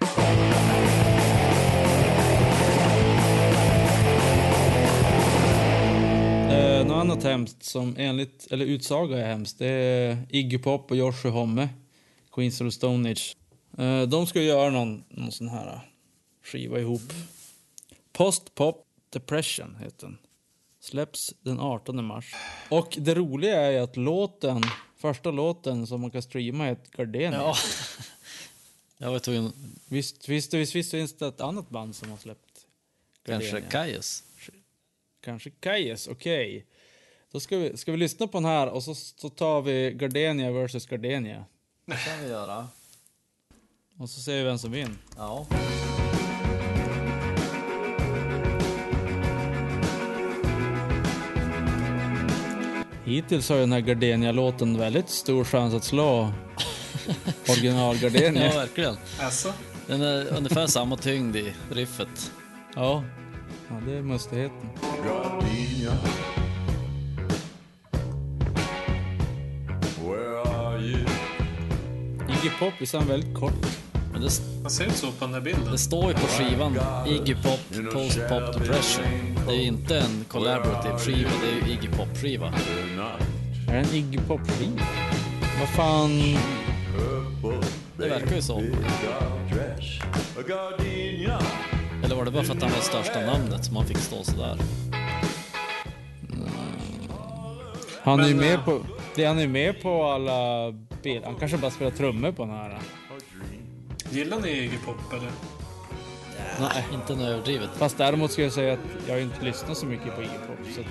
Eh, 6.52 6.88
något 6.88 6.98
annat 6.98 7.24
hemskt 7.24 7.64
som 7.64 7.96
enligt, 7.98 8.48
eller 8.52 8.66
utsaga 8.66 9.18
är 9.18 9.28
hemskt, 9.28 9.60
det 9.60 9.68
är 9.68 10.18
Iggy 10.30 10.58
Pop 10.58 10.92
och 10.92 10.98
Joshua 10.98 11.32
Homme, 11.32 11.70
Queens 12.32 12.62
of 12.62 12.68
the 12.68 12.72
Stone 12.72 13.12
Age. 13.12 13.36
Eh, 13.78 14.02
de 14.02 14.28
ska 14.28 14.42
göra 14.42 14.70
någon, 14.70 15.04
någon 15.10 15.32
sån 15.32 15.50
här 15.50 15.80
skiva 16.44 16.80
ihop. 16.80 17.14
Post 18.14 18.56
Pop 18.56 18.86
Depression 19.10 19.78
heter 19.82 20.08
den. 20.08 20.18
Släpps 20.82 21.34
den 21.42 21.60
18 21.60 22.06
mars. 22.06 22.36
Och 22.70 22.98
det 23.00 23.16
roliga 23.16 23.62
är 23.62 23.72
ju 23.72 23.78
att 23.78 23.98
låten, 23.98 24.64
första 24.98 25.32
låten 25.32 25.88
som 25.88 26.02
man 26.02 26.12
kan 26.12 26.22
streama 26.22 26.66
heter 26.66 26.98
Gardenia. 26.98 27.40
Ja. 27.40 27.56
Jag 28.98 29.12
var 29.12 29.20
tvungen, 29.20 29.54
Visst, 29.88 30.30
visst, 30.30 30.54
visst, 30.54 30.76
visst 30.76 30.92
finns 30.92 31.14
det 31.14 31.28
ett 31.28 31.42
annat 31.42 31.70
band 31.70 31.96
som 31.96 32.10
har 32.10 32.18
släppt 32.18 32.66
kanske 33.26 33.52
Gardenia? 33.52 33.70
Kajus. 33.70 34.24
Kanske 35.22 35.50
Kajes, 35.50 36.08
okej. 36.08 36.66
Då 37.32 37.40
ska 37.40 37.58
vi, 37.58 37.78
ska 37.78 37.92
vi 37.92 37.98
lyssna 37.98 38.28
på 38.28 38.38
den 38.38 38.46
här 38.46 38.68
och 38.70 38.84
så, 38.84 38.96
så 38.96 39.30
tar 39.30 39.62
vi 39.62 39.92
Gardenia 39.92 40.52
versus 40.52 40.86
Gardenia. 40.86 41.46
Det 41.86 41.96
kan 42.06 42.24
vi 42.24 42.30
göra. 42.30 42.68
Och 43.98 44.10
så 44.10 44.22
ser 44.22 44.38
vi 44.38 44.44
vem 44.44 44.58
som 44.58 44.72
vinner. 44.72 44.98
Ja. 45.18 45.48
Hittills 53.12 53.50
har 53.50 53.56
ju 53.56 53.62
den 53.62 53.72
här 53.72 53.80
Gardenia-låten 53.80 54.78
väldigt 54.78 55.10
stor 55.10 55.44
chans 55.44 55.74
att 55.74 55.84
slå 55.84 56.34
original 57.50 57.96
ja, 57.96 58.10
Gardenia. 58.10 58.54
verkligen. 58.54 58.96
Alltså, 59.20 59.54
Den 59.88 60.02
är 60.02 60.38
ungefär 60.38 60.68
samma 60.68 60.98
tyngd 60.98 61.36
i 61.36 61.54
riffet. 61.72 62.32
Ja. 62.76 63.04
ja, 63.70 63.76
det 63.86 63.94
är 63.94 64.02
mustigheten. 64.02 64.70
Gardenia. 65.06 65.98
Iggy 72.30 72.50
Pop 72.60 72.74
visst 72.80 72.94
är 72.94 72.98
han 72.98 73.08
väldigt 73.08 73.36
kort. 73.40 73.66
Men 74.12 74.22
det, 74.22 74.30
ser 74.70 74.86
ut 74.86 74.96
så 74.96 75.12
på 75.12 75.26
den 75.26 75.32
där 75.32 75.42
bilden? 75.42 75.72
det 75.72 75.78
står 75.78 76.08
ju 76.08 76.14
på 76.14 76.28
skivan 76.28 76.80
Iggy 77.08 77.36
Pop 77.36 77.94
Post 77.94 78.20
Pop 78.30 78.54
Depression. 78.54 79.31
Det 79.48 79.54
är 79.54 79.60
ju 79.60 79.68
inte 79.68 80.00
en 80.00 80.26
collaborative 80.28 80.98
skiva, 80.98 81.30
det 81.42 81.48
är 81.48 81.68
ju 81.68 81.74
Iggy 81.74 81.88
Pop-skiva. 81.88 82.54
Är 83.68 83.74
det 83.74 83.80
en 83.80 83.96
Iggy 83.96 84.18
Pop-skiva? 84.18 84.86
Vad 85.60 85.70
fan... 85.70 86.10
Det 87.98 88.10
verkar 88.10 88.36
ju 88.36 88.42
så. 88.42 88.60
Eller 92.04 92.16
var 92.16 92.26
det 92.26 92.32
bara 92.32 92.44
för 92.44 92.54
att 92.54 92.62
han 92.62 92.72
var 92.72 92.80
största 92.80 93.20
namnet 93.20 93.66
som 93.66 93.76
han 93.76 93.86
fick 93.86 93.98
stå 93.98 94.24
sådär? 94.24 94.58
Han 98.04 98.20
är 98.20 98.28
ju 98.28 98.36
med 98.36 98.54
eh, 98.54 98.66
på... 98.66 98.82
Det 99.16 99.26
han 99.26 99.40
är 99.40 99.48
med 99.48 99.82
på 99.82 100.04
alla 100.04 100.72
bilder. 101.04 101.26
Han 101.26 101.36
kanske 101.36 101.58
bara 101.58 101.72
spelar 101.72 101.92
trummor 101.92 102.32
på 102.32 102.46
den 102.46 102.54
här. 102.54 102.80
Gillar 104.10 104.40
ni 104.40 104.50
Iggy 104.50 104.78
Pop 104.86 105.14
eller? 105.14 105.32
Nej. 106.60 106.86
Inte 106.94 107.16
något 107.16 107.28
överdrivet. 107.28 107.70
Fast 107.78 107.98
däremot 107.98 108.32
ska 108.32 108.42
jag 108.44 108.52
säga 108.52 108.74
att 108.74 108.80
jag 109.08 109.22
inte 109.22 109.46
lyssnar 109.46 109.74
så 109.74 109.86
mycket 109.86 110.16
på 110.16 110.22
Pop. 110.48 110.76
Så 110.76 110.82
att, 110.82 110.88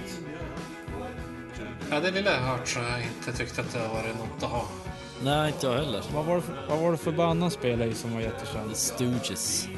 Ja, 1.90 2.00
det 2.00 2.10
lilla 2.10 2.30
jag 2.30 2.40
hört 2.40 2.68
så 2.68 2.80
har 2.80 2.88
jag 2.88 3.00
inte 3.02 3.38
tyckt 3.38 3.58
att 3.58 3.72
det 3.72 3.78
har 3.78 3.88
varit 3.94 4.18
något 4.18 4.42
att 4.42 4.50
ha. 4.50 4.64
Nej, 5.24 5.52
inte 5.52 5.66
jag 5.66 5.74
heller. 5.74 6.02
vad, 6.14 6.24
var 6.24 6.36
det 6.36 6.42
för, 6.42 6.54
vad 6.68 6.78
var 6.78 6.92
det 6.92 6.98
för 6.98 7.12
band 7.12 7.42
han 7.42 7.50
spelade 7.50 7.90
i 7.90 7.94
som 7.94 8.14
var 8.14 8.20
The 8.20 8.26
jättekänd? 8.26 8.76
Stooges. 8.76 9.68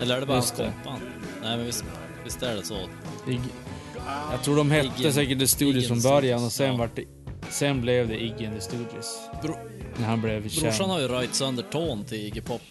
Eller 0.00 0.16
är 0.16 0.20
det 0.20 0.26
bara 0.26 0.32
hans 0.36 0.50
kompband? 0.50 1.02
Nej, 1.42 1.56
men 1.56 1.66
visst, 1.66 1.84
visst 2.24 2.42
är 2.42 2.56
det 2.56 2.62
så. 2.64 2.76
Iggy. 3.28 3.48
Jag 4.30 4.42
tror 4.42 4.56
de 4.56 4.70
hette 4.70 4.88
Iggy- 4.88 5.10
säkert 5.12 5.38
The 5.38 5.46
Stooges 5.46 5.88
från 5.88 6.00
början 6.02 6.44
och 6.44 6.52
sen, 6.52 6.66
ja. 6.66 6.76
vart 6.76 6.96
det, 6.96 7.04
sen 7.50 7.80
blev 7.80 8.08
det 8.08 8.22
Iggy 8.24 8.46
and 8.46 8.54
the 8.54 8.60
Stooges. 8.60 9.18
Bro, 9.42 9.56
När 9.96 10.06
han 10.06 10.20
blev 10.20 10.48
känd. 10.48 10.62
brorsan 10.62 10.90
har 10.90 11.00
ju 11.00 11.08
röjt 11.08 11.34
sönder 11.34 11.62
tån 11.62 12.04
till 12.04 12.26
Iggy 12.26 12.40
Pop. 12.40 12.62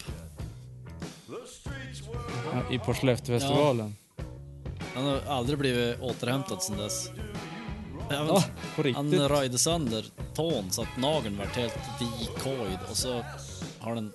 Ja, 2.54 2.76
I 2.76 2.80
på 2.80 2.94
Skellefteåfestivalen. 2.94 3.96
Han 4.96 5.06
har 5.06 5.20
aldrig 5.28 5.60
blivit 5.60 6.00
återhämtad 6.02 6.64
sedan 6.64 6.78
dess. 6.78 7.10
Ja, 8.10 8.44
på 8.76 8.84
riktigt. 8.84 8.96
han 9.20 9.30
röjde 9.30 9.58
sönder 9.58 10.06
tån 10.36 10.72
så 10.72 10.82
att 10.82 10.98
nageln 10.98 11.38
vart 11.38 11.56
helt 11.56 11.80
decoyed 12.00 12.80
och 12.90 12.98
så 12.98 13.26
har 13.80 13.96
den 13.96 14.12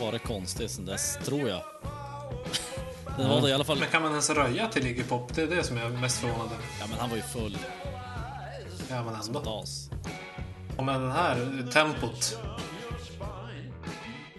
varit 0.00 0.22
konstig 0.24 0.70
sedan 0.70 0.86
dess, 0.86 1.18
tror 1.24 1.48
jag. 1.48 1.60
Den 3.16 3.28
var 3.28 3.40
då 3.40 3.48
i 3.48 3.52
alla 3.52 3.64
fall... 3.64 3.78
Men 3.78 3.88
kan 3.88 4.02
man 4.02 4.10
ens 4.10 4.30
röja 4.30 4.68
till 4.68 4.86
Iggy 4.86 5.02
Pop? 5.02 5.34
Det 5.34 5.42
är 5.42 5.46
det 5.46 5.62
som 5.64 5.76
jag 5.76 5.86
är 5.86 5.90
mest 5.96 6.18
förvånad 6.18 6.46
över. 6.46 6.64
Ja, 6.80 6.86
men 6.90 6.98
han 6.98 7.10
var 7.10 7.16
ju 7.16 7.22
full 7.22 7.58
Ja, 8.90 9.04
men 9.04 9.14
ändå. 9.14 9.60
as. 9.62 9.90
Och 10.76 10.84
med 10.84 11.00
den 11.00 11.10
här 11.12 11.66
tempot. 11.72 12.38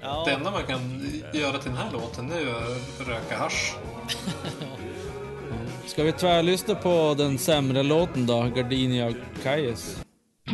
Ja, 0.02 0.24
Det 0.26 0.32
enda 0.32 0.52
man 0.52 0.64
kan 0.64 0.80
göra 1.34 1.58
till 1.58 1.70
den 1.72 1.78
här 1.80 1.92
låten 1.92 2.32
är 2.32 2.40
ju 2.40 2.50
att 2.50 3.08
röka 3.08 3.38
hasch. 3.38 3.74
Ska 5.86 6.04
vi 6.04 6.12
tvärlyssna 6.12 6.76
på 6.76 7.16
den 7.18 7.38
sämre 7.38 7.84
låten 7.84 8.26
då? 8.26 8.52
Gardenia 8.56 9.08
och 9.08 9.16
Kajes. 9.43 9.97
Ja, 10.45 10.54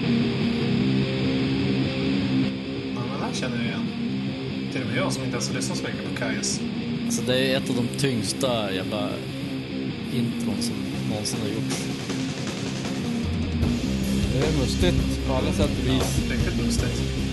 den 3.12 3.22
här 3.22 3.34
känner 3.34 3.56
jag 3.58 3.66
igen. 3.66 3.88
Till 4.72 4.82
och 4.82 4.88
med 4.88 4.98
jag 4.98 5.14
som 5.14 5.24
inte 5.24 5.36
ens 5.36 5.48
har 5.48 5.56
lyssnat 5.56 5.78
så 5.78 5.84
mycket 5.84 6.10
på 6.10 6.16
Kajas. 6.16 6.60
alltså 7.06 7.22
det 7.22 7.54
är 7.54 7.58
ett 7.58 7.70
av 7.70 7.76
de 7.76 7.88
tyngsta 7.98 8.74
jävla 8.74 9.10
intron 10.14 10.62
som 10.62 10.76
någonsin 11.10 11.40
har 11.42 11.48
gjorts. 11.48 11.88
Det 14.34 14.48
är 14.48 14.58
mustigt 14.60 15.28
på 15.28 15.34
alla 15.34 15.52
sätt 15.52 15.72
och 15.80 15.88
vis. 15.88 16.30
Riktigt 16.32 16.66
lustigt. 16.66 17.27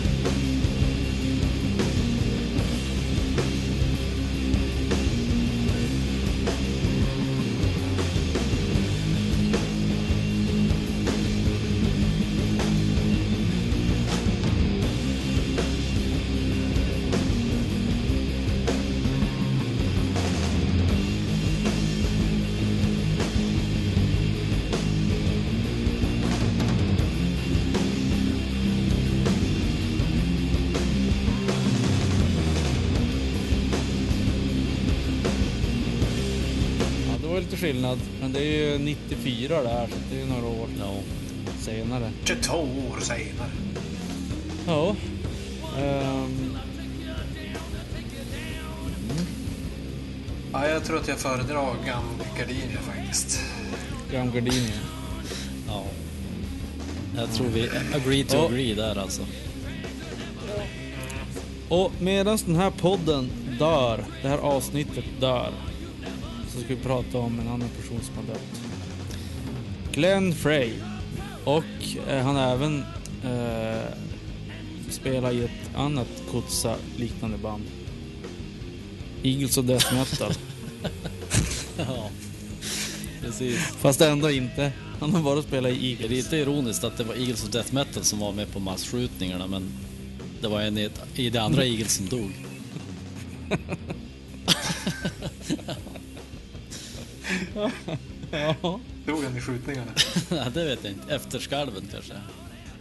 Skillnad. 37.65 37.99
Men 38.21 38.33
det 38.33 38.41
är 38.41 38.73
ju 38.73 38.79
94 38.79 39.63
det 39.63 39.69
här, 39.69 39.87
så 39.87 39.95
det 40.11 40.21
är 40.21 40.27
några 40.27 40.47
år 40.47 40.69
Ja. 40.79 40.95
senare. 41.61 42.11
22 42.25 42.57
år 42.57 43.01
senare. 43.01 43.51
Ja. 44.67 44.97
Ehm, 45.79 46.57
Ja, 50.53 50.69
jag 50.69 50.85
tror 50.85 50.97
att 51.01 51.09
jag 51.09 51.19
föredrar 51.19 51.75
Gardenia 52.39 52.79
faktiskt. 52.81 53.41
Gardenia. 54.13 54.81
ja. 55.69 55.85
Jag 57.17 57.33
tror 57.33 57.47
vi 57.47 57.69
agree 57.95 58.25
to 58.25 58.47
agree 58.47 58.75
där 58.75 58.99
alltså. 58.99 59.23
Och 61.69 61.93
medan 62.01 62.39
den 62.47 62.57
här 62.57 62.71
podden 62.71 63.31
dör, 63.59 64.05
det 64.23 64.29
här 64.29 64.39
avsnittet 64.39 65.05
dör, 65.21 65.53
så 66.55 66.61
ska 66.61 66.69
vi 66.75 66.83
prata 66.83 67.19
om 67.19 67.41
en 67.41 67.49
annan 67.49 67.69
person 67.69 68.01
som 68.03 68.17
har 68.17 68.35
dött. 68.35 68.61
Glenn 69.93 70.35
Frey. 70.35 70.73
Och 71.45 71.65
eh, 72.09 72.25
han 72.25 72.37
har 72.37 72.53
även 72.53 72.85
eh, 73.25 73.83
spelat 74.91 75.33
i 75.33 75.45
ett 75.45 75.77
annat 75.77 76.09
Kutsa 76.31 76.77
liknande 76.97 77.39
band. 77.39 77.65
Eagles 79.23 79.59
of 79.59 79.67
Death 79.67 79.95
Metal. 79.95 80.33
Ja. 81.79 82.11
Precis. 83.23 83.59
Fast 83.59 84.01
ändå 84.01 84.31
inte. 84.31 84.73
Han 85.01 85.13
har 85.15 85.23
bara 85.23 85.43
spelat 85.43 85.73
i 85.73 85.75
Det 85.75 85.87
är 85.87 85.91
Eagles. 85.91 86.11
lite 86.11 86.37
ironiskt 86.37 86.85
att 86.85 86.97
det 86.99 87.05
var 87.05 87.15
Eagles 87.15 87.45
of 87.45 87.51
Death 87.51 87.75
Metal 87.75 88.05
som 88.05 88.19
var 88.19 88.33
med 88.33 88.53
på 88.53 88.61
massskjutningarna 88.61 89.47
men 89.47 89.63
det 90.41 90.49
var 90.49 90.61
en 90.61 90.79
i, 90.79 90.91
i 91.15 91.31
det 91.31 91.43
andra 91.43 91.65
Eagles 91.65 91.93
som 91.93 92.09
dog. 92.09 92.31
Ja. 97.55 98.81
Dog 99.07 99.25
han 99.25 99.37
i 99.37 99.41
skjutningarna? 99.41 99.91
Nej, 100.31 100.51
det 100.55 100.65
vet 100.65 100.85
jag 100.85 100.93
inte. 100.93 101.15
Efterskalven 101.15 101.83
kanske. 101.93 102.13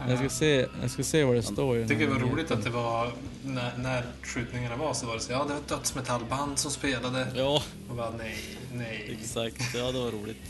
Jag 0.08 0.18
ska 0.20 0.30
se, 0.30 0.66
jag 0.82 0.92
ska 0.92 1.04
se 1.04 1.24
vad 1.24 1.36
det 1.36 1.44
står 1.44 1.78
Jag 1.78 1.88
tycker 1.88 2.08
det 2.08 2.14
var 2.14 2.20
roligt 2.20 2.52
att 2.52 2.64
det 2.64 2.70
var 2.70 3.12
när, 3.46 3.78
när 3.78 4.06
skjutningarna 4.22 4.76
var 4.76 4.94
så 4.94 5.06
var 5.06 5.14
det 5.14 5.20
så 5.20 5.32
ja 5.32 5.44
det 5.44 5.50
var 5.54 5.60
ett 5.62 5.68
dödsmetallband 5.68 6.60
som 6.60 6.72
spelade. 6.72 7.28
Ja, 7.36 7.64
Och 7.90 7.96
bara 7.96 8.10
nej, 8.10 8.38
nej. 8.74 9.18
exakt. 9.22 9.76
Ja, 9.76 9.92
det 9.92 10.00
var 10.00 10.12
roligt. 10.12 10.42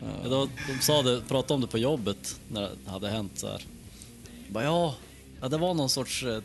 Ja, 0.00 0.28
då, 0.28 0.48
de 0.68 0.80
sa 0.82 1.02
det, 1.02 1.20
pratade 1.28 1.54
om 1.54 1.60
det 1.60 1.66
på 1.66 1.78
jobbet 1.78 2.40
när 2.48 2.60
det 2.84 2.90
hade 2.90 3.08
hänt 3.08 3.32
så 3.38 3.46
här. 3.46 3.62
Jag 4.44 4.52
Bara, 4.52 4.64
ja, 4.64 4.94
ja, 5.40 5.48
det 5.48 5.58
var 5.58 5.74
någon 5.74 5.88
sorts... 5.90 6.22
eh, 6.22 6.42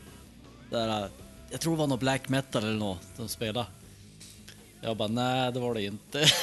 Där, 0.69 1.03
eh, 1.03 1.07
jag 1.51 1.59
tror 1.61 1.73
det 1.73 1.79
var 1.79 1.87
någon 1.87 1.99
black 1.99 2.29
metal 2.29 2.63
eller 2.63 2.73
något 2.77 2.99
de 3.17 3.27
spelade. 3.27 3.67
Jag 4.83 4.97
bara, 4.97 5.07
nej 5.07 5.51
det 5.51 5.59
var 5.59 5.73
det 5.73 5.83
inte. 5.83 6.25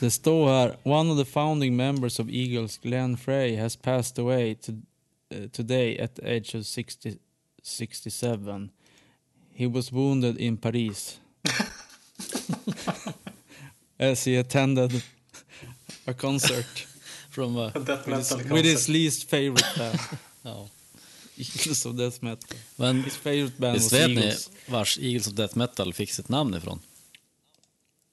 Det 0.00 0.10
står 0.10 0.48
här, 0.48 0.76
one 0.82 1.10
of 1.12 1.18
the 1.18 1.24
founding 1.24 1.76
members 1.76 2.20
of 2.20 2.28
Eagles, 2.30 2.78
Glenn 2.78 3.16
Frey, 3.16 3.56
has 3.56 3.76
passed 3.76 4.18
away 4.18 4.54
to, 4.54 4.72
uh, 4.72 5.48
today 5.52 5.98
at 5.98 6.14
the 6.14 6.22
age 6.36 6.54
of 6.58 6.66
60, 6.66 7.18
67. 7.62 8.70
He 9.54 9.66
was 9.66 9.92
wounded 9.92 10.36
in 10.40 10.56
Paris. 10.56 11.18
As 13.98 14.24
he 14.26 14.38
attended 14.38 15.02
a 16.06 16.14
concert 16.14 16.86
From, 17.30 17.56
uh, 17.56 17.70
Death 17.70 18.06
with 18.06 18.16
his, 18.18 18.50
with 18.50 18.64
his 18.64 18.88
least 18.88 19.28
favorite 19.30 19.66
band, 19.78 19.98
ja. 20.42 20.66
Eagles 21.36 21.86
of 21.86 21.96
Death 21.96 22.22
Metal. 22.22 22.58
Men 22.76 23.02
His 23.02 23.16
favorite 23.16 23.58
band 23.60 23.74
visst 23.74 23.92
was 23.92 24.00
vet 24.00 24.10
ni 24.10 24.16
Eagles. 24.16 24.50
vars 24.68 24.98
Eagles 24.98 25.26
of 25.26 25.34
Death 25.34 25.56
Metal 25.56 25.92
fick 25.92 26.10
sitt 26.12 26.28
namn 26.28 26.54
ifrån? 26.54 26.80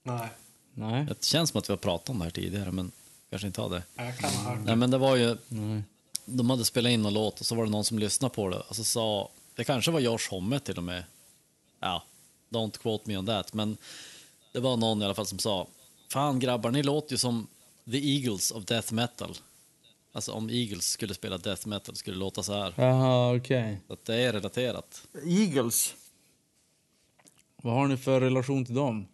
Nej, 0.07 0.29
Nej, 0.73 1.05
Det 1.05 1.23
känns 1.23 1.49
som 1.49 1.59
att 1.59 1.69
vi 1.69 1.73
har 1.73 1.77
pratat 1.77 2.09
om 2.09 2.17
det 2.17 2.23
här 2.23 2.31
tidigare 2.31 2.71
men 2.71 2.91
kanske 3.29 3.47
inte 3.47 3.61
har 3.61 3.69
det. 3.69 3.83
jag 3.95 4.17
kan 4.17 4.29
ha 4.29 4.49
hört 4.51 4.59
Nej 4.65 4.75
men 4.75 4.91
det 4.91 4.97
var 4.97 5.15
ju, 5.15 5.37
nej. 5.47 5.83
de 6.25 6.49
hade 6.49 6.65
spelat 6.65 6.89
in 6.91 7.01
någon 7.01 7.13
låt 7.13 7.39
och 7.39 7.45
så 7.45 7.55
var 7.55 7.65
det 7.65 7.71
någon 7.71 7.85
som 7.85 7.99
lyssnade 7.99 8.35
på 8.35 8.49
det 8.49 8.59
och 8.59 8.75
så 8.75 8.83
sa, 8.83 9.29
det 9.55 9.63
kanske 9.63 9.91
var 9.91 9.99
Josh 9.99 10.29
Homme 10.31 10.59
till 10.59 10.77
och 10.77 10.83
med. 10.83 11.03
Ja, 11.79 12.03
don't 12.49 12.77
quote 12.77 13.03
me 13.09 13.17
on 13.17 13.25
that, 13.25 13.53
men 13.53 13.77
det 14.53 14.59
var 14.59 14.77
någon 14.77 15.01
i 15.01 15.05
alla 15.05 15.13
fall 15.13 15.25
som 15.25 15.39
sa, 15.39 15.67
fan 16.11 16.39
grabbar 16.39 16.71
ni 16.71 16.83
låter 16.83 17.13
ju 17.13 17.17
som 17.17 17.47
the 17.91 17.97
Eagles 17.97 18.51
of 18.51 18.65
Death 18.65 18.93
Metal. 18.93 19.37
Alltså 20.11 20.31
om 20.31 20.49
Eagles 20.49 20.85
skulle 20.87 21.13
spela 21.13 21.37
Death 21.37 21.67
Metal 21.67 21.95
skulle 21.95 22.15
det 22.15 22.19
låta 22.19 22.43
så 22.43 22.53
här. 22.53 22.73
Jaha, 22.77 23.35
okej. 23.35 23.79
Så 23.87 23.93
att 23.93 24.05
det 24.05 24.15
är 24.15 24.33
relaterat. 24.33 25.07
Eagles. 25.25 25.93
Vad 27.61 27.73
har 27.73 27.87
ni 27.87 27.97
för 27.97 28.21
relation 28.21 28.65
till 28.65 28.75
dem? 28.75 29.07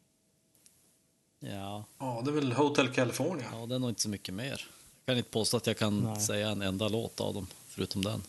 Ja, 1.43 1.83
Ja, 1.99 2.21
det 2.25 2.31
är 2.31 2.33
väl 2.33 2.51
Hotel 2.53 2.89
California. 2.93 3.45
ja 3.59 3.65
det 3.65 3.75
är 3.75 3.79
nog 3.79 3.89
inte 3.89 4.01
så 4.01 4.09
mycket 4.09 4.33
mer. 4.33 4.67
Jag 5.05 5.13
kan 5.13 5.17
inte 5.17 5.29
påstå 5.29 5.57
att 5.57 5.67
jag 5.67 5.77
kan 5.77 5.99
Nej. 5.99 6.21
säga 6.21 6.49
en 6.49 6.61
enda 6.61 6.87
låt 6.87 7.21
av 7.21 7.33
dem, 7.33 7.47
förutom 7.67 8.01
den. 8.03 8.21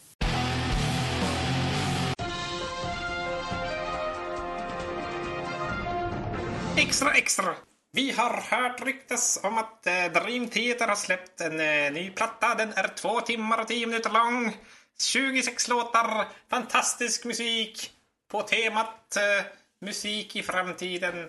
Extra, 6.77 7.13
extra! 7.15 7.55
Vi 7.93 8.11
har 8.11 8.41
hört 8.51 8.85
ryktas 8.87 9.41
om 9.43 9.59
att 9.59 9.87
eh, 9.87 10.05
Dream 10.13 10.49
Theater 10.49 10.89
har 10.89 10.97
släppt 10.97 11.41
en 11.41 11.61
eh, 11.61 11.93
ny 11.93 12.11
platta. 12.11 12.55
Den 12.55 12.73
är 12.73 12.89
två 12.97 13.21
timmar 13.21 13.61
och 13.61 13.69
tio 13.69 13.87
minuter 13.87 14.11
lång. 14.11 14.57
26 15.01 15.69
låtar, 15.69 16.29
fantastisk 16.51 17.25
musik 17.25 17.91
på 18.31 18.43
temat 18.43 19.17
eh, 19.17 19.47
musik 19.81 20.37
i 20.37 20.43
framtiden. 20.43 21.29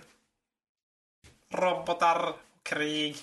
Robotar 1.56 2.28
och 2.28 2.36
krig. 2.62 3.16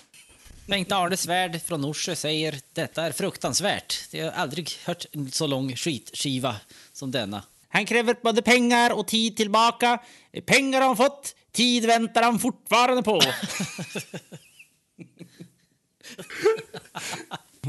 Bengt-Arne 0.66 1.16
Svärd 1.16 1.62
från 1.62 1.80
Norsjö 1.80 2.16
säger 2.16 2.60
detta 2.72 3.02
är 3.02 3.12
fruktansvärt. 3.12 4.08
Jag 4.10 4.24
har 4.24 4.32
aldrig 4.32 4.70
hört 4.84 5.06
en 5.12 5.30
så 5.30 5.46
lång 5.46 5.76
skitskiva 5.76 6.56
som 6.92 7.10
denna. 7.10 7.42
Han 7.68 7.86
kräver 7.86 8.16
både 8.22 8.42
pengar 8.42 8.92
och 8.92 9.06
tid 9.06 9.36
tillbaka. 9.36 9.98
Pengar 10.46 10.80
har 10.80 10.86
han 10.86 10.96
fått, 10.96 11.34
tid 11.52 11.86
väntar 11.86 12.22
han 12.22 12.38
fortfarande 12.38 13.02
på. 13.02 13.20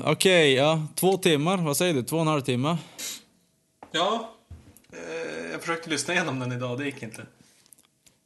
Okej, 0.03 0.53
ja. 0.53 0.87
Två 0.95 1.17
timmar. 1.17 1.57
Vad 1.57 1.77
säger 1.77 1.93
du? 1.93 2.03
Två 2.03 2.15
och 2.15 2.21
en 2.21 2.27
halv 2.27 2.41
timme? 2.41 2.77
Ja, 3.91 4.33
eh, 4.93 5.51
jag 5.51 5.61
försökte 5.61 5.89
lyssna 5.89 6.13
igenom 6.13 6.39
den 6.39 6.51
idag, 6.51 6.77
det 6.77 6.85
gick 6.85 7.03
inte. 7.03 7.25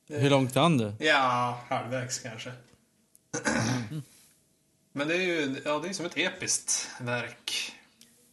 Hur 0.07 0.29
långt 0.29 0.55
hann 0.55 0.77
du? 0.77 0.93
Ja, 0.99 1.61
halvvägs 1.69 2.19
kanske. 2.19 2.51
Men 4.91 5.07
det 5.07 5.15
är 5.15 5.21
ju 5.21 5.61
ja, 5.65 5.79
det 5.79 5.89
är 5.89 5.93
som 5.93 6.05
ett 6.05 6.17
episkt 6.17 6.89
verk. 7.01 7.73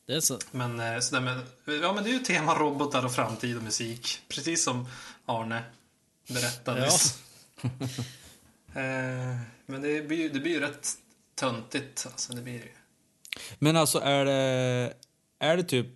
Det 0.07 0.15
är 0.15 0.21
så, 0.21 0.39
Men, 0.51 0.81
eh, 0.81 1.01
så 1.01 1.15
där 1.15 1.21
med, 1.23 1.41
ja, 1.83 1.93
men 1.93 2.05
det 2.05 2.11
är 2.11 2.13
ju 2.13 2.19
tema 2.19 2.55
robotar 2.59 3.05
och 3.05 3.15
framtid 3.15 3.57
och 3.57 3.63
musik. 3.63 4.21
Precis 4.29 4.65
som 4.65 4.89
Arne 5.27 5.63
berättade 6.29 6.79
Ja. 6.81 6.85
nyss. 6.85 7.19
Eh, 8.77 9.37
Men 9.67 9.83
det 9.83 10.09
blir, 10.09 10.17
ju- 10.19 10.29
det 10.29 10.41
blir 10.41 10.53
ju 10.53 10.61
rätt 10.61 10.89
töntigt. 11.35 12.07
Alltså, 12.11 12.33
det 12.33 12.43
blir 12.43 12.53
ju. 12.53 12.69
Men 13.59 13.77
alltså 13.77 13.99
är 14.01 14.25
det, 14.25 14.93
är 15.39 15.57
det 15.57 15.63
typ 15.63 15.87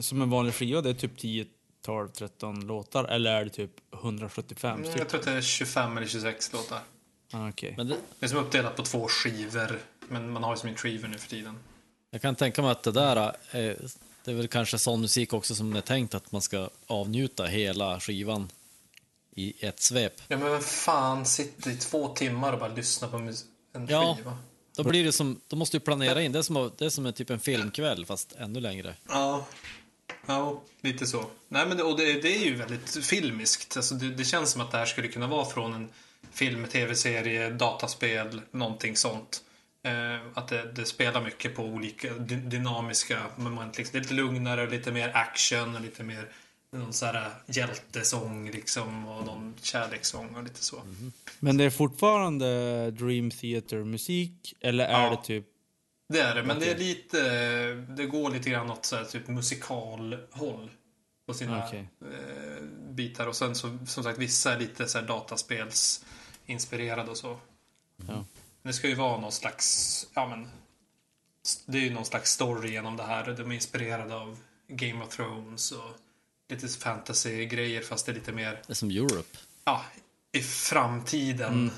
som 0.00 0.22
en 0.22 0.30
vanlig 0.30 0.54
skiva, 0.54 0.80
det 0.80 0.90
är 0.90 0.94
typ 0.94 1.18
10, 1.18 1.46
12, 1.88 2.08
13 2.08 2.66
låtar 2.66 3.04
eller 3.04 3.32
är 3.32 3.44
det 3.44 3.50
typ 3.50 3.70
175 3.94 4.70
Mm, 4.70 4.84
stycken? 4.84 4.98
Jag 4.98 5.08
tror 5.08 5.20
att 5.20 5.26
det 5.26 5.32
är 5.32 5.40
25 5.40 5.96
eller 5.96 6.06
26 6.06 6.52
låtar. 6.52 6.80
Ah, 7.32 7.50
men 7.76 7.88
det, 7.88 7.96
Det 8.18 8.26
är 8.26 8.28
som 8.28 8.38
uppdelat 8.38 8.76
på 8.76 8.82
två 8.82 9.08
skivor. 9.08 9.78
Men 10.08 10.30
man 10.30 10.42
har 10.44 10.52
ju 10.52 10.56
som 10.56 10.68
en 10.68 10.76
skiva 10.76 11.08
nu 11.08 11.18
för 11.18 11.28
tiden. 11.28 11.58
jag 12.10 12.22
kan 12.22 12.36
tänka 12.36 12.62
mig 12.62 12.70
att 12.70 12.82
det 12.82 12.92
där 12.92 13.16
är, 13.50 13.76
det 14.24 14.30
är 14.30 14.34
väl 14.34 14.48
kanske 14.48 14.78
sån 14.78 15.00
musik 15.00 15.32
också 15.32 15.54
som 15.54 15.72
det 15.72 15.78
är 15.78 15.82
tänkt 15.82 16.14
att 16.14 16.32
man 16.32 16.42
ska 16.42 16.70
avnjuta 16.86 17.44
hela 17.44 18.00
skivan 18.00 18.48
i 19.34 19.66
ett 19.66 19.80
svep. 19.80 20.14
Ja, 20.28 20.36
men 20.36 20.50
vem 20.50 20.60
fan 20.62 21.26
sitter 21.26 21.70
i 21.70 21.76
två 21.76 22.08
timmar 22.08 22.52
och 22.52 22.58
bara 22.58 22.74
lyssnar 22.74 23.08
på 23.08 23.16
en 23.16 23.86
Ja. 23.88 24.14
skiva? 24.16 24.38
Då 24.76 24.84
blir 24.84 25.04
det 25.04 25.12
som, 25.12 25.40
då 25.48 25.56
måste 25.56 25.76
du 25.76 25.80
planera 25.80 26.22
in, 26.22 26.32
det 26.32 26.38
är 26.38 26.42
som, 26.42 26.70
det 26.78 26.84
är 26.86 26.90
som 26.90 27.06
en 27.06 27.12
typ 27.12 27.30
en 27.30 27.40
filmkväll 27.40 28.06
fast 28.06 28.32
ännu 28.38 28.60
längre. 28.60 28.94
Ja, 29.08 29.46
ja 30.26 30.62
lite 30.80 31.06
så. 31.06 31.24
Nej, 31.48 31.66
men 31.66 31.76
det, 31.76 31.82
och 31.82 31.96
det, 31.98 32.22
det 32.22 32.36
är 32.36 32.44
ju 32.44 32.54
väldigt 32.54 33.04
filmiskt. 33.06 33.76
Alltså 33.76 33.94
det, 33.94 34.10
det 34.10 34.24
känns 34.24 34.50
som 34.50 34.60
att 34.60 34.70
det 34.70 34.78
här 34.78 34.86
skulle 34.86 35.08
kunna 35.08 35.26
vara 35.26 35.44
från 35.44 35.74
en 35.74 35.88
film, 36.32 36.64
tv-serie, 36.66 37.50
dataspel, 37.50 38.40
någonting 38.50 38.96
sånt. 38.96 39.42
Eh, 39.82 40.26
att 40.38 40.48
det, 40.48 40.72
det 40.72 40.84
spelar 40.84 41.24
mycket 41.24 41.54
på 41.54 41.62
olika 41.62 42.12
dy, 42.14 42.36
dynamiska 42.36 43.18
moment. 43.36 43.78
Liksom. 43.78 43.92
Det 43.92 43.98
är 43.98 44.02
lite 44.02 44.14
lugnare, 44.14 44.70
lite 44.70 44.92
mer 44.92 45.10
action 45.14 45.74
och 45.74 45.80
lite 45.80 46.02
mer 46.02 46.28
någon 46.72 46.92
så 46.92 47.06
här 47.06 47.30
hjältesång 47.46 48.50
liksom 48.50 49.08
och 49.08 49.26
någon 49.26 49.54
kärlekssång 49.62 50.36
och 50.36 50.42
lite 50.42 50.64
så. 50.64 50.82
Men 51.40 51.56
det 51.56 51.64
är 51.64 51.70
fortfarande 51.70 52.90
Dream 52.90 53.30
Theater-musik 53.30 54.54
eller 54.60 54.84
är 54.84 55.02
Ja. 55.02 55.10
det 55.10 55.26
typ... 55.26 55.46
Det 56.08 56.20
är 56.20 56.34
det, 56.34 56.42
men 56.42 56.60
det 56.60 56.70
är 56.70 56.78
lite, 56.78 57.20
det 57.74 58.06
går 58.06 58.30
lite 58.30 58.50
grann 58.50 58.70
åt 58.70 58.84
så 58.84 58.96
här, 58.96 59.04
typ 59.04 59.28
musikalhåll 59.28 60.70
på 61.26 61.34
sina 61.34 61.66
Okej. 61.66 61.88
eh, 62.00 62.62
bitar. 62.90 63.26
Och 63.26 63.36
sen 63.36 63.54
så, 63.54 63.78
som 63.86 64.04
sagt, 64.04 64.18
vissa 64.18 64.52
är 64.54 64.58
lite 64.58 64.88
så 64.88 64.98
här 64.98 65.06
dataspelsinspirerade 65.06 67.10
och 67.10 67.16
så. 67.16 67.38
Ja. 68.08 68.24
Det 68.62 68.72
ska 68.72 68.88
ju 68.88 68.94
vara 68.94 69.20
någon 69.20 69.32
slags, 69.32 70.06
ja 70.14 70.28
men, 70.28 70.48
det 71.66 71.78
är 71.78 71.82
ju 71.82 71.94
någon 71.94 72.04
slags 72.04 72.30
story 72.32 72.70
genom 72.70 72.96
det 72.96 73.02
här. 73.02 73.34
De 73.36 73.50
är 73.50 73.54
inspirerade 73.54 74.14
av 74.14 74.38
Game 74.68 75.04
of 75.04 75.16
Thrones 75.16 75.72
och 75.72 75.90
lite 76.48 76.68
fantasy-grejer 76.68 77.82
fast 77.82 78.06
det 78.06 78.12
är 78.12 78.14
lite 78.14 78.32
mer, 78.32 78.52
Det 78.66 78.72
är 78.72 78.74
som 78.74 78.90
Europe. 78.90 79.38
ja, 79.64 79.84
i 80.32 80.40
framtiden 80.42 81.70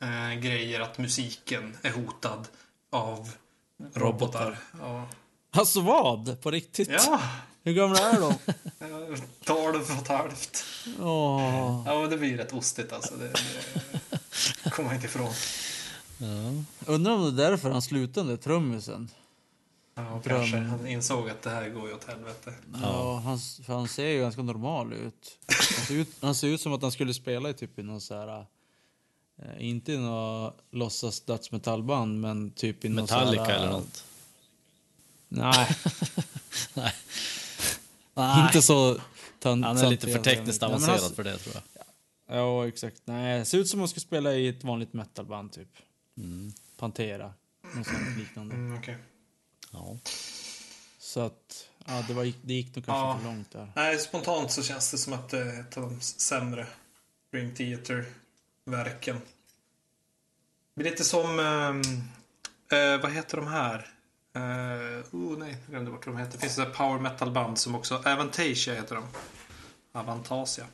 eh, 0.00 0.32
grejer 0.34 0.80
att 0.80 0.98
musiken 0.98 1.76
är 1.82 1.90
hotad 1.90 2.48
av 2.90 3.30
robotar. 3.94 4.58
Ja. 4.80 5.08
Alltså 5.50 5.80
vad? 5.80 6.40
På 6.42 6.50
riktigt? 6.50 6.88
ja, 6.90 7.20
Hur 7.62 7.72
gamla 7.72 7.98
är 7.98 8.20
de? 8.20 8.34
tolv 9.44 9.82
och 9.82 9.90
ett 9.90 10.08
halvt. 10.08 10.64
Ja, 10.98 12.00
men 12.00 12.10
det 12.10 12.16
blir 12.16 12.36
rätt 12.36 12.52
ostigt 12.52 12.92
alltså. 12.92 13.14
Det, 13.16 13.32
det 14.64 14.70
kommer 14.70 14.88
man 14.88 14.94
inte 14.94 15.06
ifrån. 15.06 15.32
Undrar 16.86 17.12
om 17.12 17.36
det 17.36 17.44
är 17.44 17.50
därför 17.50 17.70
han 17.70 17.82
slutade 17.82 18.36
trummisen. 18.36 19.10
Ja, 19.94 20.20
kanske. 20.24 20.56
Han 20.56 20.86
insåg 20.86 21.30
att 21.30 21.42
det 21.42 21.50
här 21.50 21.68
går 21.68 21.88
ju 21.88 21.94
åt 21.94 22.04
helvete. 22.04 22.54
Ja, 22.82 23.22
han, 23.24 23.38
för 23.38 23.72
han 23.72 23.88
ser 23.88 24.06
ju 24.06 24.20
ganska 24.20 24.42
normal 24.42 24.92
ut. 24.92 25.38
Han 25.46 25.86
ser 25.86 25.94
ut, 25.94 26.08
han 26.20 26.34
ser 26.34 26.48
ut 26.48 26.60
som 26.60 26.72
att 26.72 26.82
han 26.82 26.92
skulle 26.92 27.14
spela 27.14 27.50
i 27.50 27.54
typ 27.54 27.78
i 27.78 27.82
någon 27.82 28.00
så 28.00 28.14
här... 28.14 28.46
Eh, 29.42 29.66
inte 29.68 29.92
i 29.92 29.98
något 29.98 30.56
låtsas 30.70 31.20
dödsmetallband, 31.20 32.20
men 32.20 32.50
typ 32.50 32.84
i 32.84 32.88
någon 32.88 33.08
så 33.08 33.14
Metallica 33.14 33.46
eller 33.56 33.70
något. 33.70 34.04
Nej, 35.28 35.76
Nej. 36.74 38.42
inte 38.46 38.62
så 38.62 38.94
tönt. 39.40 39.64
Han 39.64 39.78
är 39.78 39.90
lite 39.90 40.06
för 40.06 40.18
tekniskt 40.22 40.60
Nej, 40.60 40.68
avancerad 40.68 41.00
han- 41.00 41.14
för 41.14 41.24
det 41.24 41.38
tror 41.38 41.54
jag. 41.54 41.62
Ja, 42.38 42.68
exakt. 42.68 43.02
Nej, 43.04 43.38
det 43.38 43.44
ser 43.44 43.58
ut 43.58 43.68
som 43.68 43.78
att 43.80 43.82
han 43.82 43.88
skulle 43.88 44.00
spela 44.06 44.34
i 44.34 44.48
ett 44.48 44.64
vanligt 44.64 44.92
metalband, 44.92 45.52
typ. 45.52 45.68
Pantera. 46.78 47.32
Något 47.76 47.86
sånt 47.86 48.18
liknande. 48.18 48.54
Mm, 48.54 48.78
okej. 48.78 48.96
Ja. 49.72 49.98
Så 50.98 51.20
att, 51.20 51.68
ja, 51.86 52.04
det, 52.08 52.14
var, 52.14 52.32
det 52.42 52.54
gick 52.54 52.76
nog 52.76 52.84
kanske 52.86 53.04
Ja. 53.06 53.18
för 53.18 53.24
långt 53.24 53.50
där. 53.52 53.72
Nej, 53.76 53.98
spontant 53.98 54.50
så 54.52 54.62
känns 54.62 54.90
det 54.90 54.98
som 54.98 55.12
att 55.12 55.28
det 55.28 55.38
är 55.38 55.60
ett 55.60 55.76
av 55.76 55.82
de 55.82 56.00
sämre 56.00 56.66
Dream 57.32 57.54
Theater-verken. 58.74 59.16
Det 60.74 60.80
blir 60.80 60.90
lite 60.90 61.04
som... 61.04 61.38
ehm, 61.40 61.80
eh, 62.72 63.00
vad 63.02 63.12
heter 63.12 63.36
de 63.36 63.46
här? 63.46 63.86
Uh, 64.36 65.04
oh, 65.12 65.38
nej, 65.38 65.56
jag 65.64 65.70
glömde 65.70 65.90
bort 65.90 66.06
vad 66.06 66.14
de 66.16 66.20
heter. 66.20 66.32
Det 66.32 66.38
finns 66.38 66.58
ett 66.58 66.74
power 66.74 66.98
metal-band 67.00 67.58
som 67.58 67.74
också... 67.74 67.94
Avantasia 67.94 68.74
heter 68.74 68.94
de. 68.94 69.04
Avantasia. 69.92 70.64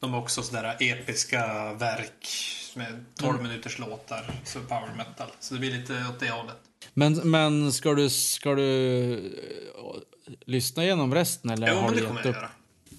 De 0.00 0.14
är 0.14 0.18
också 0.18 0.42
sådär 0.42 0.76
episka 0.80 1.72
verk 1.74 2.28
med 2.76 3.04
12 3.14 3.42
minuters 3.42 3.78
låtar 3.78 4.30
för 4.44 4.60
power 4.60 4.94
metal. 4.96 5.28
Så 5.40 5.54
det 5.54 5.60
blir 5.60 5.70
lite 5.70 5.92
åt 6.10 6.20
det 6.20 6.30
hållet. 6.30 6.56
Men, 6.94 7.14
men 7.14 7.72
ska 7.72 7.94
du, 7.94 8.10
ska 8.10 8.54
du 8.54 9.12
eh, 9.14 10.34
lyssna 10.46 10.84
igenom 10.84 11.14
resten 11.14 11.50
eller 11.50 11.68
Jo, 11.68 11.74
har 11.74 11.90
du 11.90 11.96
gett 11.96 12.04
jag 12.04 12.18
upp? 12.18 12.24
göra. 12.24 12.50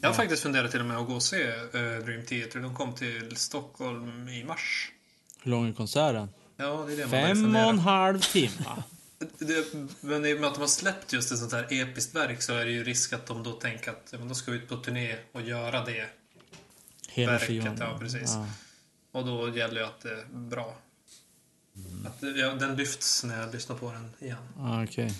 Jag 0.01 0.09
har 0.09 0.13
faktiskt 0.13 0.43
funderat 0.43 0.71
till 0.71 0.79
och 0.79 0.85
med 0.85 0.97
att 0.97 1.07
gå 1.07 1.13
och 1.13 1.23
se 1.23 1.47
eh, 1.51 1.59
Dream 2.05 2.25
Theater. 2.25 2.59
De 2.59 2.75
kom 2.75 2.93
till 2.95 3.35
Stockholm 3.37 4.29
i 4.29 4.43
mars. 4.43 4.91
Hur 5.43 5.51
lång 5.51 5.67
är 5.69 5.73
konserten? 5.73 6.29
Ja, 6.57 6.83
det 6.87 6.93
är 6.93 6.97
det 6.97 7.01
man 7.03 7.09
Fem 7.11 7.55
och 7.55 7.61
en 7.61 7.79
halv 7.79 8.19
timme. 8.19 8.65
Det, 9.37 9.73
men 10.01 10.25
i 10.25 10.33
och 10.33 10.39
med 10.39 10.47
att 10.47 10.53
de 10.55 10.59
har 10.61 10.67
släppt 10.67 11.13
just 11.13 11.31
ett 11.31 11.37
sånt 11.39 11.51
här 11.51 11.67
episkt 11.69 12.15
verk 12.15 12.41
så 12.41 12.53
är 12.53 12.65
det 12.65 12.71
ju 12.71 12.83
risk 12.83 13.13
att 13.13 13.25
de 13.25 13.43
då 13.43 13.51
tänker 13.51 13.91
att 13.91 14.09
ja, 14.11 14.19
men 14.19 14.27
då 14.27 14.35
ska 14.35 14.51
ut 14.51 14.67
på 14.69 14.77
turné 14.77 15.17
och 15.31 15.41
göra 15.41 15.85
det. 15.85 16.05
Hela 17.09 17.31
Verket, 17.31 17.47
skivan. 17.47 17.77
ja, 17.79 17.97
precis. 17.99 18.31
Ja. 18.33 18.47
Och 19.11 19.25
då 19.25 19.57
gäller 19.57 19.81
ju 19.81 19.87
att 19.87 20.01
det 20.01 20.11
är 20.11 20.25
bra. 20.33 20.77
Att, 22.05 22.21
det- 22.21 22.29
ja, 22.31 22.53
den 22.53 22.75
lyfts 22.75 23.23
när 23.23 23.39
jag 23.41 23.53
lyssnar 23.53 23.75
på 23.75 23.91
den 23.91 24.09
igen. 24.19 24.37
Ah, 24.59 24.83
okej. 24.83 25.13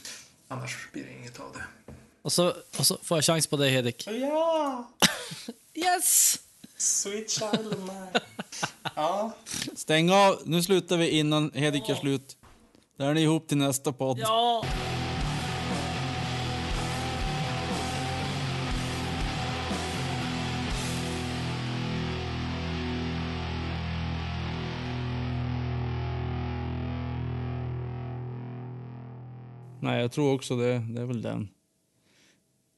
Annars 0.47 0.87
blir 0.93 1.03
det 1.03 1.11
inget 1.19 1.39
av 1.39 1.53
det. 1.53 1.93
Och, 2.21 2.31
så, 2.31 2.53
och 2.77 2.85
så 2.85 2.97
får 3.03 3.17
jag 3.17 3.23
chans 3.25 3.47
på 3.47 3.57
dig, 3.57 3.69
Hedik. 3.69 4.07
Ja! 4.07 4.91
Yes! 5.73 6.39
Sweet 6.77 7.31
child 7.31 7.67
of 7.73 7.79
mine. 7.79 8.11
Ja. 8.95 9.31
Stäng 9.75 10.11
av. 10.11 10.39
Nu 10.45 10.63
slutar 10.63 10.97
vi 10.97 11.09
innan 11.09 11.51
Hedik 11.53 11.89
gör 11.89 11.95
slut. 11.95 12.37
Där 12.97 13.05
är 13.07 13.13
ni 13.13 13.21
ihop 13.21 13.47
till 13.47 13.57
nästa 13.57 13.93
podd. 13.93 14.19
Ja! 14.19 14.65
Nej, 29.79 30.01
jag 30.01 30.11
tror 30.11 30.33
också 30.33 30.55
det. 30.55 30.79
Det 30.79 31.01
är 31.01 31.05
väl 31.05 31.21
den. 31.21 31.49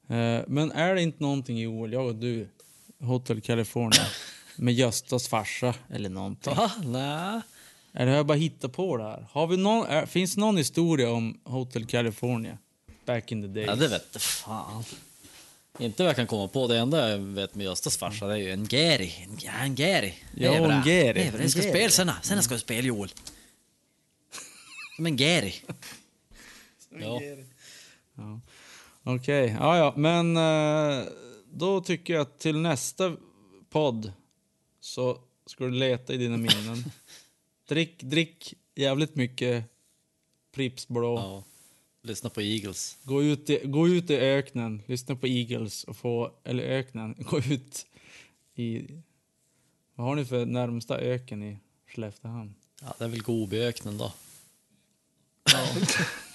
Eh, 0.10 0.42
men 0.48 0.72
är 0.72 0.96
det 0.96 1.02
inte 1.02 1.24
någonting 1.24 1.58
Joel, 1.58 1.94
jag 1.94 2.06
och 2.06 2.16
du, 2.16 2.48
Hotel 3.00 3.42
California, 3.42 4.06
med 4.56 4.74
Göstas 4.74 5.28
farsa 5.28 5.76
eller 5.90 6.10
någonting? 6.10 6.54
Va? 6.56 6.72
Nej. 6.84 7.42
Eller 7.94 8.12
har 8.12 8.18
jag 8.18 8.26
bara 8.26 8.38
hittat 8.38 8.74
på 8.74 8.98
det 8.98 9.04
här? 9.04 9.28
Har 9.32 9.48
vi 9.48 9.58
någon, 9.58 9.86
är, 9.88 10.06
finns 10.06 10.38
någon 10.38 10.58
historia 10.58 11.12
om 11.12 11.40
Hotel 11.44 11.86
California? 11.86 12.58
Back 13.06 13.32
in 13.32 13.42
the 13.42 13.48
days. 13.48 13.68
Ja, 13.68 13.76
det 13.76 13.88
vet 13.88 14.22
fan. 14.22 14.84
Inte 15.80 16.04
vad 16.04 16.10
jag 16.10 16.16
kan 16.16 16.28
komma 16.28 16.48
på. 16.48 16.68
Det 16.68 16.78
enda 16.78 17.10
jag 17.10 17.18
vet 17.18 17.56
med 17.56 17.66
Göstas 17.66 17.98
farsa 17.98 18.28
det 18.28 18.34
är 18.34 18.38
ju 18.38 18.52
en 18.52 18.68
Gary. 18.68 19.12
En, 19.24 19.38
ja, 19.42 19.52
en 19.52 19.76
Gary. 19.76 20.14
Ja, 20.36 20.54
en 20.54 20.84
Gary. 20.84 21.14
Det 21.14 21.28
är 21.28 21.32
bra. 21.32 21.42
Vi 21.42 21.50
ska 21.50 21.62
spela 21.62 21.90
sen. 21.90 22.12
Sen 22.22 22.44
ska 22.44 22.54
vi 22.56 22.62
spela 22.62 22.88
Joel. 22.88 23.10
Men 24.98 25.16
Gary. 25.16 25.54
Ja. 27.00 27.22
Okej, 29.04 29.56
ja, 29.60 29.78
ja. 29.78 29.94
Men 29.98 30.38
eh, 30.38 31.06
då 31.52 31.82
tycker 31.82 32.14
jag 32.14 32.22
att 32.22 32.40
till 32.40 32.58
nästa 32.58 33.16
podd 33.70 34.14
så 34.80 35.18
ska 35.46 35.64
du 35.64 35.72
leta 35.72 36.14
i 36.14 36.18
dina 36.18 36.38
minnen. 36.38 36.84
drick, 37.68 38.04
drick 38.04 38.54
jävligt 38.76 39.16
mycket 39.16 39.66
Pripps 40.52 40.88
blå. 40.88 41.16
ja. 41.16 41.44
Lyssna 42.06 42.30
på 42.30 42.42
Eagles. 42.42 42.98
Gå, 43.04 43.24
ut 43.24 43.50
i, 43.50 43.62
gå 43.64 43.88
ut 43.88 44.10
i 44.10 44.16
öknen, 44.16 44.82
lyssna 44.86 45.16
på 45.16 45.28
Eagles 45.28 45.84
och 45.84 45.98
få, 45.98 46.32
eller 46.44 46.64
öknen, 46.64 47.16
gå 47.30 47.40
ut 47.40 47.86
i... 48.56 48.88
Vad 49.96 50.08
har 50.08 50.16
ni 50.16 50.26
för 50.26 50.46
närmsta 50.46 51.00
öken 51.00 51.44
i 51.44 51.60
Skelleftehamn? 51.88 52.56
Ja, 52.82 52.96
det 52.98 53.04
är 53.04 53.10
väl 53.10 53.24
Gobiöknen 53.24 53.98
då. 53.98 54.14